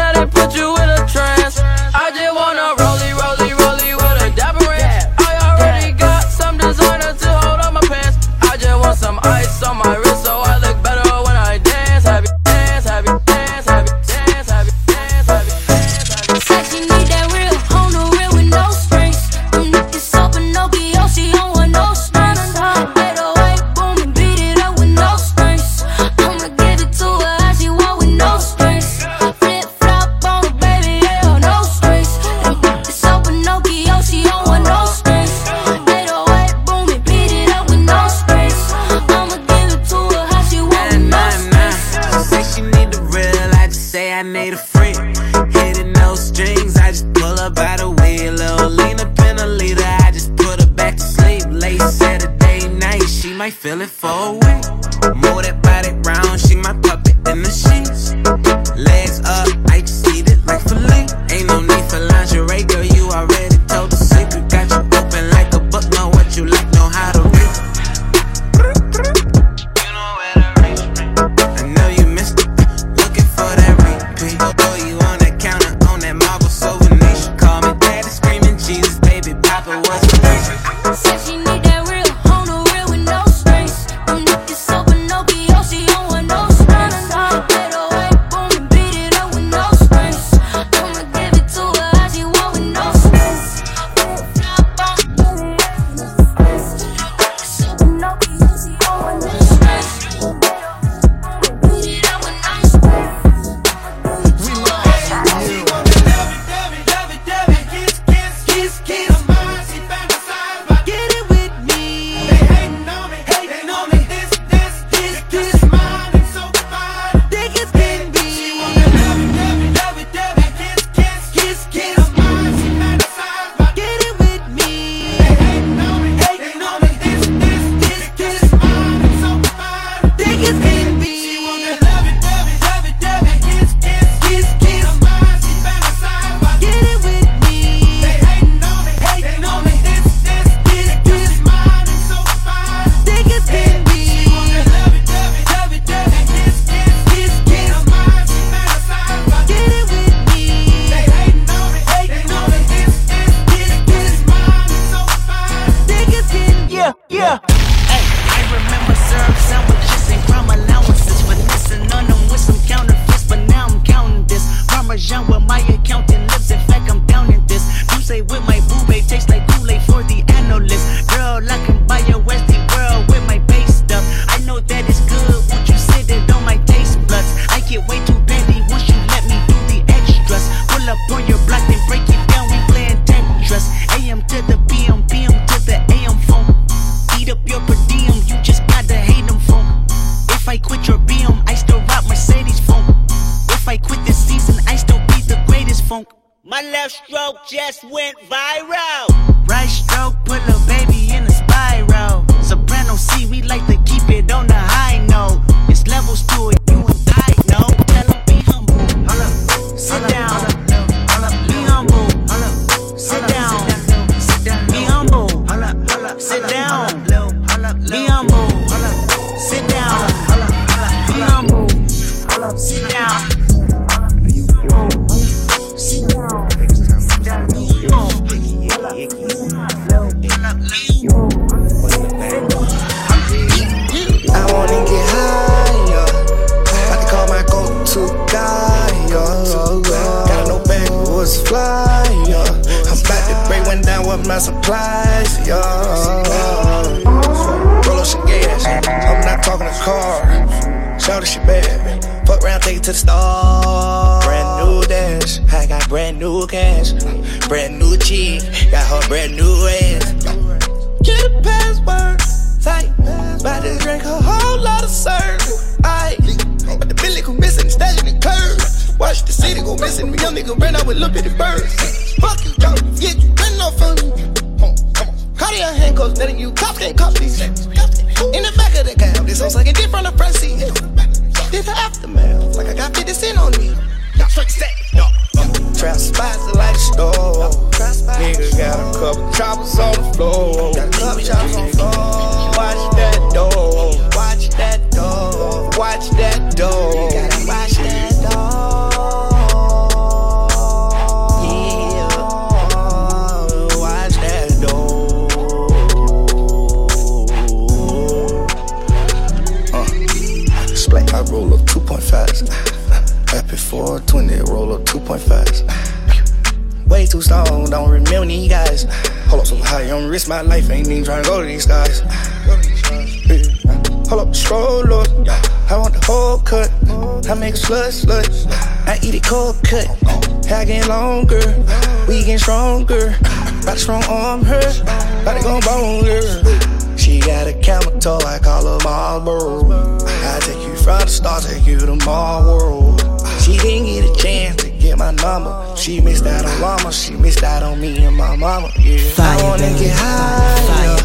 My 344.98 345.12
number. 345.12 345.76
She 345.76 346.00
missed 346.00 346.26
out 346.26 346.44
on 346.44 346.60
mama, 346.60 346.92
she 346.92 347.14
missed 347.14 347.44
out 347.44 347.62
on 347.62 347.80
me 347.80 348.04
and 348.04 348.16
my 348.16 348.34
mama. 348.36 348.70
Yeah, 348.78 348.98
I 349.18 349.42
wanna 349.42 349.70
get 349.78 349.94
higher. 349.94 350.98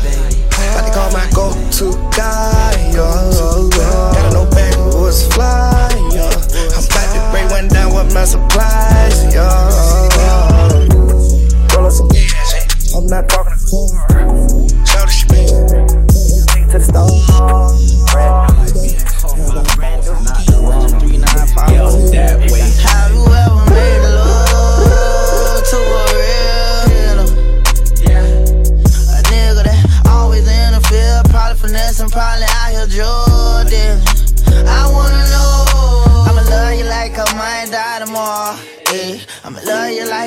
About 0.74 0.88
to 0.88 0.94
call 0.94 1.12
my 1.12 1.30
go-to 1.32 1.94
guy. 2.18 2.92
Yo. 2.92 3.70
Gotta 3.70 4.34
know 4.34 4.50
backwoods 4.50 5.28
fly. 5.34 5.90
Yo. 6.12 6.26
I'm 6.26 6.84
about 6.84 7.08
to 7.14 7.20
break 7.32 7.50
one 7.52 7.68
down 7.68 7.94
with 7.94 8.14
my 8.14 8.26
supplies. 8.26 9.34
Yo. 9.34 9.46
Roll 11.76 11.86
up 11.86 11.92
some 11.94 12.08
gas. 12.08 12.94
I'm 12.96 13.06
not 13.06 13.30
talking 13.30 13.54
to 13.54 13.60
car. 13.70 14.10
Shout 14.86 15.08
the 15.08 15.14
shit. 15.14 15.30
Take 16.50 16.76
it 16.76 16.86
to 16.86 16.92
the. 16.92 18.53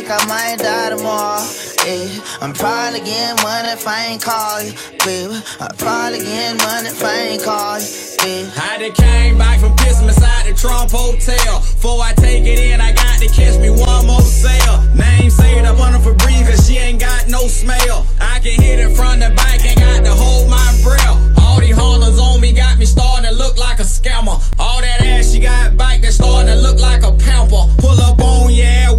Love 0.09 0.23
I 0.23 0.27
might 0.27 0.59
die 0.59 0.91
tomorrow. 0.91 1.43
Yeah. 1.87 2.23
I'm 2.41 2.53
probably 2.53 3.01
getting 3.01 3.43
money 3.43 3.69
if 3.69 3.87
I 3.87 4.07
ain't 4.07 4.23
call 4.23 4.63
you, 4.63 4.73
baby. 5.05 5.41
I'm 5.61 5.77
probably 5.77 6.21
getting 6.21 6.59
money 6.59 6.89
if 6.89 7.03
I 7.03 7.15
ain't 7.35 7.43
call 7.43 7.79
you, 7.79 7.89
baby. 8.19 8.51
I 8.57 8.79
done 8.79 8.93
came 8.93 9.39
back 9.39 9.61
from 9.61 9.73
pissing 9.77 10.07
beside 10.07 10.47
the 10.47 10.55
Trump 10.55 10.91
Hotel. 10.91 11.61
Before 11.61 12.03
I 12.03 12.13
take 12.15 12.45
it 12.45 12.59
in, 12.59 12.81
I 12.81 12.93
got 12.93 13.21
to 13.21 13.29
catch 13.29 13.59
me 13.61 13.71
one 13.71 14.07
more 14.07 14.21
sale. 14.21 14.83
Name 14.95 15.31
saved 15.31 15.67
up 15.67 15.79
on 15.81 15.93
her 15.93 15.99
for 15.99 16.15
breathe, 16.15 16.47
cause 16.47 16.67
she 16.67 16.79
ain't 16.79 17.01
got 17.01 17.29
no 17.29 17.47
smell. 17.47 18.07
I 18.21 18.41
can 18.41 18.61
hit 18.61 18.79
it 18.79 18.95
from 18.97 19.21
the 19.21 19.31
back, 19.35 19.65
ain't 19.65 19.79
got 19.79 20.05
to 20.05 20.13
hold 20.13 20.51
my 20.51 20.81
breath. 20.83 21.39
All 21.39 21.61
these 21.61 21.77
haulers 21.77 22.19
on 22.19 22.41
me 22.41 22.53
got 22.53 22.79
me 22.79 22.87
starting 22.87 23.29
to 23.31 23.35
look 23.35 23.57
like 23.59 23.79
a 23.79 23.87
scammer. 23.87 24.39
All 24.59 24.81
that 24.81 25.03
ass 25.03 25.33
she 25.33 25.41
got 25.41 25.77
back, 25.77 26.03
that's 26.03 26.17
starting 26.17 26.53
to 26.53 26.61
look 26.61 26.81
like 26.81 27.03
a 27.03 27.13
pamper. 27.13 27.65
Pull 27.79 28.01
up 28.01 28.21
on 28.21 28.53
yeah 28.53 28.91
with 28.91 28.96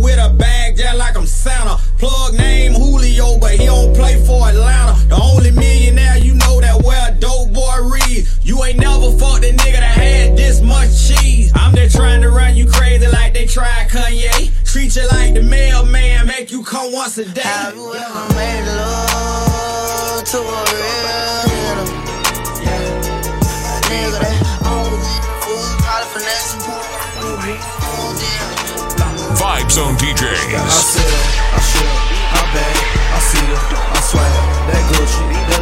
Santa. 1.47 1.77
Plug 1.97 2.33
name 2.33 2.73
Julio, 2.73 3.39
but 3.39 3.51
he 3.51 3.65
don't 3.65 3.95
play 3.95 4.21
for 4.25 4.47
Atlanta. 4.49 4.93
The 5.07 5.15
only 5.15 5.51
millionaire 5.51 6.17
you 6.17 6.35
know 6.35 6.59
that 6.59 6.83
wear 6.83 7.11
a 7.11 7.15
dope 7.15 7.53
boy 7.53 7.77
read. 7.83 8.27
You 8.43 8.63
ain't 8.65 8.79
never 8.79 9.11
fucked 9.17 9.45
a 9.45 9.53
nigga 9.53 9.79
that 9.79 9.97
had 9.97 10.37
this 10.37 10.61
much 10.61 10.89
cheese. 11.07 11.51
I'm 11.55 11.73
there 11.73 11.89
trying 11.89 12.21
to 12.21 12.29
run 12.29 12.55
you 12.57 12.67
crazy 12.67 13.07
like 13.07 13.33
they 13.33 13.45
tried 13.45 13.87
Kanye. 13.89 14.51
Treat 14.65 14.95
you 14.97 15.07
like 15.07 15.33
the 15.35 15.43
mailman, 15.43 16.27
make 16.27 16.51
you 16.51 16.63
come 16.63 16.91
once 16.91 17.17
a 17.17 17.25
day. 17.25 17.41
Have 17.41 17.75
you 17.75 17.93
ever 17.95 18.35
made 18.35 18.65
love 18.65 20.23
to 20.25 20.37
a 20.39 20.61
real? 20.75 22.16
Vibe 29.37 29.69
Zone 29.69 29.95
DJs. 30.01 30.57
I 30.57 30.67
sit 30.67 31.05
I 31.53 31.59
shit 31.61 31.85
I 32.33 32.41
bag, 32.57 32.77
I 33.13 33.19
see 33.21 33.45
I 33.45 34.01
swag, 34.01 34.33
that 34.65 34.83
Gucci, 34.89 35.25
that 35.49 35.56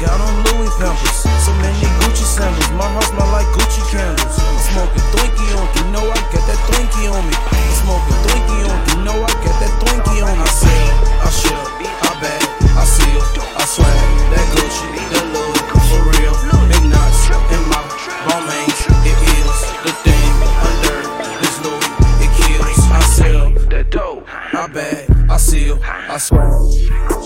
got 0.00 0.16
on 0.16 0.32
Louis 0.48 0.72
Pampers. 0.80 1.28
So 1.44 1.52
many 1.60 1.84
Gucci 2.00 2.24
sandals. 2.24 2.72
My 2.72 2.88
house 2.88 3.12
smell 3.12 3.28
like 3.36 3.46
Gucci 3.52 3.84
candles. 3.92 4.36
I'm 4.40 4.58
smoking 4.72 5.04
Twinkie 5.12 5.52
on 5.60 5.66
you 5.76 5.84
know 5.92 6.04
I 6.08 6.16
got 6.32 6.44
that 6.48 6.60
Twinkie 6.64 7.12
on 7.12 7.20
me. 7.28 7.36
I'm 7.36 7.72
smoking 7.84 8.18
Twinkie 8.24 8.64
on 8.64 8.78
you 8.88 8.96
know 9.04 9.16
I 9.20 9.32
got 9.44 9.56
that 9.60 9.72
Twinkie 9.84 10.24
on 10.24 10.32
me. 10.40 10.44
I 10.44 10.48
sell, 10.48 10.88
I 11.20 11.28
ship, 11.28 11.52
I 12.00 12.12
bag, 12.16 12.44
I 12.80 12.84
seal, 12.88 13.20
I 13.60 13.64
swag. 13.68 13.92
That 14.32 14.46
Gucci, 14.56 14.88
that 15.12 15.26
Louis, 15.36 15.60
for 15.92 16.00
real. 16.16 16.34
Big 16.72 16.84
knots 16.88 17.28
in 17.52 17.62
my 17.68 17.84
Balmains. 18.24 18.80
It 19.04 19.20
is 19.36 19.58
the 19.84 19.92
thing 20.00 20.32
under 20.64 20.96
this 21.44 21.56
Louis. 21.60 21.88
It 22.24 22.32
kills. 22.40 22.80
I 22.88 23.00
sell 23.04 23.50
that 23.68 23.90
dope. 23.90 24.24
I 24.54 24.66
bag, 24.66 25.10
I 25.28 25.36
seal, 25.36 25.78
I 25.84 26.16
swag. 26.16 27.19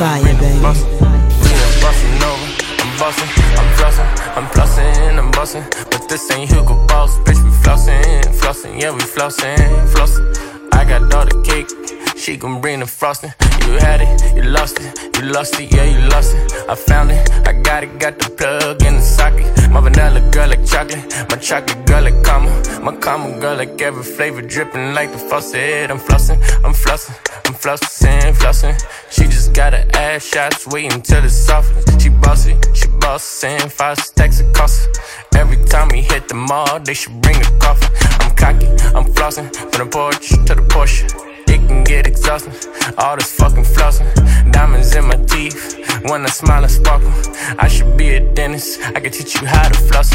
Fire, 0.00 0.22
baby. 0.22 0.58
Bustin' 0.62 0.88
over, 1.04 2.48
I'm 2.80 2.98
bustin', 2.98 3.28
I'm 3.58 3.68
flossin', 3.76 4.08
I'm 4.34 4.46
flossin', 4.46 5.18
I'm 5.18 5.30
bustin'. 5.30 5.64
But 5.90 6.08
this 6.08 6.30
ain't 6.30 6.50
Hugo 6.50 6.86
Boss, 6.86 7.18
bitch, 7.18 7.44
we 7.44 7.50
flossin', 7.50 8.24
flossin', 8.32 8.80
yeah, 8.80 8.92
we 8.92 9.00
flossin', 9.00 9.58
flossin'. 9.88 10.24
I 10.72 10.86
got 10.86 11.12
all 11.12 11.26
the 11.26 11.42
cake, 11.44 11.68
she 12.16 12.38
gon' 12.38 12.62
bring 12.62 12.80
the 12.80 12.86
frosting. 12.86 13.34
You 13.66 13.72
had 13.72 14.00
it, 14.00 14.34
you 14.34 14.44
lost 14.44 14.80
it, 14.80 14.98
you 15.18 15.30
lost 15.32 15.60
it, 15.60 15.70
yeah, 15.70 15.84
you 15.84 16.08
lost 16.08 16.34
it. 16.34 16.50
I 16.66 16.76
found 16.76 17.10
it, 17.10 17.30
I 17.46 17.52
got 17.52 17.84
it, 17.84 17.98
got 17.98 18.18
the 18.18 18.30
plug 18.30 18.82
in 18.82 18.96
the 18.96 19.02
socket. 19.02 19.59
My 19.70 19.80
vanilla 19.80 20.20
girl 20.32 20.48
like 20.48 20.64
chocolate, 20.66 21.06
my 21.30 21.36
chocolate 21.36 21.86
girl 21.86 22.02
like 22.02 22.24
caramel, 22.24 22.82
my 22.82 22.96
caramel 22.96 23.40
girl 23.40 23.56
like 23.56 23.80
every 23.80 24.02
flavor 24.02 24.42
dripping 24.42 24.94
like 24.94 25.12
the 25.12 25.18
faucet. 25.18 25.90
I'm 25.90 25.98
flossing, 25.98 26.38
I'm 26.64 26.72
flossing, 26.72 27.14
I'm 27.46 27.54
flossing, 27.54 28.34
flossing. 28.34 28.74
She 29.10 29.24
just 29.24 29.52
got 29.54 29.72
her 29.72 29.86
ass 29.94 30.26
shots, 30.26 30.66
waiting 30.66 30.92
until 30.92 31.24
it's 31.24 31.34
soft. 31.34 31.70
She 32.02 32.08
bossy, 32.08 32.56
she 32.74 32.88
bossin', 32.98 33.70
five 33.70 33.98
stacks 33.98 34.40
of 34.40 34.52
cost. 34.52 34.88
Every 35.36 35.64
time 35.66 35.88
we 35.92 36.02
hit 36.02 36.26
the 36.28 36.34
mall, 36.34 36.80
they 36.80 36.94
should 36.94 37.20
bring 37.20 37.36
a 37.36 37.50
coffee. 37.58 37.88
I'm 38.20 38.34
cocky, 38.34 38.66
I'm 38.96 39.06
flossing, 39.14 39.54
from 39.54 39.86
the 39.86 39.90
porch 39.90 40.30
to 40.30 40.54
the 40.54 40.66
Porsche. 40.68 41.04
It 41.48 41.66
can 41.68 41.84
get 41.84 42.06
exhausting, 42.06 42.52
all 42.98 43.16
this 43.16 43.32
fucking 43.34 43.64
flossing. 43.64 44.06
Diamonds 44.52 44.94
in 44.94 45.06
my 45.06 45.16
teeth, 45.26 45.78
when 46.08 46.24
I 46.24 46.30
smile 46.30 46.62
and 46.62 46.72
sparkle. 46.72 47.12
I 47.58 47.68
should 47.68 47.96
be 47.96 48.10
a 48.10 48.34
dentist, 48.34 48.80
I 48.96 49.00
can 49.00 49.12
teach 49.12 49.40
you 49.40 49.46
how 49.46 49.68
to 49.68 49.78
floss. 49.78 50.10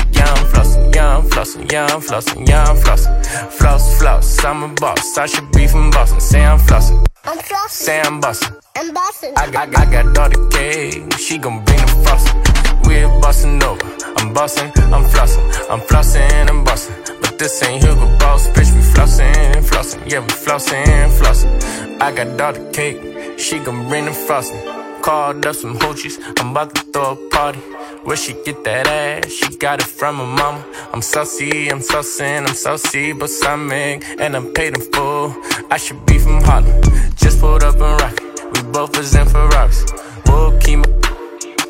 Flossing, 1.36 1.72
yeah, 1.72 1.86
I'm 1.88 2.02
flossing, 2.02 2.48
yeah, 2.48 2.66
I'm 2.66 2.82
flossing, 2.82 3.26
flossing. 3.26 3.52
Floss, 3.52 4.00
floss, 4.00 4.44
I'm 4.46 4.64
a 4.64 4.68
boss, 4.70 5.18
I 5.18 5.26
should 5.26 5.52
be 5.52 5.68
from 5.68 5.92
Boston. 5.92 6.20
Say 6.20 6.46
I'm 6.46 6.60
flossing, 6.60 7.06
I'm 7.26 7.38
flossing. 7.38 7.70
say 7.70 8.02
I'm 8.02 8.20
busting. 8.22 8.56
I'm 8.76 8.94
bossing. 8.94 9.34
I, 9.36 9.46
I, 9.46 9.64
I 9.64 9.86
got 9.92 10.18
all 10.18 10.30
the 10.30 10.50
cake, 10.52 11.14
she 11.18 11.38
gon' 11.38 11.64
bring 11.66 11.80
the 11.80 11.88
frosting. 12.06 12.42
We're 12.86 13.10
bustin' 13.22 13.62
over, 13.64 13.82
I'm 14.18 14.34
bustin', 14.34 14.72
I'm 14.94 15.04
flossing. 15.06 15.70
I'm 15.70 15.82
flossing, 15.82 16.50
I'm 16.50 16.64
bustin'. 16.64 16.96
But 17.22 17.40
this 17.40 17.62
ain't 17.64 17.84
Hugo 17.84 18.18
Boss, 18.18 18.48
bitch, 18.50 18.72
we 18.74 18.82
flossing, 18.82 19.64
flossing. 19.70 20.10
yeah, 20.12 20.20
we 20.20 20.28
flossin', 20.28 21.10
flossing. 21.20 22.02
I 22.02 22.12
got 22.12 22.42
all 22.42 22.54
the 22.54 22.72
cake, 22.72 23.02
she 23.38 23.60
gon' 23.60 23.88
bring 23.88 24.06
the 24.06 24.14
frosting. 24.14 24.62
Called 25.02 25.46
up 25.46 25.56
some 25.56 25.78
hoochies, 25.78 26.18
I'm 26.40 26.52
about 26.52 26.74
to 26.76 26.82
throw 26.92 27.12
a 27.14 27.30
party. 27.30 27.60
Where 28.04 28.18
she 28.18 28.34
get 28.44 28.64
that 28.64 28.88
ass? 28.88 29.32
She 29.32 29.56
got 29.58 29.80
it 29.80 29.86
from 29.86 30.18
her 30.18 30.26
mama. 30.26 30.66
I'm 30.94 31.02
saucy, 31.02 31.70
I'm 31.70 31.80
saucin', 31.80 32.48
I'm 32.48 32.56
saucy, 32.56 33.14
but 33.14 33.30
stomach, 33.30 34.04
and 34.20 34.36
I'm 34.36 34.54
paid 34.54 34.76
in 34.78 34.82
full. 34.92 35.36
I 35.70 35.78
should 35.78 36.06
be 36.06 36.18
from 36.18 36.42
Harlem, 36.42 36.82
just 37.16 37.40
pulled 37.40 37.64
up 37.64 37.76
and 37.76 38.02
rock. 38.02 38.20
We 38.54 38.62
both 38.72 38.98
was 38.98 39.14
in 39.16 39.28
Ferraris. 39.28 39.86
We'll 40.26 40.58
keep 40.60 40.80
my 40.80 40.96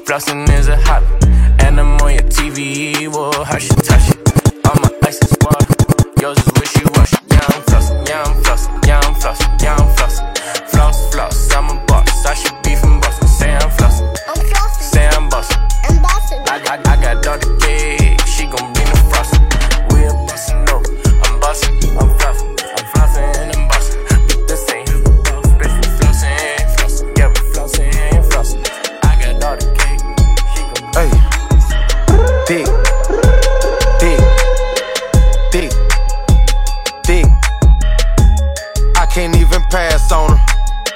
Flossin' 0.06 0.48
is 0.52 0.68
a 0.68 0.78
hobby, 0.78 1.08
and 1.66 1.80
I'm 1.80 1.98
on 2.02 2.14
your 2.14 2.22
TV. 2.30 3.08
Whoa, 3.08 3.44
how 3.44 3.58
she 3.58 3.70
touch 3.70 4.10
it? 4.10 4.66
All 4.68 4.76
my 4.80 4.92
ice 5.04 5.20
is 5.20 5.36
water, 5.42 5.66
yours 6.22 6.38
is 6.38 6.54
wishy 6.60 6.86
washy. 6.94 7.18
Yeah, 7.32 7.42
I'm 7.50 7.62
flossin', 7.64 8.08
yeah, 8.08 8.24
I'm 8.24 8.44
flossin', 8.44 8.88
yeah, 8.88 9.00
I'm 9.00 9.16
flossin', 9.16 9.64
yeah, 9.64 9.76
I'm 9.76 9.96
flossin'. 9.96 10.35
I 12.26 12.34
should 12.34 12.60
be 12.64 12.76
from 12.76 13.00
Boston. 13.00 13.28
Say 13.28 13.54
I'm 13.54 13.70
flossin', 13.70 14.08
I'm 14.28 14.36
flossing. 14.36 14.82
say 14.82 15.08
I'm 15.08 15.30
bustin'. 15.30 15.62
I'm 15.84 16.02
bossing. 16.02 16.42
I, 16.48 16.82
I, 16.82 16.85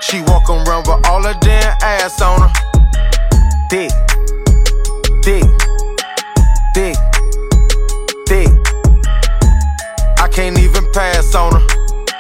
She 0.10 0.22
walk 0.22 0.50
around 0.50 0.88
with 0.88 1.06
all 1.08 1.22
her 1.22 1.36
damn 1.40 1.78
ass 1.84 2.20
on 2.20 2.42
her. 2.42 2.52
Dick, 3.70 3.92
dick, 5.22 5.46
dick, 6.74 6.98
dick. 8.26 8.50
I 10.18 10.28
can't 10.32 10.58
even 10.58 10.92
pass 10.94 11.36
on 11.36 11.54
her. 11.54 11.68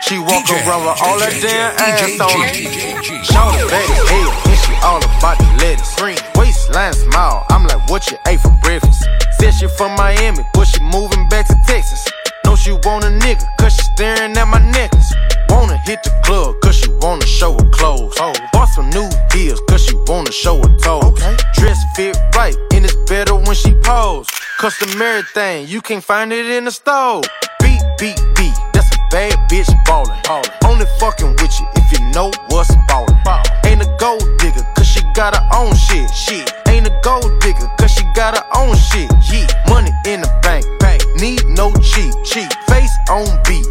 She 0.01 0.19
walk 0.19 0.45
DJ, 0.45 0.67
around 0.67 0.85
with 0.85 1.01
all 1.01 1.19
her 1.19 1.41
damn 1.41 1.73
ass 1.79 2.19
on 2.19 2.29
her. 2.29 3.23
Shout 3.23 3.55
it 3.57 3.67
back 3.71 3.89
hell, 4.05 4.31
and 4.45 4.59
she 4.59 4.73
all 4.83 5.03
about 5.03 5.39
the 5.39 5.49
lettuce. 5.57 5.99
Waistline 6.35 6.93
smile, 6.93 7.43
I'm 7.49 7.65
like, 7.65 7.89
what 7.89 8.11
you 8.11 8.17
ate 8.27 8.41
for 8.41 8.55
breakfast? 8.61 9.03
Said 9.39 9.55
she 9.55 9.67
from 9.67 9.95
Miami, 9.95 10.45
but 10.53 10.65
she 10.65 10.79
moving 10.83 11.27
back 11.27 11.47
to 11.47 11.55
Texas. 11.65 12.07
Know 12.45 12.55
she 12.55 12.71
want 12.71 13.05
a 13.05 13.07
nigga, 13.07 13.47
cause 13.57 13.73
she 13.73 13.81
staring 13.81 14.37
at 14.37 14.47
my 14.47 14.59
necklace. 14.59 15.11
Wanna 15.49 15.77
hit 15.77 16.03
the 16.03 16.11
club, 16.23 16.55
cause 16.61 16.75
she 16.75 16.89
wanna 17.01 17.25
show 17.25 17.53
her 17.53 17.69
clothes. 17.69 18.15
Oh. 18.19 18.33
Bought 18.53 18.69
some 18.69 18.89
new 18.89 19.09
heels, 19.33 19.61
cause 19.67 19.83
she 19.85 19.95
wanna 20.07 20.31
show 20.31 20.57
her 20.57 20.75
toes. 20.77 21.19
Dress 21.55 21.79
fit 21.95 22.17
right, 22.35 22.55
and 22.73 22.85
it's 22.85 22.95
better 23.07 23.35
when 23.35 23.55
she 23.55 23.73
pose. 23.83 24.27
Customary 24.59 25.23
thing, 25.33 25.67
you 25.67 25.81
can't 25.81 26.03
find 26.03 26.31
it 26.33 26.45
in 26.45 26.65
the 26.65 26.71
store. 26.71 27.21
Beat, 27.61 27.81
beat, 27.97 28.19
beat, 28.35 28.53
that's 28.73 28.93
a 28.95 28.99
bad 29.11 29.33
bitch 29.49 29.69
ballin'. 29.85 30.17
Only 30.65 30.85
fucking 30.99 31.31
with 31.41 31.59
you 31.59 31.67
if 31.75 31.91
you 31.93 32.05
know 32.11 32.31
what's 32.49 32.75
ballin'. 32.87 33.17
Ain't 33.65 33.81
a 33.81 33.97
gold 33.99 34.23
digger, 34.39 34.65
cause 34.75 34.87
she 34.87 35.01
got 35.13 35.35
her 35.35 35.47
own 35.53 35.75
shit. 35.75 36.09
Shit. 36.13 36.51
Ain't 36.67 36.87
a 36.87 36.99
gold 37.03 37.39
digger, 37.41 37.69
cause 37.79 37.91
she 37.91 38.03
got 38.15 38.37
her 38.37 38.45
own 38.55 38.75
shit. 38.75 39.09
Yeah. 39.31 39.47
Money 39.69 39.91
in 40.05 40.21
the 40.21 40.39
bank, 40.43 40.65
bank. 40.79 41.01
Need 41.19 41.45
no 41.47 41.71
cheat, 41.81 42.13
cheat. 42.25 42.51
Face 42.67 42.95
on 43.09 43.27
beat. 43.47 43.65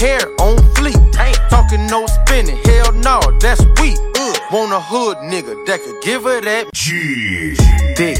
Hair 0.00 0.30
on 0.40 0.56
fleek. 0.72 0.96
Ain't 1.20 1.36
talking 1.50 1.86
no 1.88 2.06
spinning, 2.06 2.56
hell 2.64 2.90
no, 2.92 3.20
that's 3.38 3.60
weak. 3.82 3.98
Ugh. 4.16 4.36
Want 4.50 4.72
a 4.72 4.80
hood 4.80 5.18
nigga 5.18 5.54
that 5.66 5.78
could 5.84 6.00
give 6.02 6.22
her 6.22 6.40
that 6.40 6.72
G. 6.72 7.54
dick, 7.96 8.16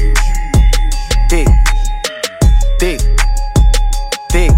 dick, 1.27 1.47
dick, 2.77 3.01
dick. 4.29 4.51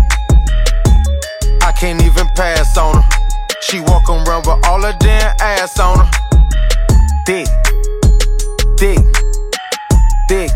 I 1.63 1.71
can't 1.79 2.03
even 2.03 2.27
pass 2.35 2.77
on 2.77 3.01
her. 3.01 3.09
She 3.61 3.79
walk 3.79 4.09
around 4.09 4.45
with 4.45 4.67
all 4.67 4.81
her 4.81 4.95
damn 4.99 5.33
ass 5.39 5.79
on 5.79 5.99
her. 5.99 6.11
Dick, 7.25 7.47
dick, 8.75 8.99
dick, 10.27 10.51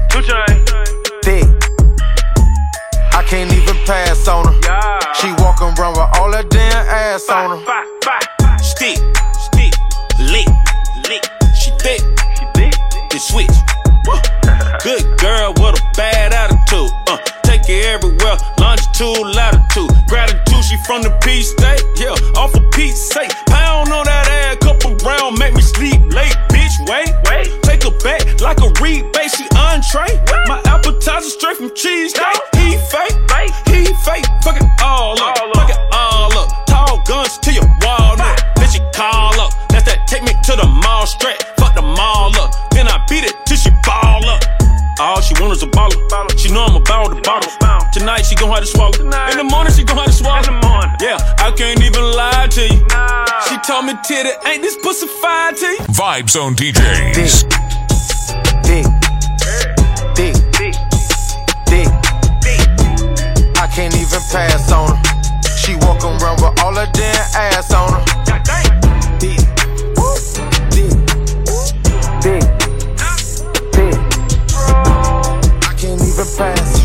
dick. 1.23 1.56
I 3.27 3.29
can't 3.29 3.51
even 3.51 3.75
pass 3.83 4.25
on 4.29 4.47
her. 4.47 4.55
She 5.19 5.27
walk 5.43 5.59
around 5.59 5.99
with 5.99 6.07
all 6.15 6.31
her 6.31 6.43
damn 6.43 6.87
ass 6.87 7.27
on 7.27 7.59
her. 7.59 8.57
Stick, 8.63 8.95
stick, 9.35 9.73
lick, 10.31 10.47
lick. 11.11 11.27
She 11.59 11.71
thick, 11.83 11.99
she 12.39 12.45
thick. 12.55 12.71
Then 13.11 13.19
switch. 13.19 13.51
Good 14.79 15.19
girl 15.19 15.51
with 15.59 15.75
a 15.75 15.83
bad 15.97 16.31
attitude. 16.31 16.89
Uh, 17.11 17.17
take 17.43 17.67
it 17.67 17.83
everywhere. 17.91 18.39
Longitude, 18.61 19.35
latitude. 19.35 19.91
Gratitude, 20.07 20.63
she 20.63 20.77
from 20.87 21.03
the 21.03 21.11
P 21.19 21.43
state. 21.43 21.83
Yeah, 21.99 22.15
off 22.39 22.55
of 22.55 22.63
Pete's 22.71 23.11
sake. 23.11 23.31
Pound 23.47 23.91
on 23.91 24.05
that 24.05 24.31
ass, 24.31 24.55
couple 24.63 24.95
round, 25.03 25.37
make 25.37 25.53
me 25.53 25.61
sleep 25.61 25.99
late. 26.15 26.31
Bitch, 26.47 26.79
wait, 26.87 27.11
wait. 27.27 27.51
Take 27.63 27.83
her 27.83 27.97
back 27.99 28.39
like 28.39 28.61
a 28.63 28.71
rebate. 28.81 29.35
She 29.35 29.43
entree. 29.51 30.15
My 30.47 30.61
appetizer 30.63 31.27
straight 31.27 31.57
from 31.57 31.75
cheese. 31.75 32.15
He 32.67 32.75
fake, 32.91 33.15
he 33.71 33.87
fake. 34.03 34.27
Fuck 34.43 34.59
it 34.59 34.67
all 34.83 35.15
up, 35.23 35.37
fuck 35.55 35.69
it 35.69 35.79
all 35.93 36.37
up. 36.37 36.65
Tall 36.67 37.01
guns 37.07 37.37
to 37.39 37.53
your 37.53 37.63
walnut. 37.79 38.43
Then 38.59 38.67
she 38.69 38.79
call 38.91 39.39
up. 39.39 39.55
That's 39.69 39.87
that 39.87 40.03
take 40.07 40.23
me 40.23 40.35
to 40.43 40.53
the 40.59 40.67
mall 40.67 41.07
straight. 41.07 41.39
Fuck 41.55 41.75
the 41.75 41.81
mall 41.81 42.35
up. 42.35 42.51
Then 42.71 42.87
I 42.89 42.99
beat 43.07 43.23
it 43.23 43.35
till 43.45 43.55
she 43.55 43.71
ball 43.87 44.27
up. 44.27 44.43
All 44.99 45.21
she 45.21 45.33
want 45.39 45.53
is 45.53 45.63
a 45.63 45.67
baller. 45.67 45.95
She 46.37 46.51
know 46.51 46.65
I'm 46.65 46.75
about 46.75 47.15
the 47.15 47.21
bottle. 47.21 47.51
Tonight 47.93 48.25
she 48.25 48.35
gon' 48.35 48.49
have 48.51 48.59
to 48.59 48.65
swallow. 48.67 48.91
In 48.99 49.37
the 49.37 49.47
morning 49.47 49.71
she 49.71 49.83
gon' 49.83 49.97
have 49.97 50.07
to 50.07 50.11
swallow. 50.11 50.43
Yeah, 50.99 51.17
I 51.39 51.53
can't 51.55 51.79
even 51.81 52.03
lie. 52.03 52.47
to 52.51 52.61
you. 52.67 52.83
She 53.47 53.55
told 53.63 53.85
me 53.85 53.93
titty. 54.03 54.35
Ain't 54.43 54.61
this 54.61 54.75
pussy 54.83 55.07
fine 55.21 55.55
to 55.55 55.65
you? 55.65 55.79
Vibe 55.95 56.29
Zone 56.29 56.55
DJs. 56.55 57.15
Dick, 57.15 57.31
dick, 58.63 59.06
pass 64.31 64.71
on 64.71 64.95
her. 64.95 65.01
She 65.57 65.75
walk 65.75 66.03
around 66.03 66.41
with 66.41 66.59
all 66.63 66.75
her 66.75 66.89
damn 66.93 67.15
ass 67.35 67.73
on 67.73 67.93
her. 67.93 68.03
Dick, 69.19 69.39
dick, 70.71 70.93
dick, 72.21 72.43
dick. 73.71 73.93
I 75.63 75.73
can't 75.77 76.01
even 76.01 76.27
pass. 76.37 76.77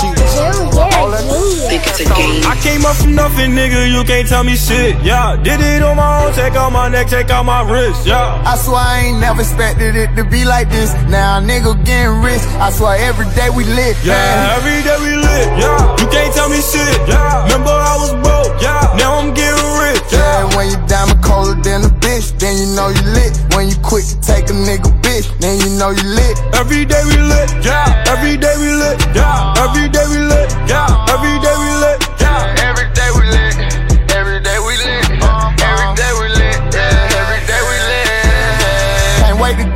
She 0.00 0.06
walk 0.36 0.70
with 0.70 0.96
all 0.96 1.10
her 1.10 1.56
Think 1.68 1.82
it's 1.86 2.00
a 2.00 2.04
game. 2.14 2.44
I 2.46 2.54
came 2.62 2.86
up 2.86 2.94
from 2.96 3.14
nothing, 3.14 3.50
nigga. 3.50 3.90
You 3.90 4.04
can't 4.04 4.28
tell 4.28 4.44
me 4.44 4.54
shit. 4.54 4.94
Yeah, 5.02 5.34
did 5.42 5.60
it 5.60 5.82
on 5.82 5.96
my 5.96 6.24
own. 6.24 6.32
Take 6.32 6.54
out 6.54 6.70
my 6.70 6.88
neck, 6.88 7.08
take 7.08 7.30
out 7.30 7.44
my 7.44 7.62
wrist. 7.68 8.06
Yeah. 8.06 8.42
I 8.46 8.56
swear 8.56 8.76
I 8.76 9.00
ain't 9.06 9.20
never 9.20 9.40
expected 9.40 9.96
it 9.96 10.14
to 10.14 10.24
be 10.24 10.44
like 10.44 10.70
this. 10.70 10.94
Now 11.10 11.38
a 11.38 11.42
nigga 11.42 11.74
getting 11.84 12.22
rich. 12.22 12.42
I 12.62 12.70
swear 12.70 12.96
every 13.02 13.26
day 13.34 13.50
we 13.50 13.64
lit. 13.64 13.96
Yeah, 14.04 14.14
man. 14.14 14.62
every 14.62 14.82
day 14.86 14.96
we 15.02 15.15
lit. 15.36 15.48
Yeah, 15.60 16.00
you 16.00 16.06
can't 16.08 16.32
tell 16.32 16.48
me 16.48 16.60
shit. 16.64 16.96
Yeah, 17.08 17.44
remember 17.44 17.70
I 17.72 17.94
was 18.00 18.12
broke. 18.24 18.56
Yeah, 18.60 18.80
now 18.96 19.20
I'm 19.20 19.34
getting 19.34 19.70
rich. 19.84 20.00
Yeah, 20.12 20.48
when 20.56 20.72
you 20.72 20.78
diamond 20.88 21.22
colder 21.22 21.60
than 21.60 21.84
a 21.84 21.92
bitch, 22.00 22.32
then 22.40 22.56
you 22.56 22.68
know 22.74 22.88
you 22.88 23.04
lit. 23.12 23.36
When 23.54 23.68
you 23.68 23.76
quick 23.84 24.04
to 24.08 24.16
take 24.20 24.48
a 24.48 24.56
nigga 24.56 24.90
bitch, 25.04 25.28
then 25.40 25.60
you 25.60 25.70
know 25.76 25.90
you 25.90 26.06
lit. 26.16 26.36
Every 26.54 26.84
day 26.84 27.02
we 27.04 27.16
lit. 27.20 27.48
Yeah, 27.64 28.04
every 28.08 28.36
day 28.36 28.56
we 28.56 28.70
lit. 28.72 28.96
Yeah, 29.14 29.64
every 29.64 29.88
day 29.88 30.04
we 30.08 30.18
lit. 30.24 30.48
Yeah, 30.68 31.12
every 31.12 31.36
day 31.44 31.54
we 31.54 31.70
lit. 31.84 31.95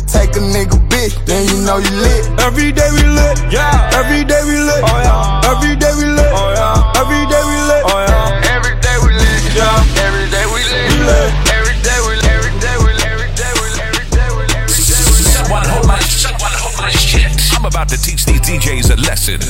to 0.00 0.06
take 0.06 0.36
a 0.36 0.40
nigga 0.40 0.78
bitch, 0.88 1.14
then 1.26 1.44
you 1.48 1.60
know 1.66 1.78
you 1.78 1.90
lit. 2.00 2.24
Every 2.40 2.72
day 2.72 2.88
we 2.92 3.04
lit. 3.04 3.36
Yeah, 3.52 3.98
every 3.98 4.24
day 4.24 4.40
we 4.44 4.56
lit. 4.56 4.82
Oh 4.84 5.00
yeah, 5.04 5.50
every 5.50 5.76
day 5.76 5.92
we 5.96 6.06
lit. 6.08 6.32
Oh 6.32 6.52
yeah, 6.56 7.00
every 7.00 7.24
day 7.28 7.42
we 7.44 7.56
lit. 7.68 7.82
Oh 7.84 8.00
yeah, 8.08 8.54
every 8.56 8.74
day 8.80 8.96
we 9.04 9.10
lit. 9.12 9.40
Yeah, 9.52 10.04
every 10.06 10.26
day 10.30 10.44
we 10.48 10.60
lit. 10.64 10.84
We 10.88 10.96
lit. 11.04 11.30
Every 11.52 11.76
day 11.84 11.98
we 12.06 12.12
lit. 12.16 12.32
Every 12.32 12.52
day 12.60 12.76
we 12.80 12.90
lit. 12.96 13.08
Every 13.12 13.30
day 13.36 13.52
we 13.60 13.66
lit. 13.68 13.80
Every 13.80 14.06
day 14.08 14.28
we 14.36 14.42
lit. 14.48 14.70
Someone 15.36 15.64
hold 15.68 15.86
my, 15.86 15.98
someone 16.00 16.54
hold 16.54 16.76
my 16.78 16.90
shit. 16.90 17.28
I'm 17.56 17.64
about 17.64 17.88
to 17.90 17.98
teach 18.00 18.24
these 18.24 18.40
DJs 18.40 18.94
a 18.94 18.96
lesson. 19.04 19.40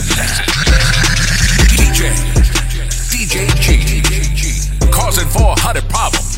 DJ, 1.70 2.10
DJ 3.12 3.34
G, 4.34 4.90
causing 4.90 5.28
400 5.28 5.88
problems 5.88 6.29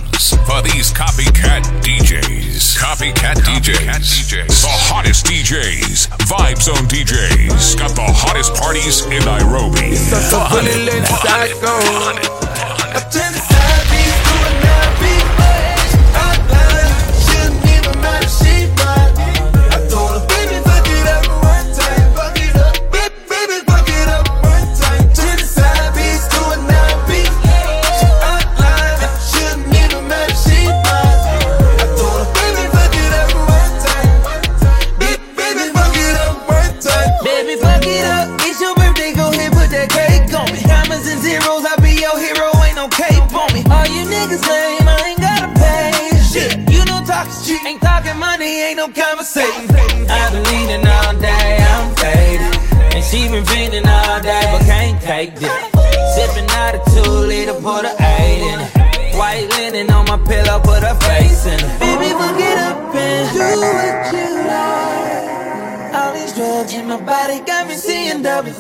for 0.47 0.63
these 0.63 0.93
copycat 0.93 1.63
DJs. 1.83 2.79
Copycat 2.79 3.37
DJs. 3.45 4.63
The 4.63 4.69
hottest 4.89 5.27
DJs. 5.27 6.09
Vibe 6.31 6.61
Zone 6.63 6.87
DJs. 6.89 7.79
Got 7.79 7.95
the 7.97 8.07
hottest 8.07 8.55
parties 8.55 9.05
in 9.07 9.25
Nairobi. 9.25 9.95
Such 9.95 10.33
a 10.33 10.49
bully 10.49 10.85
let 10.87 11.07
psycho. 11.07 11.77
I 12.95 13.01
tend 13.11 13.35
to 13.35 13.42
side 13.42 13.42
beats 13.42 13.42
money, 48.43 48.61
ain't 48.63 48.77
no 48.77 48.89
conversation. 48.89 49.71
I've 50.11 50.33
been 50.33 50.45
leaning 50.51 50.87
all 50.87 51.15
day, 51.15 51.59
I'm 51.71 51.95
faded. 51.97 52.55
And 52.95 53.05
she 53.05 53.29
been 53.29 53.45
feeding 53.47 53.87
all 53.87 54.21
day, 54.21 54.43
but 54.53 54.63
can't 54.67 55.01
take 55.01 55.37
this. 55.37 55.53
Sipping 56.15 56.49
out 56.51 56.75
a 56.75 56.81
two 56.91 57.11
liter, 57.31 57.55
put 57.55 57.85
a 57.85 57.95
eight 58.01 58.43
in 58.53 58.61
it. 58.61 59.17
White 59.17 59.49
linen 59.57 59.91
on 59.91 60.07
my 60.07 60.19
pillow, 60.27 60.59
put 60.61 60.83
her 60.83 60.97
face 61.07 61.47
in 61.47 61.59
it. 61.59 61.81
Baby, 61.81 62.11
fuck 62.21 62.41
it 62.41 62.59
up 62.59 62.95
and 62.95 63.25
do 63.37 63.49
what 63.77 64.13
you 64.15 64.29
like. 64.51 65.95
All 65.95 66.13
these 66.15 66.33
drugs 66.35 66.75
in 66.75 66.87
my 66.89 67.01
body 67.01 67.41
got 67.41 67.69
me 67.69 67.75
seeing 67.75 68.23
double. 68.23 68.53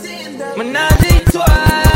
Menage 0.57 1.11
a 1.11 1.31
trois, 1.33 1.91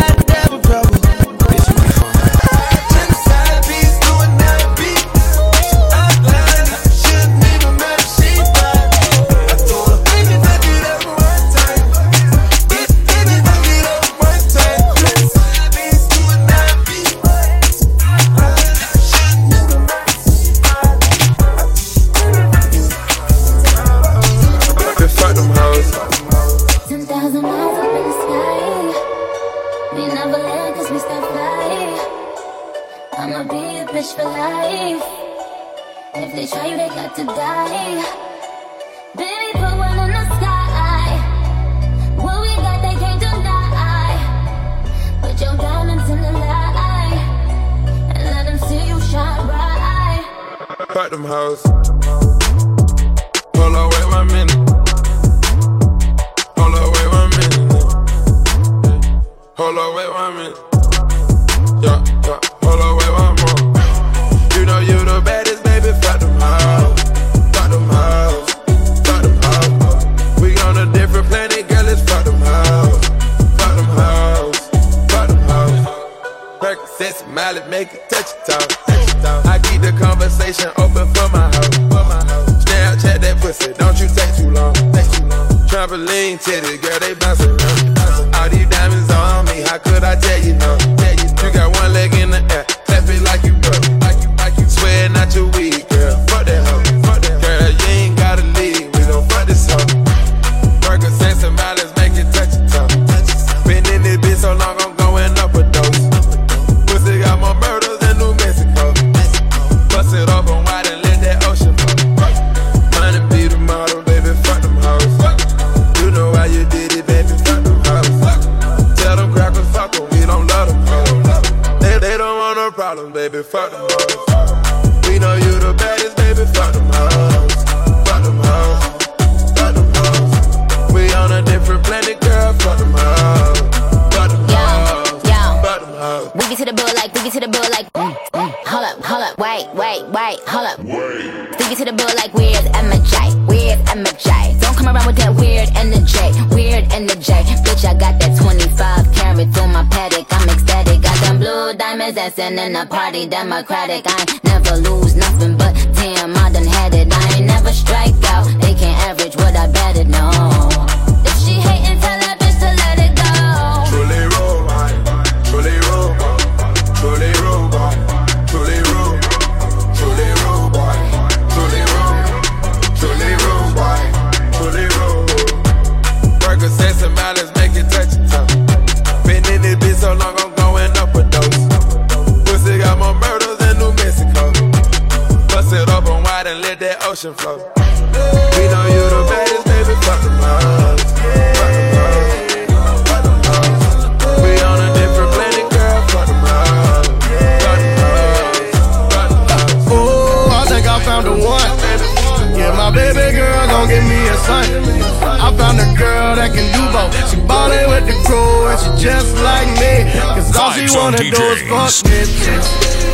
all 210.59 210.73
she 210.73 210.87
wanna 210.97 211.19
do 211.19 211.25
is 211.25 211.63
fuck 211.69 211.93
bitches, 212.09 212.67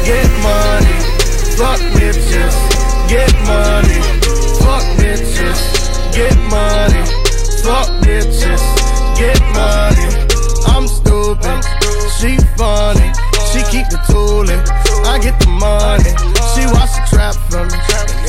get 0.04 0.28
money. 0.42 0.96
Fuck 1.58 1.80
bitches, 1.94 2.54
get 3.08 3.32
money. 3.46 4.00
Fuck 4.62 4.84
bitches, 4.98 5.60
get 6.14 6.36
money. 6.50 7.02
Fuck 7.62 7.88
bitches, 8.02 8.62
get 9.18 9.40
money. 9.52 10.08
I'm 10.66 10.86
stupid, 10.86 11.62
she 12.18 12.38
funny. 12.56 13.12
She 13.50 13.60
keep 13.70 13.88
the 13.90 14.00
tooling, 14.08 14.62
I 15.06 15.18
get 15.18 15.38
the 15.40 15.48
money. 15.48 16.12
She 16.54 16.66
watch 16.72 16.92
the 16.96 17.04
trap 17.10 17.34
for 17.50 17.64
me. 17.66 17.78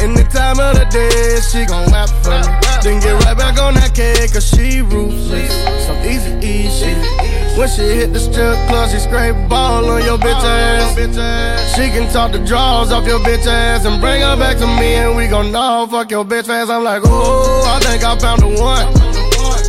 And 0.02 0.12
in 0.12 0.14
the 0.16 0.30
time 0.30 0.60
of 0.60 0.76
the 0.76 0.86
day, 0.92 1.40
she 1.50 1.66
gon' 1.66 1.92
rap 1.92 2.10
for 2.24 2.32
me. 2.32 2.58
Then 2.84 3.00
get 3.00 3.14
right 3.24 3.38
back 3.38 3.60
on 3.60 3.76
that 3.76 3.94
cake, 3.96 4.34
cause 4.34 4.48
she 4.48 4.82
ruthless. 4.82 5.54
So 5.86 5.94
easy, 6.04 6.34
easy. 6.46 7.43
When 7.58 7.70
she 7.70 7.84
hit 7.84 8.14
the 8.14 8.20
strip 8.20 8.58
club, 8.68 8.90
she 8.90 8.98
scrape 8.98 9.36
ball 9.48 9.86
on 9.86 10.04
your 10.04 10.18
bitch 10.18 10.44
ass. 10.44 11.76
She 11.76 11.90
can 11.90 12.12
talk 12.12 12.32
the 12.32 12.40
draws 12.40 12.92
off 12.92 13.06
your 13.06 13.20
bitch 13.20 13.46
ass 13.46 13.86
and 13.86 14.02
bring 14.02 14.22
her 14.22 14.36
back 14.36 14.58
to 14.58 14.66
me, 14.66 14.96
and 14.96 15.16
we 15.16 15.28
gon' 15.28 15.52
know 15.52 15.88
fuck 15.90 16.10
your 16.10 16.26
bitch 16.26 16.48
fast. 16.48 16.72
I'm 16.72 16.84
like, 16.84 17.04
oh, 17.06 17.64
I 17.68 17.80
think 17.86 18.04
I 18.04 18.18
found 18.18 18.42
the 18.42 18.48
one. 18.48 18.90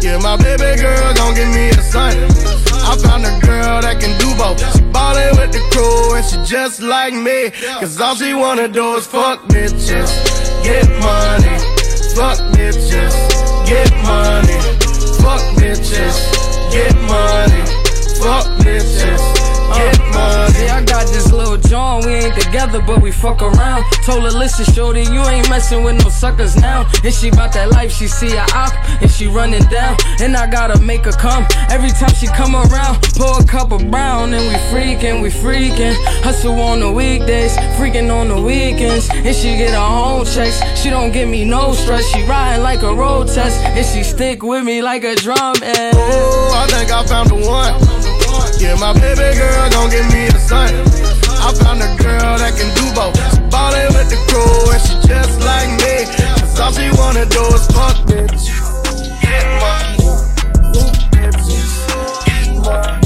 Yeah, 0.03 0.19
my 0.19 0.37
baby 0.37 0.81
girl 0.81 1.15
gon' 1.15 1.35
give 1.35 1.49
me 1.49 1.69
a 1.71 1.83
son. 1.83 2.17
I 2.89 2.97
found 3.05 3.25
a 3.25 3.33
girl 3.45 3.81
that 3.81 4.01
can 4.01 4.13
do 4.19 4.35
both. 4.37 4.61
She 4.77 4.83
ballin' 4.93 5.37
with 5.37 5.53
the 5.53 5.61
crew 5.73 6.17
and 6.17 6.25
she 6.25 6.37
just 6.45 6.81
like 6.81 7.15
me. 7.15 7.51
Cause 7.81 8.01
all 8.01 8.15
she 8.15 8.35
wanna 8.35 8.69
do 8.69 8.97
is 8.97 9.07
fuck 9.07 9.41
bitches, 9.45 10.11
get 10.65 10.89
money. 11.01 11.57
Fuck 12.17 12.39
bitches, 12.57 13.15
get 13.69 13.93
money. 14.05 14.61
Fuck 15.21 15.43
bitches, 15.57 16.17
get 16.73 16.95
money. 17.09 17.74
Fuck 18.25 18.47
bitches, 18.65 19.21
uh, 19.69 19.77
get 19.77 19.99
money. 20.15 20.69
I 20.71 20.83
got 20.87 21.07
this 21.09 21.31
little 21.31 21.59
John, 21.59 22.07
we 22.07 22.15
ain't 22.15 22.35
together, 22.41 22.81
but 22.81 23.03
we 23.03 23.13
fuck 23.13 23.43
around. 23.43 23.85
Told 24.07 24.25
her, 24.25 24.31
listen, 24.31 24.65
shorty, 24.73 25.03
you 25.03 25.21
ain't 25.27 25.49
messing 25.51 25.85
with 25.85 26.03
no 26.03 26.09
suckers 26.09 26.57
now. 26.57 26.91
And 27.05 27.13
she 27.13 27.31
bout 27.31 27.53
that 27.53 27.71
life, 27.73 27.93
she 27.93 28.09
see 28.09 28.35
a 28.35 28.47
op, 28.55 28.73
and 29.03 29.11
she 29.11 29.27
running 29.27 29.63
down. 29.65 29.99
And 30.21 30.35
I 30.39 30.47
gotta 30.51 30.81
make 30.81 31.05
her 31.05 31.13
come. 31.13 31.47
Every 31.69 31.91
time 31.91 32.15
she 32.15 32.27
come 32.29 32.57
around, 32.57 33.03
pour 33.15 33.41
a 33.41 33.45
cup 33.45 33.73
of 33.73 33.91
brown, 33.91 34.33
and 34.33 34.49
we 34.49 34.55
freaking, 34.73 35.21
we 35.21 35.29
freaking. 35.29 35.95
Hustle 36.25 36.59
on 36.61 36.81
the 36.81 36.91
weekdays, 36.91 37.55
freaking 37.77 38.11
on 38.11 38.29
the 38.29 38.41
weekends. 38.41 39.11
And 39.13 39.37
she 39.37 39.59
get 39.59 39.73
her 39.75 39.77
own 39.77 40.25
checks, 40.25 40.63
she 40.81 40.89
don't 40.89 41.13
give 41.13 41.29
me 41.29 41.45
no 41.45 41.75
stress. 41.75 42.07
She 42.07 42.23
riding 42.25 42.63
like 42.63 42.83
a 42.83 42.95
road 42.95 43.29
test, 43.29 43.61
and 43.61 43.85
she 43.85 44.03
stick 44.03 44.43
with 44.43 44.65
me 44.65 44.81
like 44.81 45.05
a 45.05 45.15
drum. 45.15 45.57
And 45.63 45.95
Oh, 45.97 46.65
I 46.67 46.67
think 46.73 46.91
I 46.91 47.05
found 47.07 47.29
the 47.29 47.37
one. 47.37 48.14
Yeah, 48.65 48.77
my 48.77 48.95
baby 48.95 49.37
girl 49.37 49.71
gon' 49.73 49.91
give 49.91 50.11
me 50.11 50.25
a 50.25 50.39
son. 50.39 50.73
I 51.45 51.53
found 51.53 51.83
a 51.83 51.95
girl 52.03 52.39
that 52.39 52.57
can 52.57 52.73
do 52.75 52.89
both. 52.97 53.13
Ballin' 53.51 53.93
with 53.93 54.09
the 54.09 54.17
crew 54.25 54.73
and 54.73 54.81
she 54.81 54.95
just 55.07 55.39
like 55.45 55.69
me. 55.85 56.09
Cause 56.41 56.61
all 56.61 56.73
she 56.73 56.89
wanna 56.97 57.27
do 57.27 57.45
is 57.53 57.67
fuck 57.77 57.97
bitch. 58.09 58.49
Get 59.21 59.45
money. 59.61 60.01
Get 62.25 62.65
money. 62.65 63.04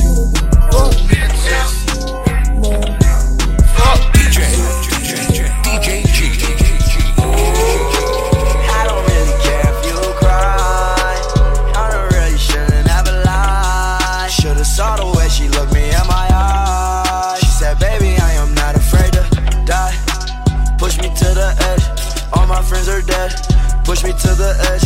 Push 23.89 24.05
me 24.05 24.12
to 24.12 24.35
the 24.36 24.52
edge. 24.69 24.85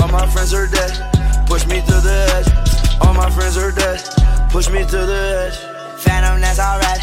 All 0.00 0.08
my 0.08 0.26
friends 0.26 0.54
are 0.54 0.66
dead. 0.66 0.96
Push 1.46 1.66
me 1.66 1.82
to 1.84 2.00
the 2.00 2.16
edge. 2.32 2.48
All 3.04 3.12
my 3.12 3.28
friends 3.28 3.58
are 3.58 3.70
dead. 3.70 4.00
Push 4.48 4.70
me 4.70 4.86
to 4.88 5.04
the 5.04 5.52
edge. 5.52 6.00
Phantom, 6.00 6.40
that's 6.40 6.58
alright. 6.58 6.96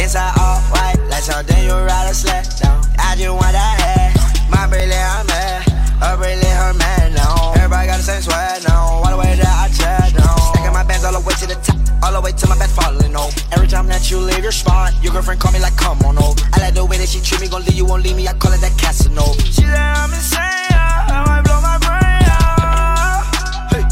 Inside 0.00 0.32
all 0.40 0.56
white, 0.72 0.96
like 1.10 1.20
something 1.20 1.62
you 1.62 1.72
ride 1.72 2.08
a 2.08 2.14
sled 2.14 2.48
down. 2.56 2.80
I 2.98 3.16
just 3.16 3.28
want 3.28 3.52
that 3.52 3.76
head. 3.84 4.16
My 4.48 4.66
brilliant, 4.66 4.96
I'm 4.96 5.26
mad. 5.26 5.68
Her 6.00 6.16
brilliant, 6.16 6.56
her 6.56 6.72
man 6.72 7.12
now. 7.12 7.52
Everybody 7.56 7.88
got 7.88 7.98
the 7.98 8.04
same 8.04 8.22
swag 8.22 8.64
now. 8.66 9.04
All 9.04 9.10
the 9.10 9.18
way 9.18 9.36
that 9.36 9.44
I 9.44 9.68
chat 9.68 10.14
now. 10.16 10.36
Stacking 10.56 10.72
my 10.72 10.84
bands 10.84 11.04
all 11.04 11.12
the 11.12 11.20
way 11.20 11.34
to 11.34 11.46
the 11.48 11.54
top. 11.56 11.77
All 12.08 12.14
the 12.14 12.20
way 12.22 12.32
to 12.32 12.48
my 12.48 12.56
bed 12.56 12.70
falling 12.70 13.14
over. 13.14 13.36
Every 13.52 13.68
time 13.68 13.86
that 13.88 14.10
you 14.10 14.16
leave 14.18 14.42
your 14.42 14.50
spot, 14.50 14.94
your 15.04 15.12
girlfriend 15.12 15.40
call 15.42 15.52
me 15.52 15.60
like, 15.60 15.76
come 15.76 16.00
on 16.08 16.16
over. 16.16 16.40
I 16.54 16.60
like 16.60 16.72
the 16.72 16.82
way 16.82 16.96
that 16.96 17.06
she 17.06 17.20
treat 17.20 17.42
me, 17.42 17.48
gon' 17.48 17.66
leave 17.66 17.74
you, 17.76 17.84
won't 17.84 18.02
leave 18.02 18.16
me. 18.16 18.26
I 18.26 18.32
call 18.32 18.50
it 18.54 18.62
that 18.62 18.72
Casanova. 18.80 19.36
She 19.44 19.60
said 19.60 19.76
I'm 19.76 20.08
insane, 20.08 20.40
yeah. 20.72 21.04
I 21.04 21.20
might 21.28 21.44
blow 21.44 21.60
my 21.60 21.76
brain 21.84 22.24
out. 22.32 23.28
Hey, 23.68 23.84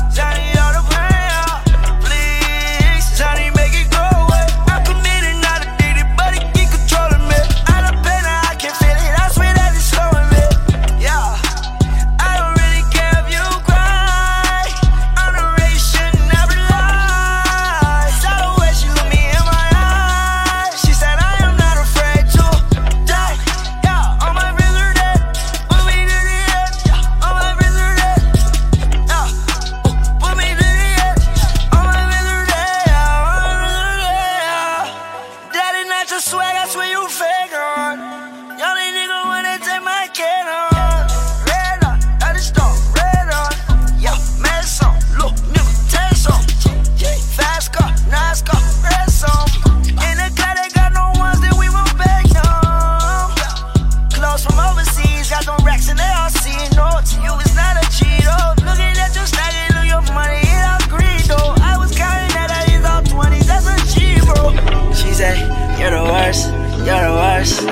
from 54.47 54.59
overseas, 54.59 55.31
got 55.31 55.45
them 55.45 55.59
racks 55.67 55.89
and 55.89 55.99
they 55.99 56.13
all 56.15 56.31
see 56.31 56.57
no. 56.79 56.89
To 57.03 57.15
you, 57.23 57.35
not 57.55 57.75
a 57.77 57.85
cheat, 57.91 58.23
oh. 58.27 58.55
Looking 58.63 58.95
at 58.95 59.13
your 59.19 59.27
look 59.75 59.87
your 59.87 60.03
money, 60.15 60.41
it 60.41 60.65
all 60.71 60.83
greed. 60.87 61.27
I 61.63 61.77
was 61.79 61.91
counting 61.95 62.31
that 62.37 62.51
all 62.87 63.03
20s, 63.03 63.47
that's 63.51 63.67
a 63.67 63.77
G, 63.93 64.21
bro. 64.25 64.55
She 64.93 65.13
said, 65.13 65.37
You're 65.79 65.91
the 65.91 66.05
worst, 66.05 66.49
you're 66.87 67.03
the 67.03 67.15
worst. 67.19 67.63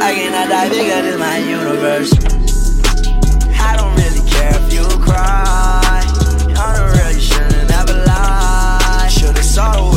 I 0.00 0.14
cannot 0.14 0.48
die 0.48 0.68
bigger 0.68 1.02
than 1.02 1.18
my 1.18 1.38
universe. 1.38 2.12
I 3.60 3.76
don't 3.76 3.94
really 3.96 4.24
care 4.30 4.54
if 4.54 4.72
you 4.72 4.86
cry. 5.04 6.04
Shouldn't 7.18 7.70
ever 7.72 8.04
lie. 8.06 9.08
Should've 9.10 9.44
saw 9.44 9.87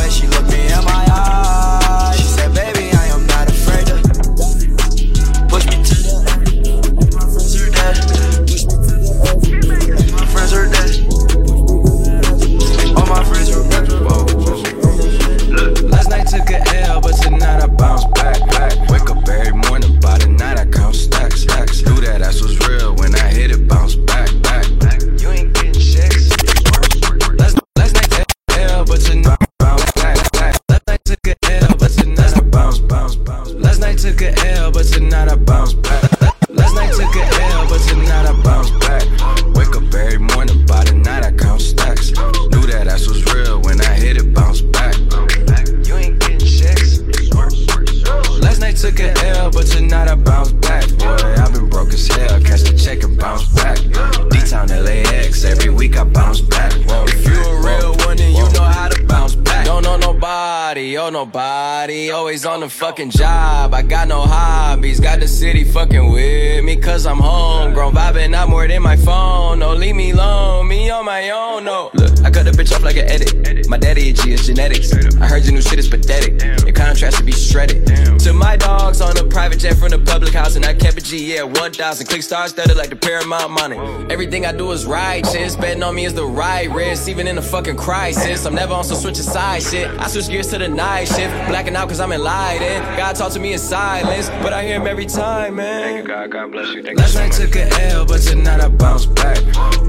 on 62.63 62.69
fucking 62.69 63.09
job. 63.09 63.73
I 63.73 63.81
got 63.81 64.07
no 64.07 64.21
hobbies. 64.21 64.99
Got 64.99 65.19
the 65.19 65.27
city 65.27 65.63
fucking 65.63 66.11
with 66.11 66.63
me, 66.63 66.75
cause 66.75 67.05
I'm 67.05 67.17
home. 67.17 67.63
homegrown. 67.63 67.93
Vibing 67.93 68.33
out 68.33 68.49
more 68.49 68.67
than 68.67 68.81
my 68.81 68.95
phone. 68.95 69.59
No, 69.59 69.73
leave 69.73 69.95
me 69.95 70.11
alone. 70.11 70.67
Me 70.67 70.89
on 70.89 71.05
my 71.05 71.29
own, 71.29 71.63
no. 71.63 71.91
I 72.23 72.29
cut 72.29 72.45
the 72.45 72.51
bitch 72.51 72.73
off 72.75 72.83
like 72.83 72.97
an 72.97 73.07
edit. 73.09 73.67
My 73.67 73.77
daddy 73.77 74.09
a 74.09 74.13
G 74.13 74.33
is 74.33 74.45
genetics. 74.45 74.93
I 74.93 75.27
heard 75.27 75.43
your 75.43 75.53
new 75.53 75.61
shit 75.61 75.79
is 75.79 75.87
pathetic. 75.87 76.41
Your 76.65 76.73
contrast 76.73 77.17
should 77.17 77.25
be 77.25 77.31
shredded. 77.31 77.85
To 78.19 78.33
my 78.33 78.57
dogs 78.57 79.01
on 79.01 79.17
a 79.17 79.23
private 79.23 79.59
jet 79.59 79.75
from 79.77 79.89
the 79.89 79.99
public 79.99 80.33
house, 80.33 80.55
and 80.55 80.65
I 80.65 80.73
kept 80.73 80.97
a 80.97 81.01
G, 81.01 81.33
yeah, 81.35 81.43
1,000. 81.43 82.05
Click 82.07 82.21
stars 82.21 82.51
studded 82.51 82.77
like 82.77 82.89
the 82.89 82.95
Paramount 82.95 83.51
money. 83.51 83.77
Everything 84.11 84.45
I 84.45 84.51
do 84.51 84.71
is 84.71 84.85
righteous. 84.85 85.55
Betting 85.55 85.81
on 85.83 85.95
me 85.95 86.05
is 86.05 86.13
the 86.13 86.25
right 86.25 86.69
risk, 86.69 87.07
even 87.07 87.27
in 87.27 87.37
a 87.37 87.41
fucking 87.41 87.77
crisis. 87.77 88.45
I'm 88.45 88.55
never 88.55 88.73
on 88.73 88.83
some 88.83 88.97
switching 88.97 89.23
side 89.23 89.63
shit. 89.63 89.89
I 89.99 90.07
switch 90.07 90.29
gears 90.29 90.47
to 90.47 90.59
the 90.59 90.67
night 90.67 91.05
shift. 91.05 91.33
Blacking 91.47 91.75
out 91.75 91.89
cause 91.89 91.99
I'm 91.99 92.11
enlightened. 92.11 92.85
God 92.97 93.15
talk 93.15 93.31
to 93.33 93.39
me 93.39 93.53
in 93.53 93.59
silence, 93.59 94.29
but 94.43 94.53
I 94.53 94.63
hear 94.63 94.75
him 94.75 94.87
every 94.87 95.07
time, 95.07 95.55
man. 95.55 96.05
God, 96.05 96.29
God 96.29 96.51
bless 96.51 96.73
you. 96.73 96.83
Last 96.83 97.15
night 97.15 97.31
took 97.31 97.55
a 97.55 97.67
L, 97.91 98.05
but 98.05 98.21
tonight 98.21 98.61
I 98.61 98.67
bounce 98.67 99.05
back. 99.05 99.37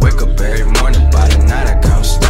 Wake 0.01 0.23
up 0.23 0.41
every 0.41 0.65
morning, 0.81 1.11
by 1.11 1.29
the 1.29 1.45
night 1.47 1.67
I 1.67 1.81
count 1.83 2.22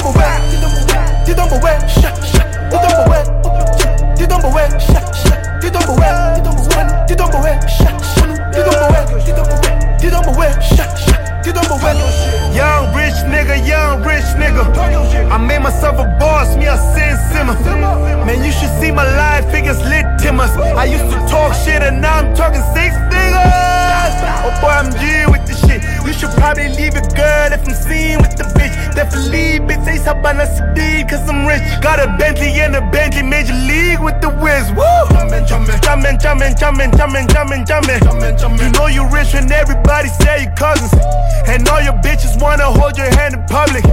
every 0.00 0.08
week 0.08 0.08
I 0.08 0.08
bounce 0.62 0.86
back. 0.86 1.00
Feel 2.70 2.80
real. 5.96 6.10
Young 12.54 12.94
rich 12.94 13.14
nigga, 13.24 13.66
young 13.66 14.02
rich 14.02 14.24
nigga. 14.36 14.64
I 15.30 15.38
made 15.38 15.60
myself 15.60 15.98
a 15.98 16.04
boss, 16.18 16.56
me. 16.56 16.64
Man, 16.64 18.44
you 18.44 18.52
should 18.52 18.70
see 18.80 18.90
my 18.90 19.04
figures 19.50 19.80
lit 19.82 20.04
timmers. 20.18 20.50
I 20.50 20.84
used 20.84 21.04
to 21.04 21.18
talk 21.28 21.54
shit 21.54 21.82
and 21.82 22.00
now 22.00 22.18
I'm 22.18 22.34
talking 22.34 22.62
six. 22.74 22.94
Oh 24.42 24.50
boy, 24.60 24.68
I'm 24.68 24.90
with 25.30 25.46
the 25.46 25.54
shit. 25.54 25.82
You 26.06 26.12
should 26.12 26.30
probably 26.30 26.68
leave 26.68 26.96
it, 26.96 27.14
girl, 27.14 27.52
if 27.52 27.66
I'm 27.66 27.74
seen 27.74 28.18
with 28.18 28.36
the 28.36 28.44
bitch. 28.58 28.79
Definitely, 28.94 29.60
bitch, 29.66 29.84
say 29.84 29.96
something 29.96 30.36
I 30.36 30.46
CD, 30.46 31.04
cause 31.08 31.28
I'm 31.28 31.46
rich. 31.46 31.62
Got 31.80 32.00
a 32.00 32.08
Bentley 32.18 32.50
and 32.60 32.74
a 32.76 32.82
Bentley, 32.90 33.22
major 33.22 33.54
league 33.54 34.00
with 34.00 34.20
the 34.20 34.28
whiz. 34.28 34.70
Woo! 34.74 34.84
Jumpin', 35.14 35.46
jumpin', 35.46 35.80
jumpin', 35.80 36.18
jumpin', 36.18 36.90
jumpin', 36.96 37.26
jumpin', 37.28 37.64
jumpin'. 37.66 38.00
You 38.58 38.70
know 38.72 38.86
you 38.86 39.06
rich 39.08 39.34
when 39.34 39.50
everybody 39.50 40.08
say 40.08 40.44
you 40.44 40.50
cousins. 40.56 40.92
And 41.46 41.66
all 41.68 41.80
your 41.80 41.98
bitches 42.04 42.40
wanna 42.40 42.66
hold 42.66 42.96
your 42.96 43.10
hand 43.14 43.34
in 43.34 43.42
public. 43.46 43.84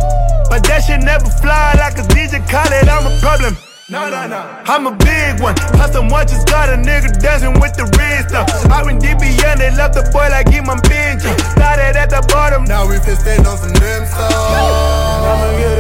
But 0.50 0.64
that 0.68 0.84
shit 0.86 1.02
never 1.02 1.26
fly 1.26 1.76
like 1.78 1.98
a 1.98 2.04
DJ 2.14 2.40
Khaled, 2.50 2.88
I'm 2.90 3.06
a 3.06 3.20
problem. 3.20 3.67
No, 3.90 4.10
no, 4.10 4.28
no. 4.28 4.44
I'm 4.68 4.86
a 4.86 4.92
big 4.92 5.40
one. 5.40 5.56
Plus, 5.56 5.94
someone 5.94 6.28
just 6.28 6.46
got 6.46 6.68
a 6.68 6.76
nigga 6.76 7.08
dancing 7.24 7.56
with 7.62 7.72
the 7.80 7.88
red 7.96 8.28
stuff. 8.28 8.52
I 8.68 8.84
been 8.84 9.00
deep 9.00 9.18
beyond, 9.18 9.62
they 9.64 9.72
left 9.72 9.96
the 9.96 10.04
boy 10.12 10.28
like 10.28 10.50
he 10.52 10.60
my 10.60 10.76
bitch. 10.92 11.24
Started 11.56 11.96
at 11.96 12.10
the 12.10 12.20
bottom, 12.28 12.66
now 12.66 12.84
we 12.84 13.00
can 13.00 13.16
stand 13.16 13.48
on 13.48 13.58
some 13.58 13.72
damn 13.72 14.04
stuff. 14.06 14.28
I'ma 14.28 15.56
get 15.56 15.77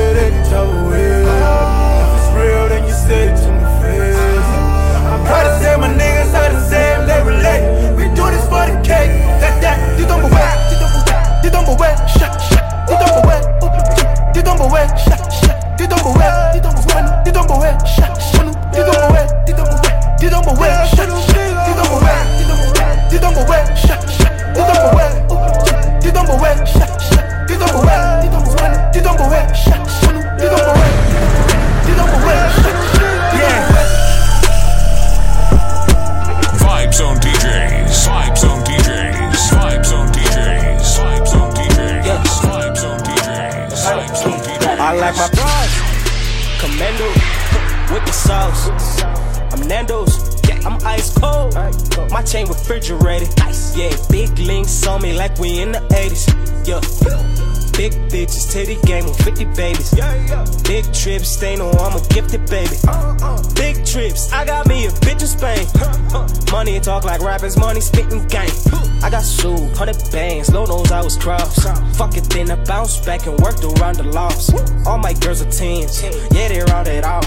bounced 72.77 73.03
back 73.07 73.25
and 73.25 73.35
worked 73.39 73.63
around 73.63 73.95
the 73.95 74.03
lofts. 74.03 74.53
All 74.85 74.99
my 74.99 75.13
girls 75.13 75.41
are 75.41 75.49
tens, 75.49 76.03
yeah, 76.03 76.47
they 76.47 76.61
round 76.71 76.87
it 76.87 77.03
off. 77.03 77.25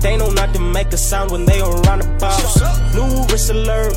They 0.00 0.16
know 0.16 0.30
not 0.30 0.54
to 0.54 0.60
make 0.60 0.92
a 0.92 0.96
sound 0.96 1.32
when 1.32 1.44
they 1.44 1.60
around 1.60 2.02
the 2.02 2.08
boss. 2.20 2.60
New 2.94 3.10
wrist 3.26 3.50
alert, 3.50 3.94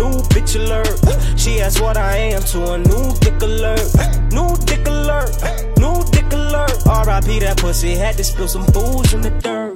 new 0.00 0.14
bitch 0.32 0.56
alert. 0.60 0.98
She 1.38 1.60
asked 1.60 1.80
what 1.80 1.96
I 1.96 2.16
am 2.34 2.42
to 2.52 2.72
a 2.72 2.78
new 2.90 3.04
dick 3.20 3.40
alert. 3.40 3.86
New 4.36 4.50
dick 4.70 4.84
alert, 4.88 5.30
new 5.78 5.96
dick 6.10 6.32
alert. 6.32 6.74
R.I.P. 6.86 7.38
that 7.38 7.58
pussy, 7.58 7.94
had 7.94 8.16
to 8.16 8.24
spill 8.24 8.48
some 8.48 8.66
booze 8.72 9.14
in 9.14 9.20
the 9.20 9.30
dirt. 9.30 9.67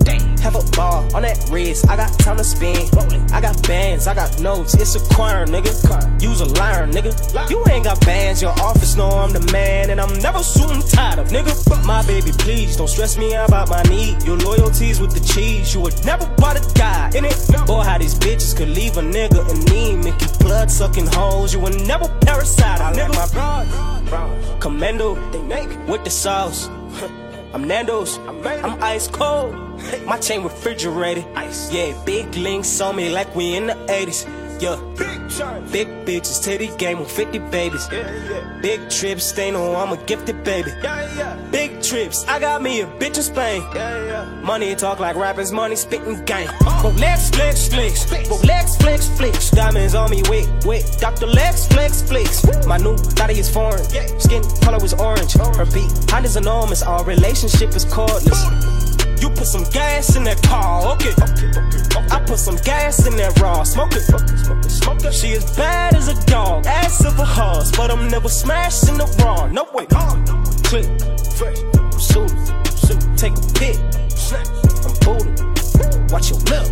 Have 0.52 0.68
a 0.68 0.70
ball 0.72 1.16
on 1.16 1.22
that 1.22 1.48
wrist, 1.50 1.88
I 1.88 1.96
got 1.96 2.12
time 2.18 2.36
to 2.36 2.44
spend. 2.44 2.90
I 3.32 3.40
got 3.40 3.66
bands, 3.66 4.06
I 4.06 4.14
got 4.14 4.38
notes, 4.38 4.74
it's 4.74 4.94
a 4.96 5.14
choir, 5.14 5.46
nigga. 5.46 5.72
Use 6.20 6.42
a 6.42 6.44
liar, 6.44 6.86
nigga. 6.86 7.48
You 7.48 7.64
ain't 7.70 7.84
got 7.84 8.04
bands, 8.04 8.42
your 8.42 8.50
office 8.60 8.94
know 8.94 9.08
I'm 9.08 9.32
the 9.32 9.40
man, 9.50 9.88
and 9.88 9.98
I'm 9.98 10.12
never 10.18 10.40
suiting 10.40 10.82
tired 10.82 11.20
of, 11.20 11.28
nigga. 11.28 11.56
But 11.66 11.86
my 11.86 12.06
baby, 12.06 12.32
please 12.32 12.76
don't 12.76 12.88
stress 12.88 13.16
me 13.16 13.34
out 13.34 13.48
about 13.48 13.70
my 13.70 13.82
need. 13.84 14.22
Your 14.24 14.36
loyalties 14.36 15.00
with 15.00 15.14
the 15.14 15.20
cheese, 15.20 15.72
you 15.72 15.80
would 15.80 16.04
never 16.04 16.26
buy 16.36 16.52
the 16.52 16.72
guy 16.74 17.10
in 17.16 17.24
it. 17.24 17.66
Boy, 17.66 17.82
how 17.82 17.96
these 17.96 18.14
bitches 18.14 18.54
could 18.54 18.68
leave 18.68 18.98
a 18.98 19.00
nigga 19.00 19.40
anemic, 19.48 20.20
you 20.20 20.28
blood 20.38 20.70
sucking 20.70 21.06
hoes, 21.06 21.54
you 21.54 21.60
would 21.60 21.80
never 21.86 22.08
parasite, 22.20 22.78
I 22.78 22.92
nigga. 22.92 23.14
My 23.14 24.06
broad, 24.06 24.60
commando, 24.60 25.14
they 25.30 25.40
make 25.40 25.70
with 25.88 26.04
the 26.04 26.10
sauce. 26.10 26.68
I'm 27.54 27.64
Nando's, 27.64 28.18
I'm 28.18 28.82
ice 28.82 29.08
cold. 29.08 29.71
My 30.06 30.18
chain 30.18 30.42
refrigerated. 30.42 31.24
Ice. 31.36 31.72
Yeah, 31.72 31.92
big 32.04 32.34
links 32.34 32.80
on 32.80 32.96
me 32.96 33.10
like 33.10 33.34
we 33.34 33.56
in 33.56 33.66
the 33.66 33.74
80s. 33.74 34.26
Yeah, 34.60 34.76
big 34.96 35.22
big 35.72 35.88
bitches, 36.06 36.42
titty 36.42 36.68
game 36.76 37.00
with 37.00 37.10
50 37.10 37.38
babies. 37.50 37.88
Big 38.60 38.88
trips, 38.90 39.32
they 39.32 39.50
know 39.50 39.74
I'm 39.74 39.92
a 39.92 39.96
gifted 40.04 40.44
baby. 40.44 40.70
Big 41.50 41.82
trips, 41.82 42.24
I 42.28 42.38
got 42.38 42.62
me 42.62 42.82
a 42.82 42.86
bitch 42.86 43.16
in 43.16 43.22
Spain. 43.22 43.62
Money 44.44 44.74
talk 44.74 45.00
like 45.00 45.16
rappers, 45.16 45.50
money 45.50 45.76
spitting 45.76 46.24
gang. 46.24 46.48
Uh-huh. 46.48 46.90
Rolex 46.90 47.34
flex 47.34 47.68
flex, 47.68 48.04
Rolex 48.28 48.80
flex 48.80 49.08
flex. 49.08 49.50
Diamonds 49.50 49.94
on 49.94 50.10
me, 50.10 50.22
wait, 50.28 50.48
wait. 50.64 50.84
Dr. 51.00 51.26
Lex 51.26 51.66
flex 51.66 52.02
flex. 52.02 52.44
My 52.66 52.76
new 52.76 52.96
body 53.16 53.38
is 53.38 53.50
foreign, 53.50 53.84
skin 54.20 54.42
color 54.60 54.78
was 54.78 54.94
orange. 54.94 55.32
Her 55.32 55.64
behind 55.66 56.24
is 56.24 56.36
enormous, 56.36 56.82
our 56.82 57.04
relationship 57.04 57.70
is 57.70 57.84
cordless. 57.84 58.81
You 59.22 59.30
put 59.30 59.46
some 59.46 59.62
gas 59.70 60.16
in 60.16 60.24
that 60.24 60.42
car, 60.42 60.94
okay. 60.94 61.14
I 62.10 62.18
put 62.26 62.40
some 62.40 62.56
gas 62.56 63.06
in 63.06 63.14
that 63.18 63.38
raw, 63.38 63.62
smoke 63.62 63.92
it. 63.92 64.02
Smoke 64.68 65.04
it. 65.04 65.14
She 65.14 65.28
is 65.28 65.44
bad 65.56 65.94
as 65.94 66.08
a 66.08 66.26
dog, 66.26 66.66
ass 66.66 67.04
of 67.04 67.16
a 67.20 67.24
horse, 67.24 67.70
but 67.70 67.92
I'm 67.92 68.08
never 68.08 68.28
smashing 68.28 68.98
the 68.98 69.06
raw. 69.22 69.46
No 69.46 69.62
way. 69.72 69.86
Click, 70.66 70.90
fresh, 71.38 71.62
I'm 71.78 72.00
shoot, 72.02 72.34
take 73.16 73.38
a 73.38 73.46
pic, 73.54 73.78
snap, 74.10 74.44
I'm 74.82 74.94
booting. 75.06 75.38
Watch 76.10 76.30
your 76.30 76.40
lip. 76.50 76.66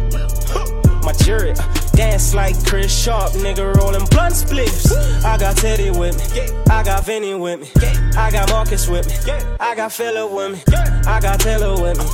My 1.04 1.12
jury, 1.12 1.52
uh, 1.52 1.79
dance 2.00 2.32
like 2.32 2.56
Chris 2.64 2.90
Sharp, 2.90 3.32
nigga 3.32 3.74
rolling 3.76 4.06
blunt 4.06 4.34
spliffs. 4.34 4.90
I 5.22 5.36
got 5.36 5.54
Teddy 5.58 5.90
with 5.90 6.16
me, 6.16 6.24
I 6.70 6.82
got 6.82 7.04
Vinny 7.04 7.34
with 7.34 7.60
me, 7.60 7.68
I 8.16 8.30
got 8.30 8.48
Marcus 8.48 8.88
with 8.88 9.06
me, 9.06 9.14
I 9.60 9.74
got 9.74 9.92
Phillip 9.92 10.32
with 10.32 10.52
me, 10.52 10.74
I 11.06 11.20
got 11.20 11.40
Taylor 11.40 11.74
with 11.82 11.98
me, 11.98 12.04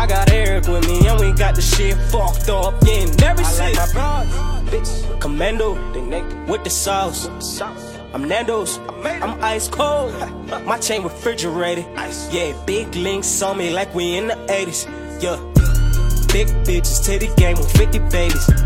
I 0.00 0.06
got 0.06 0.30
Eric 0.30 0.68
with 0.68 0.86
me, 0.86 1.08
and 1.08 1.18
we 1.18 1.32
got 1.32 1.56
the 1.56 1.60
shit 1.60 1.96
fucked 2.12 2.48
up 2.50 2.86
in 2.86 3.08
every 3.24 3.44
city. 3.44 3.74
Like 3.74 3.90
bitch, 4.70 5.20
commando, 5.20 5.74
with 6.46 6.62
the 6.62 6.70
sauce. 6.70 7.26
I'm 8.14 8.28
Nando's, 8.28 8.78
I'm 9.24 9.42
ice 9.42 9.66
cold. 9.66 10.14
My 10.64 10.78
chain 10.78 11.02
refrigerated. 11.02 11.84
Yeah, 12.30 12.52
big 12.64 12.94
links 12.94 13.42
on 13.42 13.58
me 13.58 13.70
like 13.70 13.92
we 13.92 14.18
in 14.18 14.28
the 14.28 14.36
80s. 14.60 14.86
Yeah, 15.20 15.36
big 16.32 16.46
bitches, 16.64 17.04
titty 17.04 17.28
game 17.34 17.56
with 17.56 17.72
50 17.72 17.98
babies. 18.10 18.61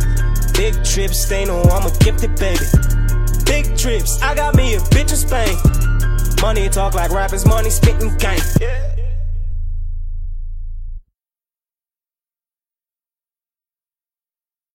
Big 0.56 0.82
trips, 0.84 1.28
they 1.28 1.44
know 1.44 1.60
I'm 1.62 1.86
a 1.86 1.98
gifted 1.98 2.34
baby. 2.36 2.64
Big 3.44 3.76
trips, 3.76 4.20
I 4.22 4.34
got 4.34 4.54
me 4.54 4.74
a 4.74 4.80
bitch 4.80 5.10
in 5.10 5.16
Spain. 5.16 5.56
Money 6.40 6.68
talk 6.70 6.94
like 6.94 7.10
rappers, 7.10 7.44
money 7.44 7.68
spitting 7.68 8.16
gang. 8.16 8.40